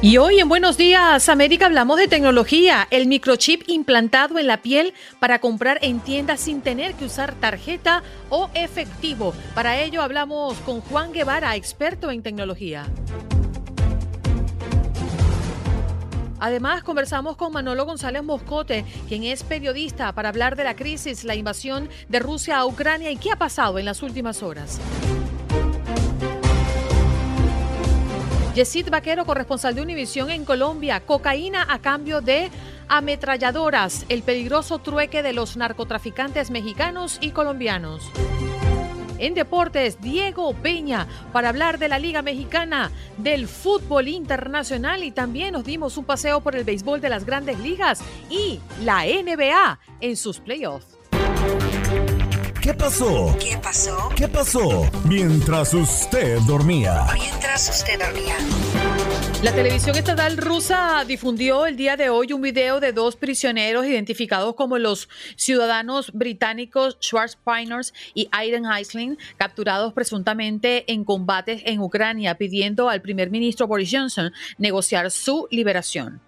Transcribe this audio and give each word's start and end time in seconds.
Y 0.00 0.16
hoy 0.18 0.38
en 0.38 0.48
Buenos 0.48 0.76
Días 0.76 1.28
América 1.28 1.66
hablamos 1.66 1.98
de 1.98 2.06
tecnología, 2.06 2.86
el 2.92 3.08
microchip 3.08 3.64
implantado 3.66 4.38
en 4.38 4.46
la 4.46 4.62
piel 4.62 4.94
para 5.18 5.40
comprar 5.40 5.80
en 5.82 5.98
tiendas 5.98 6.38
sin 6.38 6.60
tener 6.60 6.94
que 6.94 7.06
usar 7.06 7.34
tarjeta 7.34 8.04
o 8.30 8.48
efectivo. 8.54 9.34
Para 9.56 9.80
ello 9.80 10.00
hablamos 10.00 10.56
con 10.58 10.82
Juan 10.82 11.12
Guevara, 11.12 11.56
experto 11.56 12.12
en 12.12 12.22
tecnología. 12.22 12.86
Además, 16.38 16.84
conversamos 16.84 17.36
con 17.36 17.52
Manolo 17.52 17.84
González 17.84 18.22
Moscote, 18.22 18.84
quien 19.08 19.24
es 19.24 19.42
periodista, 19.42 20.12
para 20.12 20.28
hablar 20.28 20.54
de 20.54 20.62
la 20.62 20.76
crisis, 20.76 21.24
la 21.24 21.34
invasión 21.34 21.88
de 22.08 22.20
Rusia 22.20 22.58
a 22.58 22.66
Ucrania 22.66 23.10
y 23.10 23.16
qué 23.16 23.32
ha 23.32 23.36
pasado 23.36 23.80
en 23.80 23.86
las 23.86 24.04
últimas 24.04 24.44
horas. 24.44 24.78
Yesid 28.54 28.90
Vaquero, 28.90 29.24
corresponsal 29.24 29.74
de 29.74 29.82
Univisión 29.82 30.30
en 30.30 30.44
Colombia. 30.44 31.00
Cocaína 31.04 31.66
a 31.68 31.78
cambio 31.80 32.20
de 32.20 32.50
ametralladoras. 32.88 34.04
El 34.08 34.22
peligroso 34.22 34.78
trueque 34.78 35.22
de 35.22 35.32
los 35.32 35.56
narcotraficantes 35.56 36.50
mexicanos 36.50 37.18
y 37.20 37.30
colombianos. 37.30 38.10
En 39.18 39.34
deportes, 39.34 40.00
Diego 40.00 40.54
Peña 40.54 41.06
para 41.32 41.48
hablar 41.48 41.78
de 41.78 41.88
la 41.88 41.98
Liga 41.98 42.22
Mexicana, 42.22 42.90
del 43.16 43.48
fútbol 43.48 44.08
internacional 44.08 45.02
y 45.02 45.10
también 45.10 45.52
nos 45.52 45.64
dimos 45.64 45.96
un 45.96 46.04
paseo 46.04 46.40
por 46.40 46.54
el 46.54 46.64
béisbol 46.64 47.00
de 47.00 47.08
las 47.08 47.24
grandes 47.24 47.58
ligas 47.58 48.00
y 48.30 48.60
la 48.84 49.04
NBA 49.04 49.80
en 50.00 50.16
sus 50.16 50.38
playoffs. 50.38 50.97
¿Qué 52.68 52.74
pasó? 52.74 53.34
¿Qué 53.40 53.56
pasó? 53.56 54.08
¿Qué 54.14 54.28
pasó? 54.28 54.90
Mientras 55.08 55.72
usted 55.72 56.38
dormía. 56.40 57.06
Mientras 57.14 57.70
usted 57.70 57.98
dormía. 57.98 58.36
La 59.42 59.52
televisión 59.52 59.96
estatal 59.96 60.36
rusa 60.36 61.02
difundió 61.06 61.64
el 61.64 61.76
día 61.78 61.96
de 61.96 62.10
hoy 62.10 62.34
un 62.34 62.42
video 62.42 62.78
de 62.78 62.92
dos 62.92 63.16
prisioneros 63.16 63.86
identificados 63.86 64.54
como 64.54 64.76
los 64.76 65.08
ciudadanos 65.36 66.12
británicos 66.12 66.98
Schwarzpiners 67.00 67.94
y 68.12 68.28
Aiden 68.32 68.66
Heisling, 68.66 69.16
capturados 69.38 69.94
presuntamente 69.94 70.92
en 70.92 71.04
combates 71.04 71.62
en 71.64 71.80
Ucrania, 71.80 72.34
pidiendo 72.34 72.90
al 72.90 73.00
primer 73.00 73.30
ministro 73.30 73.66
Boris 73.66 73.88
Johnson 73.90 74.30
negociar 74.58 75.10
su 75.10 75.48
liberación 75.50 76.20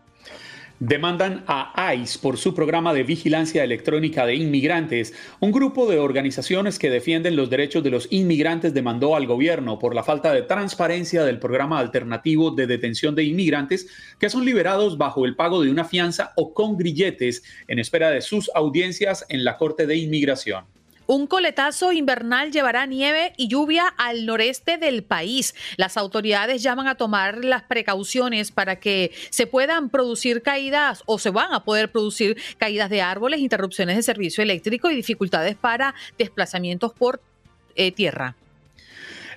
demandan 0.81 1.45
a 1.47 1.95
ICE 1.95 2.19
por 2.19 2.39
su 2.39 2.55
programa 2.55 2.95
de 2.95 3.03
vigilancia 3.03 3.63
electrónica 3.63 4.25
de 4.25 4.35
inmigrantes. 4.35 5.13
Un 5.39 5.53
grupo 5.53 5.87
de 5.87 5.99
organizaciones 5.99 6.79
que 6.79 6.91
defienden 6.91 7.37
los 7.37 7.51
derechos 7.51 7.85
de 7.85 7.91
los 7.91 8.09
inmigrantes 8.11 8.73
demandó 8.73 9.15
al 9.15 9.27
gobierno 9.27 9.79
por 9.79 9.95
la 9.95 10.03
falta 10.03 10.33
de 10.33 10.43
transparencia 10.43 11.23
del 11.25 11.39
programa 11.39 11.79
alternativo 11.79 12.51
de 12.51 12.67
detención 12.67 13.15
de 13.15 13.25
inmigrantes 13.25 13.89
que 14.19 14.31
son 14.31 14.45
liberados 14.45 14.97
bajo 14.97 15.27
el 15.27 15.37
pago 15.37 15.63
de 15.63 15.71
una 15.71 15.85
fianza 15.85 16.33
o 16.37 16.55
con 16.55 16.79
grilletes 16.79 17.43
en 17.69 17.79
espera 17.79 18.11
de 18.11 18.23
sus 18.23 18.51
audiencias 18.55 19.27
en 19.29 19.45
la 19.45 19.59
Corte 19.59 19.87
de 19.87 19.97
Inmigración. 19.97 20.80
Un 21.13 21.27
coletazo 21.27 21.91
invernal 21.91 22.53
llevará 22.53 22.87
nieve 22.87 23.33
y 23.37 23.49
lluvia 23.49 23.89
al 23.97 24.27
noreste 24.27 24.79
del 24.79 25.03
país. 25.03 25.57
Las 25.77 25.97
autoridades 25.97 26.63
llaman 26.63 26.87
a 26.87 26.95
tomar 26.95 27.45
las 27.45 27.65
precauciones 27.65 28.53
para 28.53 28.79
que 28.79 29.11
se 29.31 29.49
puedan 29.49 29.91
producir 29.91 30.41
caídas 30.41 31.03
o 31.07 31.19
se 31.19 31.31
van 31.31 31.53
a 31.53 31.65
poder 31.65 31.91
producir 31.91 32.41
caídas 32.59 32.91
de 32.91 33.03
árboles, 33.03 33.41
interrupciones 33.41 33.97
de 33.97 34.05
servicio 34.05 34.45
eléctrico 34.45 34.89
y 34.89 34.95
dificultades 34.95 35.57
para 35.57 35.97
desplazamientos 36.17 36.93
por 36.93 37.21
eh, 37.75 37.91
tierra. 37.91 38.37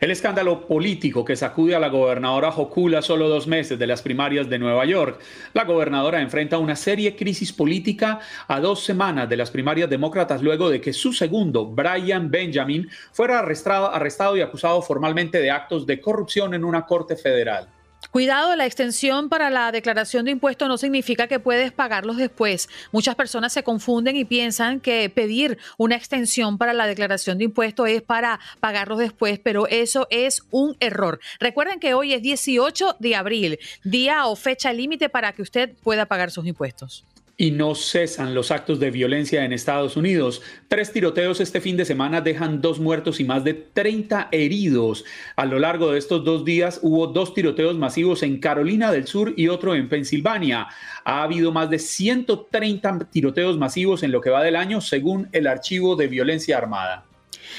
El 0.04 0.12
escándalo 0.12 0.68
político 0.68 1.24
que 1.24 1.38
sacude 1.38 1.76
a 1.76 1.80
la 1.80 1.88
gobernadora 1.88 2.52
Jocula 2.52 3.02
solo 3.02 3.30
dos 3.30 3.48
meses 3.48 3.80
de 3.80 3.88
las 3.88 4.02
primarias 4.02 4.50
de 4.50 4.60
Nueva 4.60 4.84
York. 4.84 5.22
La 5.54 5.64
gobernadora 5.64 6.20
enfrenta 6.20 6.58
una 6.58 6.76
seria 6.76 7.16
crisis 7.16 7.54
política 7.54 8.20
a 8.50 8.60
dos 8.60 8.84
semanas 8.84 9.30
de 9.30 9.38
las 9.38 9.50
primarias 9.50 9.90
demócratas 9.90 10.42
luego 10.42 10.70
de 10.70 10.82
que 10.82 10.92
su 10.92 11.14
segundo, 11.14 11.68
Brian 11.68 12.30
Benjamin, 12.30 12.90
fuera 13.14 13.40
arrestado, 13.40 13.96
arrestado 13.96 14.36
y 14.36 14.42
acusado 14.42 14.82
formalmente 14.82 15.38
de 15.38 15.52
actos 15.52 15.86
de 15.86 16.02
corrupción 16.02 16.54
en 16.54 16.66
una 16.66 16.86
corte 16.86 17.16
federal. 17.16 17.70
Cuidado, 18.14 18.56
la 18.56 18.68
extensión 18.68 19.28
para 19.28 19.50
la 19.50 19.72
declaración 19.72 20.26
de 20.26 20.30
impuestos 20.30 20.68
no 20.68 20.78
significa 20.78 21.26
que 21.26 21.40
puedes 21.40 21.72
pagarlos 21.72 22.18
después. 22.18 22.70
Muchas 22.92 23.16
personas 23.16 23.52
se 23.54 23.64
confunden 23.64 24.16
y 24.16 24.24
piensan 24.24 24.82
que 24.82 25.10
pedir 25.10 25.58
una 25.80 25.96
extensión 25.96 26.60
para 26.60 26.74
la 26.74 26.86
declaración 26.86 27.40
de 27.40 27.46
impuestos 27.46 27.90
es 27.90 28.04
para 28.04 28.40
pagarlos 28.60 29.00
después, 29.00 29.40
pero 29.40 29.66
eso 29.68 30.06
es 30.12 30.44
un 30.52 30.78
error. 30.80 31.20
Recuerden 31.40 31.80
que 31.80 31.96
hoy 31.96 32.14
es 32.14 32.22
18 32.22 32.98
de 33.00 33.16
abril, 33.16 33.58
día 33.84 34.28
o 34.28 34.36
fecha 34.36 34.72
límite 34.74 35.10
para 35.10 35.34
que 35.34 35.42
usted 35.42 35.74
pueda 35.82 36.06
pagar 36.06 36.30
sus 36.30 36.46
impuestos. 36.46 37.04
Y 37.36 37.52
no 37.52 37.74
cesan 37.74 38.36
los 38.36 38.52
actos 38.52 38.80
de 38.80 38.92
violencia 38.92 39.44
en 39.44 39.54
Estados 39.54 39.98
Unidos. 39.98 40.44
Tres 40.68 40.92
tiroteos 40.92 41.42
este 41.42 41.62
fin 41.62 41.78
de 41.78 41.86
semana 41.86 42.22
dejan 42.22 42.62
dos 42.62 42.80
muertos 42.80 43.20
y 43.20 43.24
más 43.24 43.44
de 43.44 43.56
30 43.56 44.30
heridos. 44.32 45.04
A 45.36 45.46
lo 45.46 45.58
largo 45.58 45.92
de 45.92 45.98
estos 45.98 46.24
dos 46.24 46.46
días 46.46 46.80
hubo 46.84 47.08
dos 47.08 47.34
tiroteos 47.34 47.76
masivos 47.76 48.22
en 48.22 48.40
Carolina 48.40 48.92
del 48.92 49.08
Sur 49.08 49.34
y 49.36 49.48
otro 49.48 49.74
en 49.74 49.90
Pensilvania. 49.90 50.68
Ha 51.06 51.24
habido 51.24 51.52
más 51.52 51.70
de 51.70 51.80
130 51.80 53.10
tiroteos 53.12 53.58
masivos 53.58 54.04
en 54.04 54.12
lo 54.12 54.22
que 54.22 54.30
va 54.30 54.44
del 54.44 54.56
año, 54.56 54.80
según 54.80 55.28
el 55.32 55.48
Archivo 55.48 55.96
de 55.96 56.08
Violencia 56.08 56.58
Armada. 56.58 57.06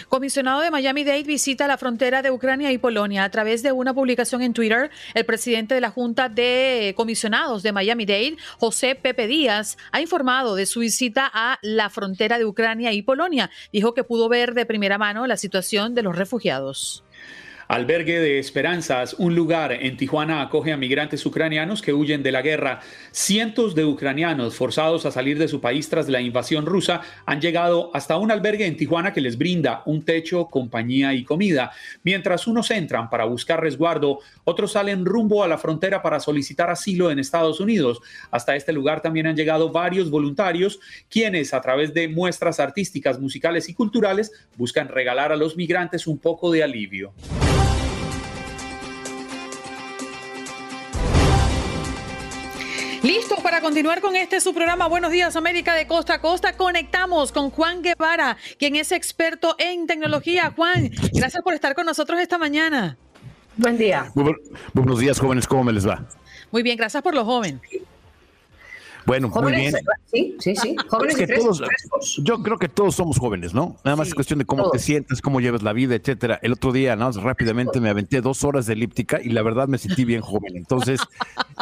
Comisionado 0.09 0.61
de 0.61 0.71
Miami-Dade 0.71 1.23
visita 1.25 1.67
la 1.67 1.79
frontera 1.79 2.23
de 2.23 2.31
Ucrania 2.31 2.73
y 2.73 2.79
Polonia. 2.79 3.25
A 3.25 3.31
través 3.31 3.63
de 3.63 3.73
una 3.73 3.95
publicación 3.95 4.43
en 4.43 4.53
Twitter, 4.53 4.91
el 5.15 5.25
presidente 5.25 5.75
de 5.75 5.81
la 5.81 5.91
Junta 5.91 6.29
de 6.29 6.95
Comisionados 6.97 7.63
de 7.63 7.73
Miami-Dade, 7.73 8.37
José 8.59 8.95
Pepe 8.95 9.27
Díaz, 9.27 9.77
ha 9.93 10.01
informado 10.01 10.55
de 10.57 10.67
su 10.67 10.81
visita 10.81 11.31
a 11.33 11.59
la 11.63 11.91
frontera 11.91 12.39
de 12.39 12.45
Ucrania 12.45 12.93
y 12.93 13.03
Polonia. 13.03 13.51
Dijo 13.73 13.95
que 13.95 14.05
pudo 14.05 14.29
ver 14.29 14.55
de 14.55 14.67
primera 14.67 14.99
mano 14.99 15.27
la 15.27 15.37
situación 15.37 15.95
de 15.95 16.03
los 16.03 16.17
refugiados. 16.17 17.05
Albergue 17.69 18.21
de 18.21 18.39
Esperanzas, 18.39 19.15
un 19.15 19.35
lugar 19.35 19.73
en 19.73 19.97
Tijuana 19.97 20.43
acoge 20.43 20.73
a 20.73 20.77
migrantes 20.77 21.25
ucranianos 21.25 21.81
que 21.81 21.95
huyen 21.95 22.23
de 22.23 22.31
la 22.31 22.43
guerra. 22.43 22.81
Cientos 23.11 23.75
de 23.75 23.87
ucranianos 23.87 24.55
forzados 24.55 25.07
a 25.07 25.11
salir 25.11 25.39
de 25.39 25.49
su 25.49 25.61
país 25.61 25.89
tras 25.89 26.09
la 26.09 26.21
invasión 26.21 26.67
rusa 26.67 27.01
han 27.25 27.41
llegado 27.41 27.91
hasta 27.95 28.19
un 28.19 28.31
albergue 28.31 28.67
en 28.67 28.77
Tijuana 28.77 29.15
que 29.15 29.23
les 29.23 29.39
brinda 29.39 29.83
un 29.87 30.05
techo, 30.05 30.47
compañía 30.47 31.15
y 31.15 31.25
comida. 31.25 31.73
Mientras 32.03 32.47
unos 32.47 32.71
entran 32.71 33.09
para 33.09 33.25
buscar 33.25 33.63
resguardo, 33.63 34.19
otros 34.45 34.73
salen 34.73 35.07
rumbo 35.07 35.43
a 35.43 35.49
la 35.49 35.57
frontera 35.57 36.03
para 36.03 36.21
solicitar 36.21 36.69
asilo 36.69 37.11
en 37.11 37.19
Estados 37.19 37.61
Unidos. 37.61 38.01
Hasta 38.31 38.57
este 38.57 38.75
lugar 38.75 39.01
también 39.01 39.27
han 39.27 39.37
llegado 39.37 39.73
varios 39.73 40.11
voluntarios 40.11 40.81
quienes 41.09 41.55
a 41.55 41.63
través 41.63 41.95
de 41.95 42.09
muestras 42.09 42.61
artísticas, 42.61 43.19
musicales 43.19 43.71
y 43.71 43.75
culturales 43.75 44.33
buscan 44.57 44.89
regalar 44.89 45.33
a 45.33 45.37
los 45.37 45.57
migrantes 45.57 46.07
un 46.07 46.19
poco 46.19 46.51
de 46.51 46.63
alivio. 46.63 47.15
Listo 53.05 53.37
para 53.43 53.61
continuar 53.61 54.01
con 54.01 54.17
este 54.17 54.41
su 54.41 54.55
programa 54.55 54.89
Buenos 54.89 55.13
Días 55.13 55.37
América 55.37 55.75
de 55.75 55.87
Costa 55.87 56.15
a 56.15 56.21
Costa. 56.23 56.57
Conectamos 56.57 57.33
con 57.33 57.51
Juan 57.51 57.83
Guevara, 57.83 58.39
quien 58.59 58.77
es 58.77 58.93
experto 58.93 59.57
en 59.59 59.87
tecnología. 59.87 60.55
Juan, 60.57 60.91
gracias 61.13 61.43
por 61.43 61.53
estar 61.53 61.75
con 61.75 61.85
nosotros 61.85 62.19
esta 62.19 62.39
mañana. 62.39 62.97
Buen 63.59 63.77
día. 63.77 64.11
buenos 64.73 64.99
días, 65.01 65.21
jóvenes. 65.21 65.47
¿Cómo 65.47 65.65
me 65.65 65.75
les 65.75 65.87
va? 65.87 66.09
Muy 66.51 66.63
bien, 66.63 66.79
gracias 66.79 67.03
por 67.03 67.15
lo 67.15 67.27
joven. 67.27 67.61
Bueno, 69.07 69.29
muy 69.29 69.53
bien. 69.53 69.75
Sí, 70.13 70.37
sí, 70.39 70.57
sí. 70.57 70.77
Jóvenes 70.89 71.19
Es 71.19 71.27
que 71.27 71.35
todos- 71.37 71.63
yo 72.23 72.43
creo 72.43 72.59
que 72.59 72.69
todos 72.69 72.95
somos 72.95 73.19
jóvenes, 73.19 73.53
¿no? 73.53 73.77
Nada 73.85 73.97
más 73.97 74.07
Sí, 74.07 74.11
es 74.11 74.15
cuestión 74.15 74.39
de 74.39 74.45
cómo 74.45 74.71
te 74.71 74.79
sientes, 74.79 75.21
cómo 75.21 75.41
llevas 75.41 75.63
la 75.63 75.73
vida, 75.73 75.95
etcétera. 75.95 76.39
El 76.43 76.53
otro 76.53 76.73
día, 76.73 76.97
¿no? 76.97 77.11
Rápidamente 77.13 77.81
me 77.81 77.91
aventé 77.91 78.21
dos 78.21 78.45
horas 78.45 78.67
de 78.67 78.73
elíptica 78.75 79.21
y 79.23 79.31
la 79.31 79.43
verdad 79.43 79.69
me 79.69 79.79
sentí 79.79 80.05
bien 80.05 80.21
joven. 80.21 80.57
Entonces, 80.57 81.01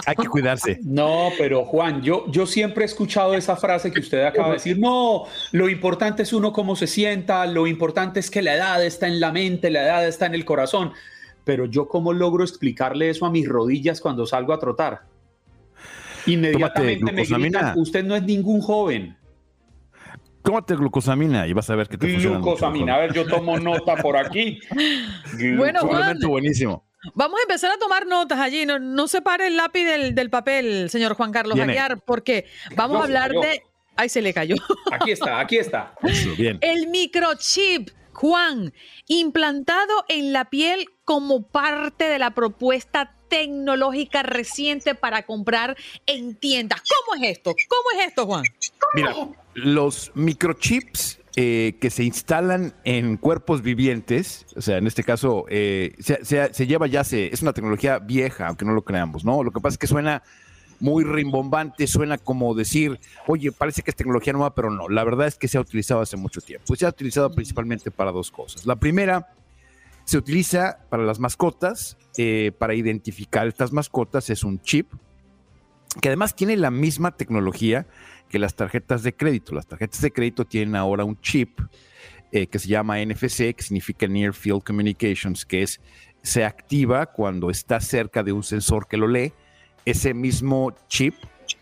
hay 0.07 0.15
que 0.15 0.29
cuidarse. 0.29 0.79
No, 0.83 1.31
pero 1.39 1.65
Juan, 1.65 2.03
yo, 2.03 2.31
yo 2.31 2.47
siempre 2.47 2.85
he 2.85 2.87
escuchado 2.87 3.35
esa 3.35 3.57
frase 3.57 3.91
que 3.91 4.01
usted 4.01 4.25
acaba 4.25 4.49
de 4.49 4.55
decir, 4.55 4.79
no, 4.79 5.25
lo 5.53 5.69
importante 5.69 6.23
es 6.23 6.33
uno 6.33 6.53
cómo 6.53 6.77
se 6.77 6.87
sienta, 6.87 7.47
lo 7.47 7.67
importante 7.67 8.21
es 8.21 8.31
que 8.31 8.43
la 8.43 8.55
edad 8.55 8.85
está 8.85 9.07
en 9.07 9.21
la 9.21 9.33
mente, 9.33 9.71
la 9.71 9.83
edad 9.85 10.07
está 10.07 10.27
en 10.27 10.35
el 10.35 10.45
corazón, 10.45 10.93
pero 11.45 11.67
yo 11.67 11.89
cómo 11.89 12.13
logro 12.13 12.45
explicarle 12.45 13.11
eso 13.11 13.27
a 13.27 13.31
mis 13.31 13.49
rodillas 13.49 14.01
cuando 14.01 14.27
salgo 14.27 14.53
a 14.53 14.59
trotar. 14.59 15.12
Inmediatamente 16.27 17.05
me 17.05 17.13
glucosamina. 17.13 17.59
gritan, 17.59 17.79
usted 17.79 18.05
no 18.05 18.17
es 18.17 18.23
ningún 18.23 18.61
joven. 18.61 19.17
Tómate 20.43 20.75
glucosamina 20.75 21.47
y 21.47 21.53
vas 21.53 21.71
a 21.71 21.77
ver 21.77 21.89
que 21.89 21.97
te 21.97 22.09
funciona. 22.09 22.39
mucho 22.39 22.51
Glucosamina, 22.51 22.97
a 22.97 22.99
ver, 22.99 23.13
yo 23.13 23.27
tomo 23.27 23.59
nota 23.59 23.97
por 23.97 24.17
aquí. 24.17 24.59
Bueno, 25.57 25.81
Juan, 25.81 26.19
buenísimo. 26.21 26.85
Vamos 27.15 27.41
a 27.41 27.43
empezar 27.43 27.73
a 27.73 27.79
tomar 27.79 28.07
notas 28.07 28.39
allí. 28.39 28.65
No, 28.65 28.79
no 28.79 29.09
separe 29.09 29.49
el 29.49 29.57
lápiz 29.57 29.85
del, 29.85 30.15
del 30.15 30.31
papel, 30.31 30.89
señor 30.91 31.15
Juan 31.15 31.33
Carlos 31.33 31.57
Viene. 31.57 31.73
Aguiar, 31.73 32.01
porque 32.05 32.47
vamos 32.77 33.01
a 33.01 33.05
hablar 33.05 33.33
de. 33.33 33.63
Ay, 33.97 34.09
se 34.09 34.23
le 34.23 34.33
cayó. 34.33 34.57
Aquí 34.93 35.11
está, 35.11 35.39
aquí 35.41 35.59
está. 35.59 35.95
Eso, 36.03 36.31
bien. 36.37 36.59
El 36.61 36.89
microchip, 36.89 37.91
Juan, 38.13 38.73
implantado 39.07 40.05
en 40.09 40.33
la 40.33 40.49
piel 40.49 40.87
como 41.05 41.47
parte 41.47 42.05
de 42.05 42.19
la 42.19 42.31
propuesta 42.31 43.15
tecnológica 43.33 44.23
reciente 44.23 44.95
para 44.95 45.23
comprar 45.23 45.75
en 46.05 46.35
tiendas. 46.35 46.83
¿Cómo 46.83 47.25
es 47.25 47.31
esto? 47.39 47.55
¿Cómo 47.67 47.99
es 48.01 48.09
esto, 48.09 48.27
Juan? 48.27 48.45
Mira, 48.95 49.15
los 49.55 50.13
microchips 50.15 51.19
eh, 51.37 51.77
que 51.81 51.89
se 51.89 52.05
instalan 52.05 52.75
en 52.85 53.17
cuerpos 53.17 53.63
vivientes, 53.63 54.45
o 54.55 54.61
sea, 54.61 54.77
en 54.77 54.87
este 54.87 55.03
caso, 55.03 55.47
eh, 55.49 55.95
se, 55.99 56.23
se- 56.25 56.67
lleva 56.67 56.87
ya, 56.89 57.05
se, 57.05 57.33
es 57.33 57.41
una 57.41 57.55
tecnología 57.55 57.99
vieja, 57.99 58.49
aunque 58.49 58.67
no 58.67 58.73
lo 58.75 58.83
creamos, 58.83 59.25
¿no? 59.25 59.43
Lo 59.43 59.51
que 59.51 59.61
pasa 59.61 59.75
es 59.75 59.79
que 59.79 59.87
suena 59.87 60.23
muy 60.79 61.05
rimbombante, 61.05 61.87
suena 61.87 62.19
como 62.19 62.55
decir, 62.55 63.01
oye, 63.27 63.51
parece 63.51 63.81
que 63.81 63.93
es 63.93 63.97
tecnología 63.97 64.35
nueva, 64.35 64.55
pero 64.55 64.69
no. 64.69 64.91
La 64.91 65.05
verdad 65.05 65.27
es 65.27 65.37
que 65.37 65.49
se 65.49 65.57
ha 65.57 65.63
utilizado 65.63 66.03
hace 66.03 66.19
mucho 66.19 66.43
tiempo. 66.43 66.77
Se 66.77 66.85
ha 66.85 66.91
utilizado 66.91 67.31
principalmente 67.33 67.91
para 67.91 68.13
dos 68.13 68.31
cosas. 68.31 68.67
La 68.67 68.77
primera, 68.77 69.27
se 70.05 70.19
utiliza 70.19 70.79
para 70.91 71.05
las 71.05 71.19
mascotas, 71.19 71.97
eh, 72.17 72.53
para 72.59 72.75
identificar 72.75 73.47
estas 73.47 73.73
mascotas, 73.73 74.31
es 74.31 74.45
un 74.45 74.61
chip 74.61 74.93
que 76.01 76.09
además 76.09 76.35
tiene 76.35 76.57
la 76.57 76.71
misma 76.71 77.17
tecnología 77.17 77.87
que 78.29 78.39
las 78.39 78.55
tarjetas 78.55 79.03
de 79.03 79.15
crédito. 79.15 79.55
Las 79.55 79.67
tarjetas 79.67 80.01
de 80.01 80.11
crédito 80.11 80.47
tienen 80.47 80.75
ahora 80.75 81.05
un 81.05 81.21
chip 81.21 81.61
eh, 82.33 82.47
que 82.47 82.59
se 82.59 82.69
llama 82.69 82.99
NFC, 83.05 83.55
que 83.55 83.63
significa 83.63 84.07
Near 84.07 84.33
Field 84.33 84.63
Communications, 84.63 85.45
que 85.45 85.63
es 85.63 85.81
se 86.23 86.45
activa 86.45 87.07
cuando 87.07 87.51
está 87.51 87.81
cerca 87.81 88.23
de 88.23 88.33
un 88.33 88.43
sensor 88.43 88.87
que 88.89 88.97
lo 88.97 89.09
lee. 89.09 89.33
Ese 89.85 90.15
mismo 90.15 90.73
chip 90.89 91.15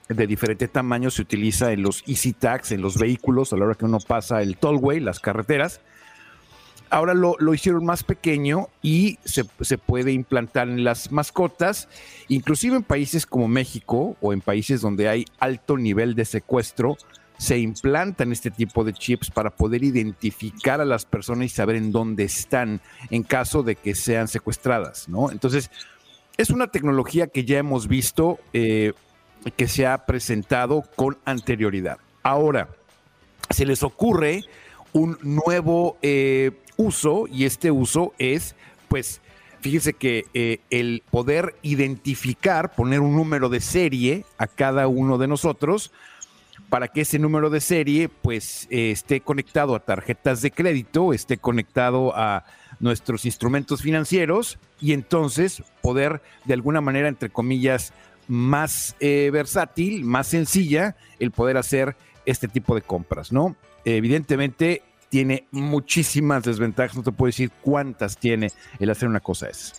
de 0.08 0.26
diferente 0.26 0.68
tamaño 0.68 1.10
se 1.10 1.22
utiliza 1.22 1.72
en 1.72 1.82
los 1.82 2.04
Easy 2.06 2.32
Tags, 2.32 2.70
en 2.72 2.82
los 2.82 2.98
vehículos, 2.98 3.52
a 3.52 3.56
la 3.56 3.64
hora 3.64 3.74
que 3.74 3.86
uno 3.86 3.98
pasa 3.98 4.42
el 4.42 4.58
tollway, 4.58 5.00
las 5.00 5.18
carreteras. 5.18 5.80
Ahora 6.90 7.14
lo, 7.14 7.36
lo 7.38 7.54
hicieron 7.54 7.84
más 7.84 8.02
pequeño 8.02 8.68
y 8.82 9.18
se, 9.24 9.44
se 9.60 9.78
puede 9.78 10.12
implantar 10.12 10.68
en 10.68 10.84
las 10.84 11.12
mascotas, 11.12 11.88
inclusive 12.28 12.76
en 12.76 12.82
países 12.82 13.26
como 13.26 13.48
México 13.48 14.16
o 14.20 14.32
en 14.32 14.40
países 14.40 14.80
donde 14.80 15.08
hay 15.08 15.24
alto 15.38 15.76
nivel 15.76 16.14
de 16.14 16.24
secuestro, 16.24 16.98
se 17.40 17.58
implantan 17.58 18.32
este 18.32 18.50
tipo 18.50 18.84
de 18.84 18.92
chips 18.92 19.30
para 19.30 19.48
poder 19.48 19.82
identificar 19.82 20.82
a 20.82 20.84
las 20.84 21.06
personas 21.06 21.46
y 21.46 21.48
saber 21.48 21.76
en 21.76 21.90
dónde 21.90 22.24
están 22.24 22.82
en 23.08 23.22
caso 23.22 23.62
de 23.62 23.76
que 23.76 23.94
sean 23.94 24.28
secuestradas, 24.28 25.08
¿no? 25.08 25.30
Entonces, 25.30 25.70
es 26.36 26.50
una 26.50 26.66
tecnología 26.66 27.28
que 27.28 27.46
ya 27.46 27.56
hemos 27.56 27.88
visto 27.88 28.38
eh, 28.52 28.92
que 29.56 29.68
se 29.68 29.86
ha 29.86 30.04
presentado 30.04 30.84
con 30.96 31.16
anterioridad. 31.24 31.96
Ahora, 32.22 32.68
se 33.48 33.64
les 33.64 33.82
ocurre 33.82 34.44
un 34.92 35.16
nuevo 35.22 35.96
eh, 36.02 36.52
uso 36.80 37.26
y 37.30 37.44
este 37.44 37.70
uso 37.70 38.14
es, 38.18 38.54
pues, 38.88 39.20
fíjense 39.60 39.92
que 39.92 40.26
eh, 40.32 40.60
el 40.70 41.02
poder 41.10 41.54
identificar, 41.62 42.74
poner 42.74 43.00
un 43.00 43.14
número 43.14 43.48
de 43.48 43.60
serie 43.60 44.24
a 44.38 44.46
cada 44.46 44.88
uno 44.88 45.18
de 45.18 45.28
nosotros 45.28 45.92
para 46.70 46.88
que 46.88 47.02
ese 47.02 47.18
número 47.18 47.50
de 47.50 47.60
serie 47.60 48.08
pues 48.08 48.66
eh, 48.70 48.92
esté 48.92 49.20
conectado 49.20 49.74
a 49.74 49.80
tarjetas 49.80 50.40
de 50.40 50.52
crédito, 50.52 51.12
esté 51.12 51.36
conectado 51.36 52.16
a 52.16 52.44
nuestros 52.78 53.24
instrumentos 53.26 53.82
financieros 53.82 54.58
y 54.80 54.92
entonces 54.92 55.62
poder 55.82 56.22
de 56.44 56.54
alguna 56.54 56.80
manera, 56.80 57.08
entre 57.08 57.28
comillas, 57.28 57.92
más 58.28 58.94
eh, 59.00 59.30
versátil, 59.32 60.04
más 60.04 60.28
sencilla, 60.28 60.96
el 61.18 61.32
poder 61.32 61.56
hacer 61.56 61.96
este 62.24 62.46
tipo 62.46 62.74
de 62.74 62.82
compras, 62.82 63.32
¿no? 63.32 63.56
Evidentemente 63.84 64.82
tiene 65.10 65.46
muchísimas 65.50 66.44
desventajas, 66.44 66.96
no 66.96 67.02
te 67.02 67.12
puedo 67.12 67.28
decir 67.28 67.50
cuántas 67.60 68.16
tiene 68.16 68.50
el 68.78 68.88
hacer 68.88 69.08
una 69.08 69.20
cosa 69.20 69.50
esa. 69.50 69.74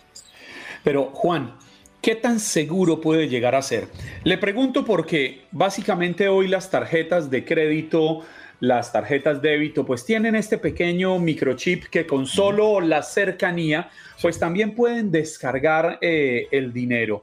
Pero 0.84 1.06
Juan, 1.06 1.56
¿qué 2.00 2.14
tan 2.14 2.38
seguro 2.38 3.00
puede 3.00 3.28
llegar 3.28 3.54
a 3.54 3.62
ser? 3.62 3.88
Le 4.24 4.38
pregunto 4.38 4.84
porque 4.84 5.46
básicamente 5.50 6.28
hoy 6.28 6.48
las 6.48 6.70
tarjetas 6.70 7.30
de 7.30 7.44
crédito, 7.44 8.20
las 8.60 8.92
tarjetas 8.92 9.40
débito, 9.42 9.86
pues 9.86 10.04
tienen 10.04 10.36
este 10.36 10.58
pequeño 10.58 11.18
microchip 11.18 11.86
que 11.86 12.06
con 12.06 12.26
solo 12.26 12.80
la 12.80 13.02
cercanía, 13.02 13.90
pues 14.20 14.38
también 14.38 14.74
pueden 14.74 15.10
descargar 15.10 15.98
eh, 16.00 16.46
el 16.52 16.72
dinero. 16.72 17.22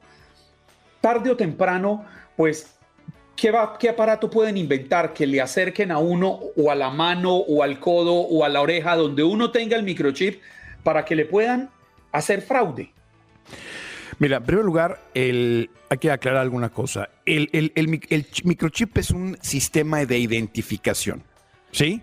Tarde 1.00 1.30
o 1.30 1.36
temprano, 1.36 2.04
pues 2.36 2.74
¿Qué, 3.40 3.50
va- 3.50 3.78
qué 3.78 3.88
aparato 3.88 4.28
pueden 4.28 4.58
inventar 4.58 5.14
que 5.14 5.26
le 5.26 5.40
acerquen 5.40 5.90
a 5.90 5.98
uno 5.98 6.40
o 6.56 6.70
a 6.70 6.74
la 6.74 6.90
mano 6.90 7.34
o 7.36 7.62
al 7.62 7.80
codo 7.80 8.12
o 8.14 8.44
a 8.44 8.48
la 8.50 8.60
oreja 8.60 8.94
donde 8.96 9.22
uno 9.22 9.50
tenga 9.50 9.76
el 9.76 9.82
microchip 9.82 10.42
para 10.82 11.04
que 11.06 11.14
le 11.16 11.24
puedan 11.24 11.70
hacer 12.12 12.42
fraude? 12.42 12.92
Mira, 14.18 14.36
en 14.36 14.42
primer 14.44 14.64
lugar, 14.64 15.00
el, 15.14 15.70
hay 15.88 15.96
que 15.96 16.10
aclarar 16.10 16.42
alguna 16.42 16.68
cosa. 16.68 17.08
El, 17.24 17.48
el- 17.52 17.72
el 17.76 17.88
mic- 17.88 18.06
el 18.10 18.30
ch- 18.30 18.44
microchip 18.44 18.98
es 18.98 19.10
un 19.10 19.38
sistema 19.40 20.04
de 20.04 20.18
identificación, 20.18 21.22
¿sí? 21.72 22.02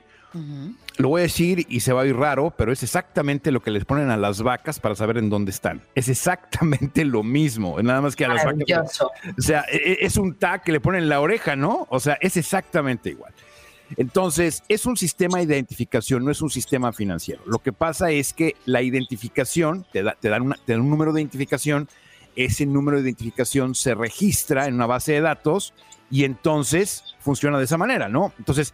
Lo 0.98 1.10
voy 1.10 1.20
a 1.20 1.24
decir 1.24 1.66
y 1.70 1.82
se 1.82 1.94
va 1.94 2.02
a 2.02 2.06
ir 2.08 2.16
raro, 2.16 2.54
pero 2.58 2.72
es 2.72 2.82
exactamente 2.82 3.52
lo 3.52 3.62
que 3.62 3.70
les 3.72 3.86
ponen 3.86 4.10
a 4.10 4.18
las 4.18 4.42
vacas 4.42 4.80
para 4.80 4.96
saber 4.96 5.18
en 5.20 5.30
dónde 5.30 5.52
están. 5.52 5.82
Es 5.94 6.10
exactamente 6.10 7.06
lo 7.06 7.22
mismo, 7.24 7.80
nada 7.82 8.02
más 8.02 8.16
que 8.16 8.26
a 8.26 8.30
las 8.30 8.44
vacas. 8.46 9.02
O 9.38 9.42
sea, 9.42 9.64
e- 9.72 9.78
e- 9.78 9.98
es 10.06 10.18
un 10.18 10.34
tag 10.36 10.64
que 10.64 10.72
le 10.72 10.80
ponen 10.80 11.04
en 11.04 11.10
la 11.10 11.22
oreja, 11.22 11.56
¿no? 11.56 11.86
O 11.92 12.00
sea, 12.00 12.18
es 12.20 12.36
exactamente 12.36 13.12
igual. 13.12 13.32
Entonces, 13.96 14.64
es 14.68 14.86
un 14.86 14.98
sistema 14.98 15.38
de 15.38 15.44
identificación, 15.46 16.26
no 16.26 16.32
es 16.32 16.42
un 16.42 16.50
sistema 16.50 16.92
financiero. 16.92 17.42
Lo 17.46 17.60
que 17.60 17.72
pasa 17.72 18.12
es 18.12 18.34
que 18.34 18.56
la 18.66 18.82
identificación, 18.82 19.86
te, 19.94 20.04
da- 20.04 20.18
te 20.20 20.30
dan, 20.30 20.42
una- 20.42 20.58
te 20.66 20.74
dan 20.74 20.82
un 20.82 20.90
número 20.90 21.14
de 21.14 21.22
identificación, 21.22 21.88
ese 22.36 22.66
número 22.66 22.98
de 22.98 23.04
identificación 23.04 23.76
se 23.76 23.96
registra 23.96 24.68
en 24.68 24.74
una 24.76 24.88
base 24.88 25.14
de 25.14 25.22
datos 25.22 25.74
y 26.12 26.24
entonces 26.24 27.04
funciona 27.20 27.58
de 27.60 27.64
esa 27.66 27.78
manera, 27.78 28.10
¿no? 28.10 28.34
Entonces, 28.38 28.74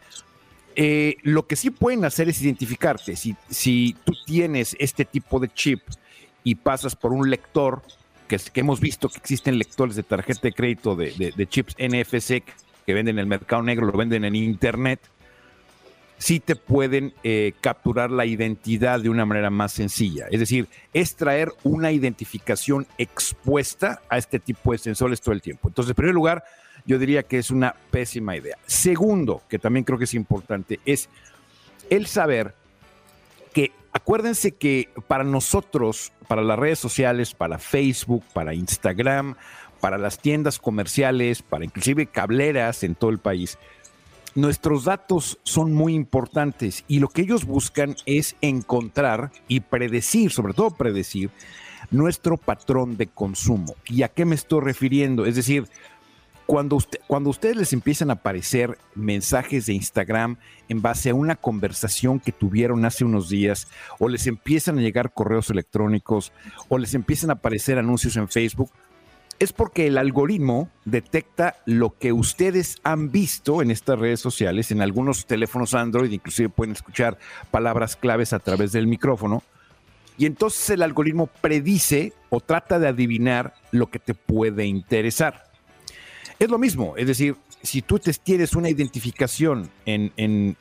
eh, 0.75 1.15
lo 1.23 1.45
que 1.47 1.55
sí 1.55 1.69
pueden 1.69 2.05
hacer 2.05 2.29
es 2.29 2.41
identificarte. 2.41 3.15
Si, 3.15 3.35
si 3.49 3.95
tú 4.03 4.13
tienes 4.25 4.75
este 4.79 5.05
tipo 5.05 5.39
de 5.39 5.49
chip 5.49 5.81
y 6.43 6.55
pasas 6.55 6.95
por 6.95 7.11
un 7.13 7.29
lector, 7.29 7.81
que, 8.27 8.39
hemos 8.55 8.79
visto 8.79 9.09
que 9.09 9.17
existen 9.17 9.57
lectores 9.57 9.95
de 9.95 10.03
tarjeta 10.03 10.41
de 10.43 10.53
crédito 10.53 10.95
de, 10.95 11.11
de- 11.11 11.31
de 11.35 11.47
chips 11.47 11.75
NFC 11.77 12.43
que 12.85 12.93
venden 12.93 13.15
en 13.15 13.19
el 13.19 13.27
mercado 13.27 13.61
negro, 13.63 13.85
lo 13.85 13.93
venden 13.97 14.25
en 14.25 14.35
internet, 14.35 14.99
sí 16.17 16.39
te 16.39 16.55
pueden 16.55 17.13
eh, 17.23 17.53
capturar 17.61 18.11
la 18.11 18.25
identidad 18.25 18.99
de 19.01 19.09
una 19.09 19.25
manera 19.25 19.49
más 19.49 19.73
sencilla. 19.73 20.25
Es 20.31 20.39
decir, 20.39 20.67
es 20.93 21.15
traer 21.15 21.51
una 21.63 21.91
identificación 21.91 22.87
expuesta 22.97 24.01
a 24.09 24.17
este 24.17 24.39
tipo 24.39 24.71
de 24.71 24.77
sensores 24.77 25.21
todo 25.21 25.33
el 25.33 25.41
tiempo. 25.41 25.67
Entonces, 25.69 25.91
en 25.91 25.95
primer 25.95 26.15
lugar, 26.15 26.43
yo 26.85 26.99
diría 26.99 27.23
que 27.23 27.37
es 27.37 27.51
una 27.51 27.75
pésima 27.91 28.35
idea. 28.35 28.57
Segundo, 28.65 29.41
que 29.49 29.59
también 29.59 29.83
creo 29.83 29.97
que 29.97 30.03
es 30.05 30.13
importante, 30.13 30.79
es 30.85 31.09
el 31.89 32.07
saber 32.07 32.55
que 33.53 33.71
acuérdense 33.91 34.53
que 34.53 34.89
para 35.07 35.23
nosotros, 35.23 36.11
para 36.27 36.41
las 36.41 36.59
redes 36.59 36.79
sociales, 36.79 37.33
para 37.33 37.59
Facebook, 37.59 38.23
para 38.33 38.53
Instagram, 38.53 39.35
para 39.79 39.97
las 39.97 40.19
tiendas 40.19 40.59
comerciales, 40.59 41.41
para 41.41 41.65
inclusive 41.65 42.07
cableras 42.07 42.83
en 42.83 42.95
todo 42.95 43.11
el 43.11 43.19
país, 43.19 43.57
nuestros 44.35 44.85
datos 44.85 45.39
son 45.43 45.73
muy 45.73 45.93
importantes 45.93 46.83
y 46.87 46.99
lo 46.99 47.07
que 47.07 47.21
ellos 47.21 47.45
buscan 47.45 47.95
es 48.05 48.35
encontrar 48.41 49.31
y 49.47 49.59
predecir, 49.59 50.31
sobre 50.31 50.53
todo 50.53 50.71
predecir, 50.71 51.29
nuestro 51.91 52.37
patrón 52.37 52.97
de 52.97 53.07
consumo. 53.07 53.75
¿Y 53.85 54.03
a 54.03 54.07
qué 54.07 54.25
me 54.25 54.35
estoy 54.35 54.61
refiriendo? 54.61 55.25
Es 55.25 55.35
decir, 55.35 55.67
cuando, 56.45 56.75
usted, 56.75 56.99
cuando 57.07 57.29
ustedes 57.29 57.55
les 57.55 57.73
empiezan 57.73 58.09
a 58.09 58.13
aparecer 58.13 58.77
mensajes 58.95 59.65
de 59.65 59.73
Instagram 59.73 60.37
en 60.69 60.81
base 60.81 61.09
a 61.09 61.15
una 61.15 61.35
conversación 61.35 62.19
que 62.19 62.31
tuvieron 62.31 62.85
hace 62.85 63.05
unos 63.05 63.29
días, 63.29 63.67
o 63.99 64.09
les 64.09 64.27
empiezan 64.27 64.77
a 64.77 64.81
llegar 64.81 65.13
correos 65.13 65.49
electrónicos, 65.49 66.31
o 66.69 66.77
les 66.77 66.93
empiezan 66.93 67.29
a 67.29 67.33
aparecer 67.33 67.77
anuncios 67.77 68.17
en 68.17 68.27
Facebook, 68.27 68.71
es 69.39 69.51
porque 69.51 69.87
el 69.87 69.97
algoritmo 69.97 70.69
detecta 70.85 71.55
lo 71.65 71.97
que 71.97 72.13
ustedes 72.13 72.77
han 72.83 73.11
visto 73.11 73.61
en 73.61 73.71
estas 73.71 73.99
redes 73.99 74.19
sociales, 74.19 74.71
en 74.71 74.81
algunos 74.81 75.25
teléfonos 75.25 75.73
Android, 75.73 76.11
inclusive 76.11 76.49
pueden 76.49 76.73
escuchar 76.73 77.17
palabras 77.51 77.95
claves 77.95 78.33
a 78.33 78.39
través 78.39 78.71
del 78.71 78.87
micrófono, 78.87 79.43
y 80.17 80.27
entonces 80.27 80.69
el 80.69 80.83
algoritmo 80.83 81.27
predice 81.27 82.13
o 82.29 82.39
trata 82.39 82.77
de 82.79 82.87
adivinar 82.87 83.55
lo 83.71 83.89
que 83.89 83.99
te 83.99 84.13
puede 84.13 84.65
interesar. 84.65 85.52
Es 86.39 86.49
lo 86.49 86.57
mismo, 86.57 86.95
es 86.97 87.07
decir, 87.07 87.35
si 87.61 87.81
tú 87.81 87.99
te 87.99 88.13
tienes 88.13 88.53
una 88.53 88.69
identificación 88.69 89.69
en, 89.85 90.55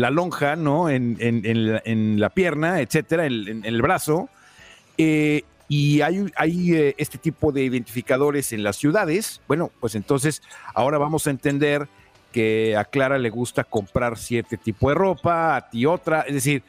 la 0.00 0.10
lonja, 0.10 0.56
¿no? 0.56 0.88
En, 0.88 2.20
la, 2.20 2.30
pierna, 2.30 2.80
etcétera, 2.80 3.26
en, 3.26 3.64
el 3.64 3.82
brazo, 3.82 4.28
eh, 4.96 5.42
y 5.68 6.02
hay, 6.02 6.26
hay 6.36 6.74
eh, 6.74 6.94
este 6.98 7.18
tipo 7.18 7.50
de 7.50 7.64
identificadores 7.64 8.52
en 8.52 8.62
las 8.62 8.76
ciudades, 8.76 9.40
bueno, 9.48 9.70
pues 9.80 9.94
entonces 9.94 10.42
ahora 10.74 10.98
vamos 10.98 11.26
a 11.26 11.30
entender 11.30 11.88
que 12.32 12.76
a 12.76 12.84
Clara 12.84 13.18
le 13.18 13.30
gusta 13.30 13.64
comprar 13.64 14.18
cierto 14.18 14.56
tipo 14.56 14.88
de 14.88 14.94
ropa, 14.94 15.56
a 15.56 15.70
ti 15.70 15.86
otra, 15.86 16.22
es 16.22 16.34
decir, 16.34 16.62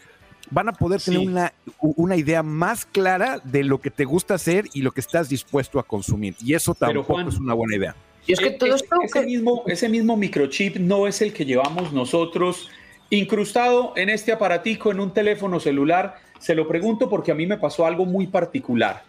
van 0.52 0.70
a 0.70 0.74
poder 0.74 1.02
tener 1.02 1.20
una, 1.20 1.54
una, 1.80 2.16
idea 2.16 2.44
más 2.44 2.86
clara 2.86 3.40
de 3.44 3.64
lo 3.64 3.80
que 3.80 3.90
te 3.90 4.06
gusta 4.06 4.36
hacer 4.36 4.66
y 4.74 4.82
lo 4.82 4.92
que 4.92 5.02
estás 5.02 5.28
dispuesto 5.30 5.80
a 5.80 5.84
consumir. 5.84 6.36
Y 6.40 6.54
eso 6.54 6.76
tampoco 6.76 7.20
es 7.22 7.38
una 7.38 7.54
buena 7.54 7.76
idea. 7.76 7.96
Y 8.28 8.34
es 8.34 8.40
que 8.40 8.52
todo 8.52 8.76
esto 8.76 8.96
ese, 9.04 9.26
mismo, 9.26 9.64
ese 9.68 9.90
mismo 9.90 10.18
microchip 10.18 10.78
no 10.78 11.08
es 11.08 11.22
el 11.22 11.32
que 11.32 11.46
llevamos 11.46 11.94
nosotros 11.94 12.70
incrustado 13.10 13.94
en 13.96 14.10
este 14.10 14.32
aparatico 14.32 14.92
en 14.92 15.00
un 15.00 15.14
teléfono 15.14 15.60
celular. 15.60 16.18
Se 16.40 16.56
lo 16.56 16.68
pregunto 16.68 17.10
porque 17.10 17.32
a 17.32 17.36
mí 17.36 17.46
me 17.46 17.58
pasó 17.58 17.86
algo 17.86 18.06
muy 18.06 18.28
particular. 18.28 19.04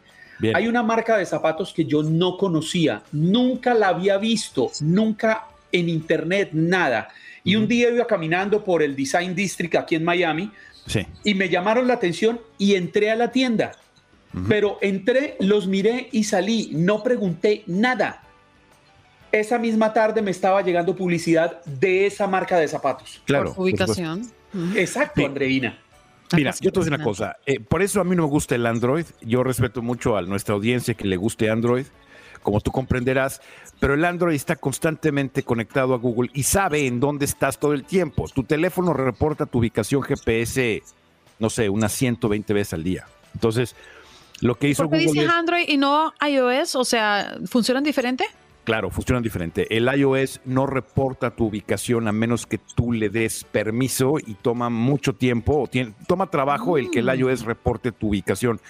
Hay 0.55 0.69
una 0.69 0.83
marca 0.83 1.17
de 1.17 1.25
zapatos 1.25 1.73
que 1.73 1.87
yo 1.87 2.03
no 2.03 2.37
conocía, 2.37 3.03
nunca 3.11 3.73
la 3.73 3.89
había 3.89 4.19
visto, 4.19 4.71
nunca 4.81 5.47
en 5.73 5.89
internet, 5.89 6.51
nada. 6.53 7.09
Y 7.43 7.57
un 7.57 7.67
día 7.67 7.89
iba 7.89 8.07
caminando 8.07 8.63
por 8.63 8.83
el 8.83 8.95
Design 8.95 9.35
District 9.35 9.77
aquí 9.77 9.95
en 9.95 10.05
Miami 10.05 10.51
y 11.25 11.35
me 11.35 11.49
llamaron 11.49 11.89
la 11.89 11.95
atención 11.95 12.39
y 12.59 12.75
entré 12.75 13.11
a 13.11 13.17
la 13.17 13.33
tienda. 13.33 13.73
Pero 14.47 14.77
entré, 14.83 15.37
los 15.41 15.67
miré 15.67 16.11
y 16.13 16.25
salí, 16.25 16.69
no 16.75 17.03
pregunté 17.03 17.63
nada 17.67 18.26
esa 19.41 19.59
misma 19.59 19.93
tarde 19.93 20.23
me 20.23 20.31
estaba 20.31 20.63
llegando 20.63 20.95
publicidad 20.95 21.65
de 21.65 22.07
esa 22.07 22.27
marca 22.27 22.59
de 22.59 22.69
zapatos. 22.69 23.21
Claro. 23.25 23.55
ubicación. 23.57 24.31
Exacto, 24.75 25.25
Andreina. 25.25 25.79
Mira, 26.35 26.55
yo 26.61 26.73
te 26.73 26.81
voy 26.81 26.87
a 26.87 26.91
decir 26.91 26.95
una 26.95 27.05
cosa. 27.05 27.37
Eh, 27.47 27.61
por 27.61 27.83
eso 27.83 28.01
a 28.01 28.05
mí 28.05 28.17
no 28.17 28.23
me 28.23 28.29
gusta 28.29 28.55
el 28.55 28.67
Android. 28.67 29.05
Yo 29.21 29.45
respeto 29.45 29.83
mucho 29.83 30.17
a 30.17 30.23
nuestra 30.23 30.55
audiencia 30.55 30.95
que 30.95 31.05
le 31.05 31.17
guste 31.17 31.51
Android, 31.51 31.87
como 32.43 32.61
tú 32.61 32.73
comprenderás. 32.73 33.41
Pero 33.79 33.95
el 33.95 34.05
Android 34.05 34.35
está 34.35 34.57
constantemente 34.57 35.43
conectado 35.43 35.95
a 35.95 35.99
Google 35.99 36.31
y 36.35 36.43
sabe 36.43 36.87
en 36.87 36.99
dónde 36.99 37.27
estás 37.27 37.59
todo 37.59 37.75
el 37.75 37.85
tiempo. 37.85 38.27
Tu 38.29 38.43
teléfono 38.43 38.93
reporta 38.93 39.47
tu 39.47 39.59
ubicación 39.59 40.03
GPS, 40.03 40.83
no 41.39 41.51
sé, 41.51 41.69
unas 41.69 41.93
120 41.93 42.53
veces 42.55 42.73
al 42.73 42.83
día. 42.83 43.07
Entonces, 43.35 43.77
lo 44.41 44.57
que 44.57 44.69
hizo 44.69 44.89
¿Por 44.89 44.99
qué 44.99 45.05
dices 45.05 45.29
Android 45.29 45.69
y 45.69 45.77
no 45.77 46.13
iOS? 46.27 46.75
O 46.75 46.85
sea, 46.85 47.39
¿funcionan 47.47 47.85
diferente? 47.85 48.25
Claro, 48.67 48.91
funcionan 48.91 49.23
diferente. 49.23 49.69
El 49.71 49.89
iOS 49.97 50.41
no 50.45 50.67
reporta 50.67 51.31
tu 51.31 51.47
ubicación 51.47 52.09
a 52.09 52.13
menos 52.13 52.47
que 52.47 52.59
tú 52.59 52.91
le 52.91 53.11
des 53.11 53.45
permiso 53.45 54.17
y 54.19 54.35
toma 54.35 54.71
mucho 54.71 55.13
tiempo, 55.15 55.63
o 55.63 55.71
toma 56.09 56.29
trabajo 56.31 56.77
el 56.77 56.91
que 56.91 56.99
el 56.99 57.07
mm. 57.07 57.21
iOS 57.21 57.45
reporte 57.45 57.93
tu 57.93 58.09
ubicación 58.09 58.61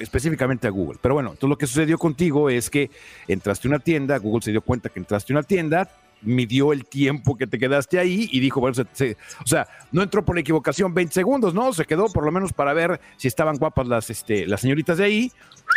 específicamente 0.00 0.66
a 0.66 0.70
Google. 0.70 0.98
Pero 1.00 1.14
bueno, 1.14 1.34
todo 1.38 1.48
lo 1.48 1.56
que 1.56 1.66
sucedió 1.66 1.96
contigo 1.96 2.50
es 2.50 2.68
que 2.68 2.90
entraste 3.26 3.68
a 3.68 3.70
una 3.70 3.78
tienda, 3.78 4.18
Google 4.18 4.42
se 4.42 4.50
dio 4.50 4.60
cuenta 4.60 4.90
que 4.90 4.98
entraste 4.98 5.32
a 5.32 5.36
una 5.36 5.42
tienda, 5.42 5.88
midió 6.22 6.72
el 6.72 6.84
tiempo 6.84 7.36
que 7.36 7.46
te 7.46 7.58
quedaste 7.58 7.98
ahí 7.98 8.28
y 8.30 8.40
dijo, 8.40 8.60
bueno, 8.60 8.76
o 8.82 9.46
sea, 9.46 9.68
no 9.92 10.02
entró 10.02 10.24
por 10.24 10.38
equivocación 10.38 10.94
20 10.94 11.14
segundos, 11.14 11.54
¿no? 11.54 11.72
Se 11.72 11.84
quedó 11.84 12.06
por 12.06 12.24
lo 12.24 12.32
menos 12.32 12.52
para 12.52 12.72
ver 12.72 13.00
si 13.16 13.28
estaban 13.28 13.56
guapas 13.56 13.86
las, 13.86 14.10
este, 14.10 14.46
las 14.46 14.60
señoritas 14.60 14.98
de 14.98 15.04
ahí. 15.04 15.32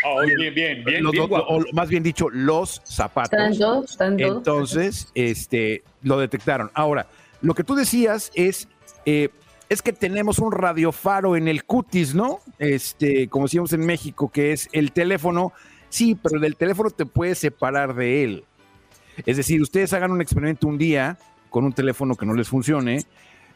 Oh, 0.05 0.21
bien, 0.21 0.53
bien, 0.53 0.83
bien, 0.83 1.05
o, 1.05 1.59
más 1.73 1.89
bien 1.89 2.01
dicho, 2.01 2.29
los 2.29 2.81
zapatos. 2.85 3.39
Entonces, 3.99 5.11
este, 5.15 5.83
lo 6.01 6.17
detectaron. 6.19 6.71
Ahora, 6.73 7.07
lo 7.41 7.53
que 7.53 7.63
tú 7.63 7.75
decías 7.75 8.31
es, 8.35 8.67
eh, 9.05 9.29
es 9.69 9.81
que 9.81 9.93
tenemos 9.93 10.39
un 10.39 10.51
radiofaro 10.51 11.35
en 11.35 11.47
el 11.47 11.63
cutis, 11.65 12.15
¿no? 12.15 12.39
Este, 12.59 13.27
como 13.27 13.45
decíamos 13.45 13.73
en 13.73 13.85
México, 13.85 14.31
que 14.31 14.53
es 14.53 14.69
el 14.71 14.91
teléfono. 14.91 15.53
Sí, 15.89 16.17
pero 16.21 16.39
del 16.39 16.55
teléfono 16.55 16.89
te 16.89 17.05
puedes 17.05 17.39
separar 17.39 17.93
de 17.95 18.23
él. 18.23 18.45
Es 19.25 19.37
decir, 19.37 19.61
ustedes 19.61 19.93
hagan 19.93 20.11
un 20.11 20.21
experimento 20.21 20.67
un 20.67 20.77
día 20.77 21.17
con 21.49 21.65
un 21.65 21.73
teléfono 21.73 22.15
que 22.15 22.25
no 22.25 22.33
les 22.33 22.47
funcione, 22.47 23.03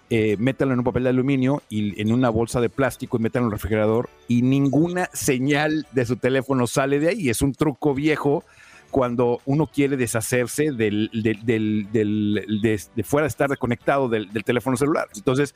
eh, 0.10 0.36
métanlo 0.38 0.74
en 0.74 0.80
un 0.80 0.86
papel 0.86 1.04
de 1.04 1.10
aluminio 1.10 1.64
y 1.70 2.00
en 2.00 2.12
una 2.12 2.30
bolsa 2.30 2.62
de 2.62 2.70
plástico 2.70 3.18
y 3.18 3.22
métanlo 3.22 3.48
en 3.48 3.54
el 3.54 3.58
refrigerador 3.58 4.10
y 4.28 4.44
ninguna 4.44 5.10
señal 5.14 5.88
de 5.94 6.06
su 6.06 6.18
teléfono 6.18 6.68
sale 6.68 7.00
de 7.00 7.10
ahí. 7.10 7.30
Es 7.30 7.42
un 7.42 7.54
truco 7.54 7.94
viejo 7.94 8.44
cuando 8.92 9.42
uno 9.46 9.68
quiere 9.68 9.98
deshacerse 9.98 10.72
del, 10.72 11.10
del, 11.12 11.88
de, 11.92 13.04
fuera 13.04 13.26
de 13.26 13.30
estar 13.30 13.50
desconectado 13.50 14.08
del, 14.08 14.30
teléfono 14.44 14.78
celular. 14.78 15.08
Entonces, 15.16 15.56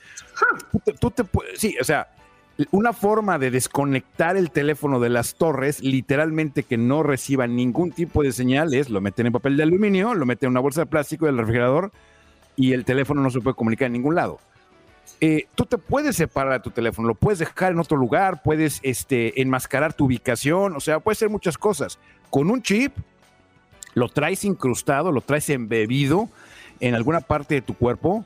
tú 0.72 0.80
te, 0.80 0.94
tú 0.94 1.12
te 1.12 1.24
puedes, 1.24 1.60
sí, 1.60 1.76
o 1.80 1.84
sea, 1.84 2.10
una 2.72 2.94
forma 2.94 3.40
de 3.40 3.52
desconectar 3.52 4.36
el 4.36 4.52
teléfono 4.52 5.00
de 5.00 5.10
las 5.10 5.36
torres, 5.36 5.82
literalmente 5.82 6.64
que 6.64 6.78
no 6.78 7.04
reciba 7.04 7.48
ningún 7.48 7.92
tipo 7.92 8.22
de 8.24 8.32
señal, 8.32 8.74
es 8.74 8.90
lo 8.90 9.02
meten 9.02 9.28
en 9.28 9.34
papel 9.34 9.56
de 9.56 9.64
aluminio, 9.64 10.14
lo 10.14 10.26
meten 10.26 10.48
en 10.48 10.52
una 10.52 10.60
bolsa 10.60 10.82
de 10.82 10.88
plástico 10.88 11.26
del 11.26 11.38
refrigerador 11.38 11.92
y 12.56 12.74
el 12.74 12.84
teléfono 12.84 13.22
no 13.22 13.30
se 13.30 13.40
puede 13.40 13.56
comunicar 13.56 13.88
en 13.88 13.94
ningún 13.94 14.16
lado. 14.16 14.40
Eh, 15.22 15.48
tú 15.56 15.66
te 15.66 15.78
puedes 15.78 16.16
separar 16.16 16.54
de 16.54 16.60
tu 16.60 16.72
teléfono, 16.72 17.08
lo 17.08 17.16
puedes 17.16 17.40
dejar 17.40 17.72
en 17.72 17.80
otro 17.80 17.98
lugar, 17.98 18.42
puedes 18.44 18.80
este, 18.84 19.42
enmascarar 19.42 19.94
tu 19.94 20.06
ubicación, 20.06 20.76
o 20.76 20.80
sea, 20.80 21.00
puede 21.00 21.16
ser 21.16 21.30
muchas 21.30 21.58
cosas. 21.58 22.00
Con 22.30 22.50
un 22.50 22.62
chip, 22.62 22.94
lo 23.94 24.08
traes 24.10 24.44
incrustado, 24.46 25.12
lo 25.12 25.22
traes 25.22 25.50
embebido 25.50 26.30
en 26.80 26.96
alguna 26.96 27.22
parte 27.22 27.56
de 27.56 27.62
tu 27.62 27.74
cuerpo 27.74 28.26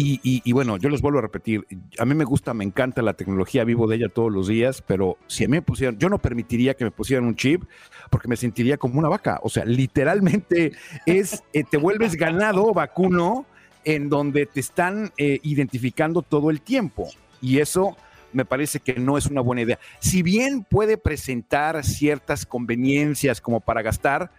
y, 0.00 0.52
bueno, 0.52 0.76
yo 0.76 0.88
les 0.88 1.00
vuelvo 1.00 1.18
a 1.18 1.22
repetir, 1.22 1.66
a 1.98 2.04
mí 2.04 2.14
me 2.14 2.24
gusta, 2.24 2.54
me 2.54 2.64
encanta 2.64 3.02
la 3.02 3.14
tecnología, 3.14 3.64
vivo 3.64 3.86
de 3.86 3.96
ella 3.96 4.08
todos 4.08 4.32
los 4.32 4.48
días, 4.48 4.82
pero 4.86 5.16
si 5.26 5.44
a 5.44 5.48
mí 5.48 5.52
me 5.52 5.62
pusieran, 5.62 5.98
yo 5.98 6.08
no 6.08 6.18
permitiría 6.18 6.74
que 6.74 6.84
me 6.84 6.90
pusieran 6.90 7.24
un 7.24 7.34
chip 7.36 7.64
porque 8.10 8.28
me 8.28 8.36
sentiría 8.36 8.76
como 8.76 8.98
una 8.98 9.08
vaca. 9.08 9.40
O 9.42 9.48
sea, 9.48 9.64
literalmente 9.64 10.72
es, 11.06 11.42
eh, 11.52 11.64
te 11.64 11.76
vuelves 11.76 12.16
ganado, 12.16 12.72
vacuno, 12.72 13.46
en 13.84 14.08
donde 14.08 14.46
te 14.46 14.60
están 14.60 15.12
eh, 15.16 15.40
identificando 15.42 16.22
todo 16.22 16.50
el 16.50 16.60
tiempo. 16.60 17.08
Y 17.40 17.58
eso 17.58 17.96
me 18.32 18.44
parece 18.44 18.80
que 18.80 18.94
no 18.94 19.16
es 19.16 19.26
una 19.26 19.40
buena 19.40 19.62
idea. 19.62 19.78
Si 20.00 20.22
bien 20.22 20.64
puede 20.64 20.98
presentar 20.98 21.84
ciertas 21.84 22.44
conveniencias 22.44 23.40
como 23.40 23.60
para 23.60 23.82
gastar, 23.82 24.30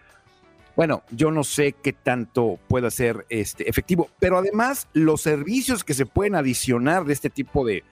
bueno, 0.80 1.02
yo 1.10 1.30
no 1.30 1.44
sé 1.44 1.74
qué 1.74 1.92
tanto 1.92 2.58
pueda 2.66 2.90
ser 2.90 3.26
este, 3.28 3.68
efectivo, 3.68 4.08
pero 4.18 4.38
además 4.38 4.88
los 4.94 5.20
servicios 5.20 5.84
que 5.84 5.92
se 5.92 6.06
pueden 6.06 6.34
adicionar 6.34 7.04
de 7.04 7.12
este 7.12 7.28
tipo 7.28 7.66
de, 7.66 7.84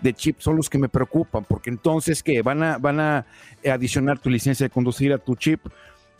de 0.00 0.14
chips 0.14 0.42
son 0.42 0.56
los 0.56 0.70
que 0.70 0.78
me 0.78 0.88
preocupan, 0.88 1.44
porque 1.44 1.68
entonces 1.68 2.22
que 2.22 2.40
van 2.40 2.62
a, 2.62 2.78
van 2.78 3.00
a 3.00 3.26
adicionar 3.70 4.18
tu 4.18 4.30
licencia 4.30 4.64
de 4.64 4.70
conducir 4.70 5.12
a 5.12 5.18
tu 5.18 5.36
chip, 5.36 5.60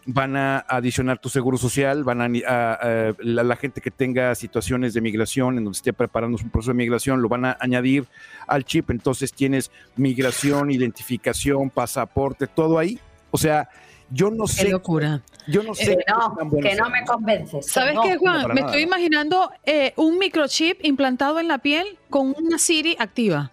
van 0.05 0.37
a 0.37 0.59
adicionar 0.59 1.19
tu 1.19 1.31
seguro 1.31 1.57
social, 1.57 2.05
van 2.05 2.21
a, 2.21 3.15
la, 3.19 3.57
gente 3.57 3.81
que 3.81 3.91
tenga 3.91 4.35
situaciones 4.35 4.93
de 4.93 5.01
migración, 5.01 5.57
en 5.57 5.65
donde 5.65 5.79
esté 5.79 5.95
preparando 5.95 6.37
un 6.37 6.51
proceso 6.51 6.73
de 6.73 6.77
migración, 6.77 7.23
lo 7.23 7.31
van 7.31 7.47
a 7.47 7.57
añadir 7.59 8.05
al 8.47 8.67
chip, 8.67 8.91
entonces 8.91 9.33
tienes 9.33 9.71
migración, 9.97 10.71
identificación, 10.71 11.71
pasaporte, 11.71 12.47
todo 12.49 12.79
ahí. 12.79 12.99
O 13.31 13.39
sea, 13.39 13.71
yo 14.13 14.31
no 14.31 14.47
sé. 14.47 14.65
Qué 14.65 14.71
locura. 14.71 15.23
Yo 15.47 15.63
no 15.63 15.75
sé. 15.75 15.97
que 16.63 16.75
no 16.75 16.91
me 16.91 17.05
convences. 17.05 17.67
¿Sabes 17.67 17.97
qué, 18.05 18.17
Juan? 18.17 18.53
me 18.55 18.61
estoy 18.61 18.83
imaginando 18.83 19.51
eh, 19.65 19.93
un 19.97 20.19
microchip 20.19 20.85
implantado 20.85 21.41
en 21.41 21.49
la 21.49 21.59
piel 21.59 21.99
con 22.11 22.35
una 22.39 22.59
Siri 22.59 22.97
activa. 22.99 23.51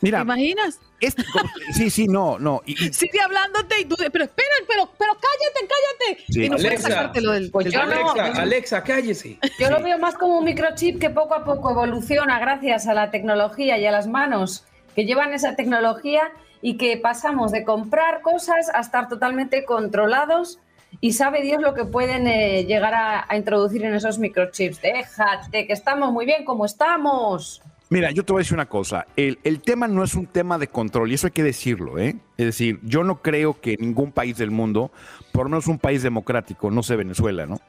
Mira. 0.00 0.18
¿Te 0.18 0.24
imaginas? 0.24 0.80
Este, 1.00 1.24
sí, 1.72 1.90
sí, 1.90 2.06
no, 2.06 2.38
no. 2.38 2.62
Y, 2.66 2.76
Sigue 2.76 3.20
hablándote 3.20 3.80
y 3.80 3.84
tú, 3.84 3.96
pero 3.96 4.24
espera, 4.24 4.48
pero, 4.68 4.90
pero 4.98 5.12
cállate, 5.14 5.68
cállate. 5.68 6.24
Sí. 6.32 6.44
Y 6.44 6.48
no 6.48 6.56
Alexa, 6.56 6.88
sacártelo 6.88 7.32
del, 7.32 7.50
pues 7.50 7.74
Alexa, 7.74 8.42
Alexa, 8.42 8.82
cállese. 8.84 9.38
Yo 9.58 9.70
lo 9.70 9.82
veo 9.82 9.98
más 9.98 10.14
como 10.14 10.38
un 10.38 10.44
microchip 10.44 11.00
que 11.00 11.10
poco 11.10 11.34
a 11.34 11.44
poco 11.44 11.70
evoluciona 11.70 12.38
gracias 12.40 12.86
a 12.86 12.94
la 12.94 13.10
tecnología 13.10 13.78
y 13.78 13.86
a 13.86 13.90
las 13.90 14.06
manos 14.06 14.64
que 14.94 15.04
llevan 15.04 15.32
esa 15.34 15.56
tecnología 15.56 16.30
y 16.62 16.76
que 16.76 16.96
pasamos 16.96 17.52
de 17.52 17.64
comprar 17.64 18.22
cosas 18.22 18.70
a 18.72 18.80
estar 18.80 19.08
totalmente 19.08 19.64
controlados 19.64 20.60
y 21.00 21.12
sabe 21.12 21.42
Dios 21.42 21.60
lo 21.60 21.74
que 21.74 21.84
pueden 21.84 22.26
eh, 22.26 22.64
llegar 22.64 22.94
a, 22.94 23.36
introducir 23.36 23.84
en 23.84 23.94
esos 23.94 24.18
microchips. 24.18 24.80
Déjate, 24.80 25.66
que 25.66 25.72
estamos 25.72 26.12
muy 26.12 26.26
bien 26.26 26.44
como 26.44 26.64
estamos. 26.64 27.62
Mira, 27.92 28.10
yo 28.10 28.24
te 28.24 28.32
voy 28.32 28.40
a 28.40 28.42
decir 28.42 28.54
una 28.54 28.70
cosa. 28.70 29.06
El, 29.16 29.38
el, 29.44 29.60
tema 29.60 29.86
no 29.86 30.02
es 30.02 30.14
un 30.14 30.26
tema 30.26 30.56
de 30.56 30.66
control, 30.66 31.10
y 31.10 31.14
eso 31.14 31.26
hay 31.26 31.32
que 31.32 31.42
decirlo, 31.42 31.98
¿eh? 31.98 32.16
Es 32.38 32.46
decir, 32.46 32.80
yo 32.82 33.04
no 33.04 33.20
creo 33.20 33.60
que 33.60 33.76
ningún 33.78 34.12
país 34.12 34.38
del 34.38 34.50
mundo, 34.50 34.90
por 35.30 35.44
lo 35.44 35.50
menos 35.50 35.66
un 35.66 35.78
país 35.78 36.02
democrático, 36.02 36.70
no 36.70 36.82
sé 36.82 36.96
Venezuela, 36.96 37.44
¿no? 37.44 37.60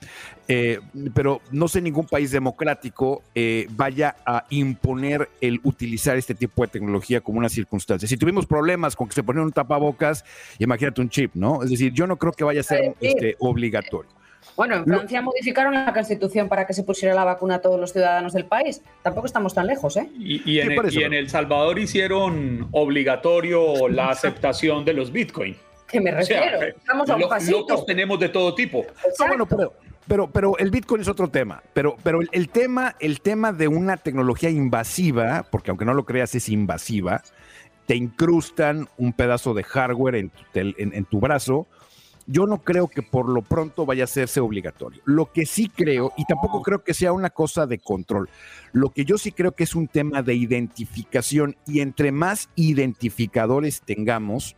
Eh, 0.47 0.79
pero 1.13 1.41
no 1.51 1.67
sé 1.67 1.81
ningún 1.81 2.05
país 2.05 2.31
democrático 2.31 3.21
eh, 3.35 3.67
vaya 3.71 4.15
a 4.25 4.45
imponer 4.49 5.29
el 5.41 5.59
utilizar 5.63 6.15
este 6.15 6.35
tipo 6.35 6.61
de 6.61 6.69
tecnología 6.69 7.19
como 7.19 7.39
una 7.39 7.49
circunstancia. 7.49 8.07
Si 8.07 8.15
tuvimos 8.15 8.45
problemas 8.45 8.95
con 8.95 9.09
que 9.09 9.15
se 9.15 9.23
ponían 9.23 9.43
un 9.43 9.51
tapabocas, 9.51 10.23
imagínate 10.57 11.01
un 11.01 11.09
chip, 11.09 11.31
¿no? 11.35 11.63
Es 11.63 11.69
decir, 11.69 11.91
yo 11.91 12.07
no 12.07 12.15
creo 12.15 12.31
que 12.31 12.45
vaya 12.45 12.61
a 12.61 12.63
ser 12.63 12.95
este, 13.01 13.35
obligatorio. 13.39 14.22
Bueno, 14.55 14.75
en 14.75 14.85
Francia 14.85 15.21
no. 15.21 15.25
modificaron 15.27 15.73
la 15.73 15.93
constitución 15.93 16.47
para 16.47 16.67
que 16.67 16.73
se 16.73 16.83
pusiera 16.83 17.13
la 17.15 17.23
vacuna 17.23 17.55
a 17.55 17.61
todos 17.61 17.79
los 17.79 17.91
ciudadanos 17.91 18.33
del 18.33 18.45
país. 18.45 18.81
Tampoco 19.01 19.25
estamos 19.25 19.53
tan 19.53 19.67
lejos, 19.67 19.97
¿eh? 19.97 20.07
Y, 20.17 20.51
y, 20.51 20.59
en, 20.59 20.69
sí, 20.69 20.73
el, 20.73 20.93
y 20.93 21.03
en, 21.03 21.13
El, 21.13 21.29
Salvador 21.29 21.79
hicieron 21.79 22.67
obligatorio 22.71 23.87
la 23.89 24.09
aceptación 24.09 24.85
de 24.85 24.93
los 24.93 25.11
bitcoins. 25.11 25.57
Que 25.87 26.01
me 26.01 26.11
refiero. 26.11 26.43
O 26.43 26.59
sea, 26.59 26.67
estamos 26.69 27.09
a 27.09 27.15
un 27.15 27.21
lo, 27.21 27.29
pasito. 27.29 27.59
Locos 27.59 27.85
tenemos 27.85 28.19
de 28.19 28.29
todo 28.29 28.55
tipo. 28.55 28.85
No, 29.19 29.27
bueno, 29.27 29.45
pero, 29.45 29.73
pero, 30.07 30.27
pero 30.31 30.57
el 30.57 30.71
Bitcoin 30.71 31.01
es 31.01 31.07
otro 31.07 31.29
tema. 31.29 31.61
Pero, 31.73 31.97
pero 32.03 32.21
el, 32.21 32.29
el, 32.31 32.49
tema, 32.49 32.95
el 32.99 33.21
tema 33.21 33.53
de 33.53 33.67
una 33.67 33.97
tecnología 33.97 34.49
invasiva, 34.49 35.45
porque 35.51 35.71
aunque 35.71 35.85
no 35.85 35.93
lo 35.93 36.05
creas, 36.05 36.33
es 36.35 36.49
invasiva, 36.49 37.21
te 37.85 37.95
incrustan 37.95 38.87
un 38.97 39.13
pedazo 39.13 39.53
de 39.53 39.63
hardware 39.63 40.15
en 40.15 40.29
tu, 40.29 40.43
en, 40.55 40.93
en 40.93 41.05
tu 41.05 41.19
brazo 41.19 41.67
yo 42.25 42.47
no 42.47 42.59
creo 42.59 42.87
que 42.87 43.01
por 43.01 43.29
lo 43.29 43.41
pronto 43.41 43.85
vaya 43.85 44.03
a 44.03 44.05
hacerse 44.05 44.39
obligatorio. 44.39 45.01
Lo 45.05 45.31
que 45.31 45.45
sí 45.45 45.69
creo, 45.69 46.13
y 46.17 46.25
tampoco 46.25 46.61
creo 46.61 46.83
que 46.83 46.93
sea 46.93 47.11
una 47.11 47.29
cosa 47.29 47.67
de 47.67 47.79
control, 47.79 48.29
lo 48.71 48.89
que 48.89 49.05
yo 49.05 49.17
sí 49.17 49.31
creo 49.31 49.53
que 49.53 49.63
es 49.63 49.75
un 49.75 49.87
tema 49.87 50.21
de 50.21 50.35
identificación 50.35 51.55
y 51.67 51.81
entre 51.81 52.11
más 52.11 52.49
identificadores 52.55 53.81
tengamos, 53.81 54.55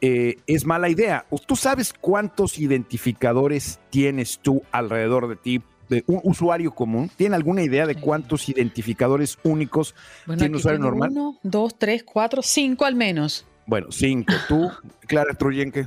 eh, 0.00 0.36
es 0.46 0.66
mala 0.66 0.88
idea. 0.88 1.26
¿Tú 1.46 1.54
sabes 1.54 1.92
cuántos 1.92 2.58
identificadores 2.58 3.78
tienes 3.90 4.38
tú 4.40 4.62
alrededor 4.72 5.28
de 5.28 5.36
ti? 5.36 5.62
De 5.88 6.04
un 6.06 6.20
usuario 6.24 6.74
común, 6.74 7.10
¿tiene 7.14 7.36
alguna 7.36 7.62
idea 7.62 7.86
de 7.86 7.96
cuántos 7.96 8.48
identificadores 8.48 9.38
únicos 9.42 9.94
bueno, 10.26 10.38
tiene 10.38 10.54
un 10.54 10.58
usuario 10.58 10.80
normal? 10.80 11.10
Uno, 11.10 11.38
dos, 11.42 11.78
tres, 11.78 12.02
cuatro, 12.02 12.40
cinco 12.40 12.86
al 12.86 12.94
menos. 12.94 13.46
Bueno, 13.66 13.88
cinco. 13.90 14.32
¿Tú, 14.48 14.70
Clara 15.06 15.34
Truyenque? 15.34 15.86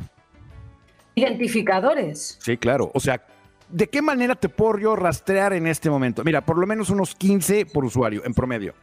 Identificadores. 1.16 2.38
Sí, 2.42 2.58
claro. 2.58 2.92
O 2.94 3.00
sea, 3.00 3.26
¿de 3.70 3.88
qué 3.88 4.02
manera 4.02 4.36
te 4.36 4.50
puedo 4.50 4.78
yo 4.78 4.96
rastrear 4.96 5.54
en 5.54 5.68
este 5.68 5.90
momento? 5.90 6.24
Mira, 6.24 6.46
por 6.46 6.58
lo 6.58 6.68
menos 6.68 6.90
unos 6.90 7.16
15 7.16 7.66
por 7.66 7.86
usuario 7.86 8.22
en 8.26 8.34
promedio. 8.34 8.74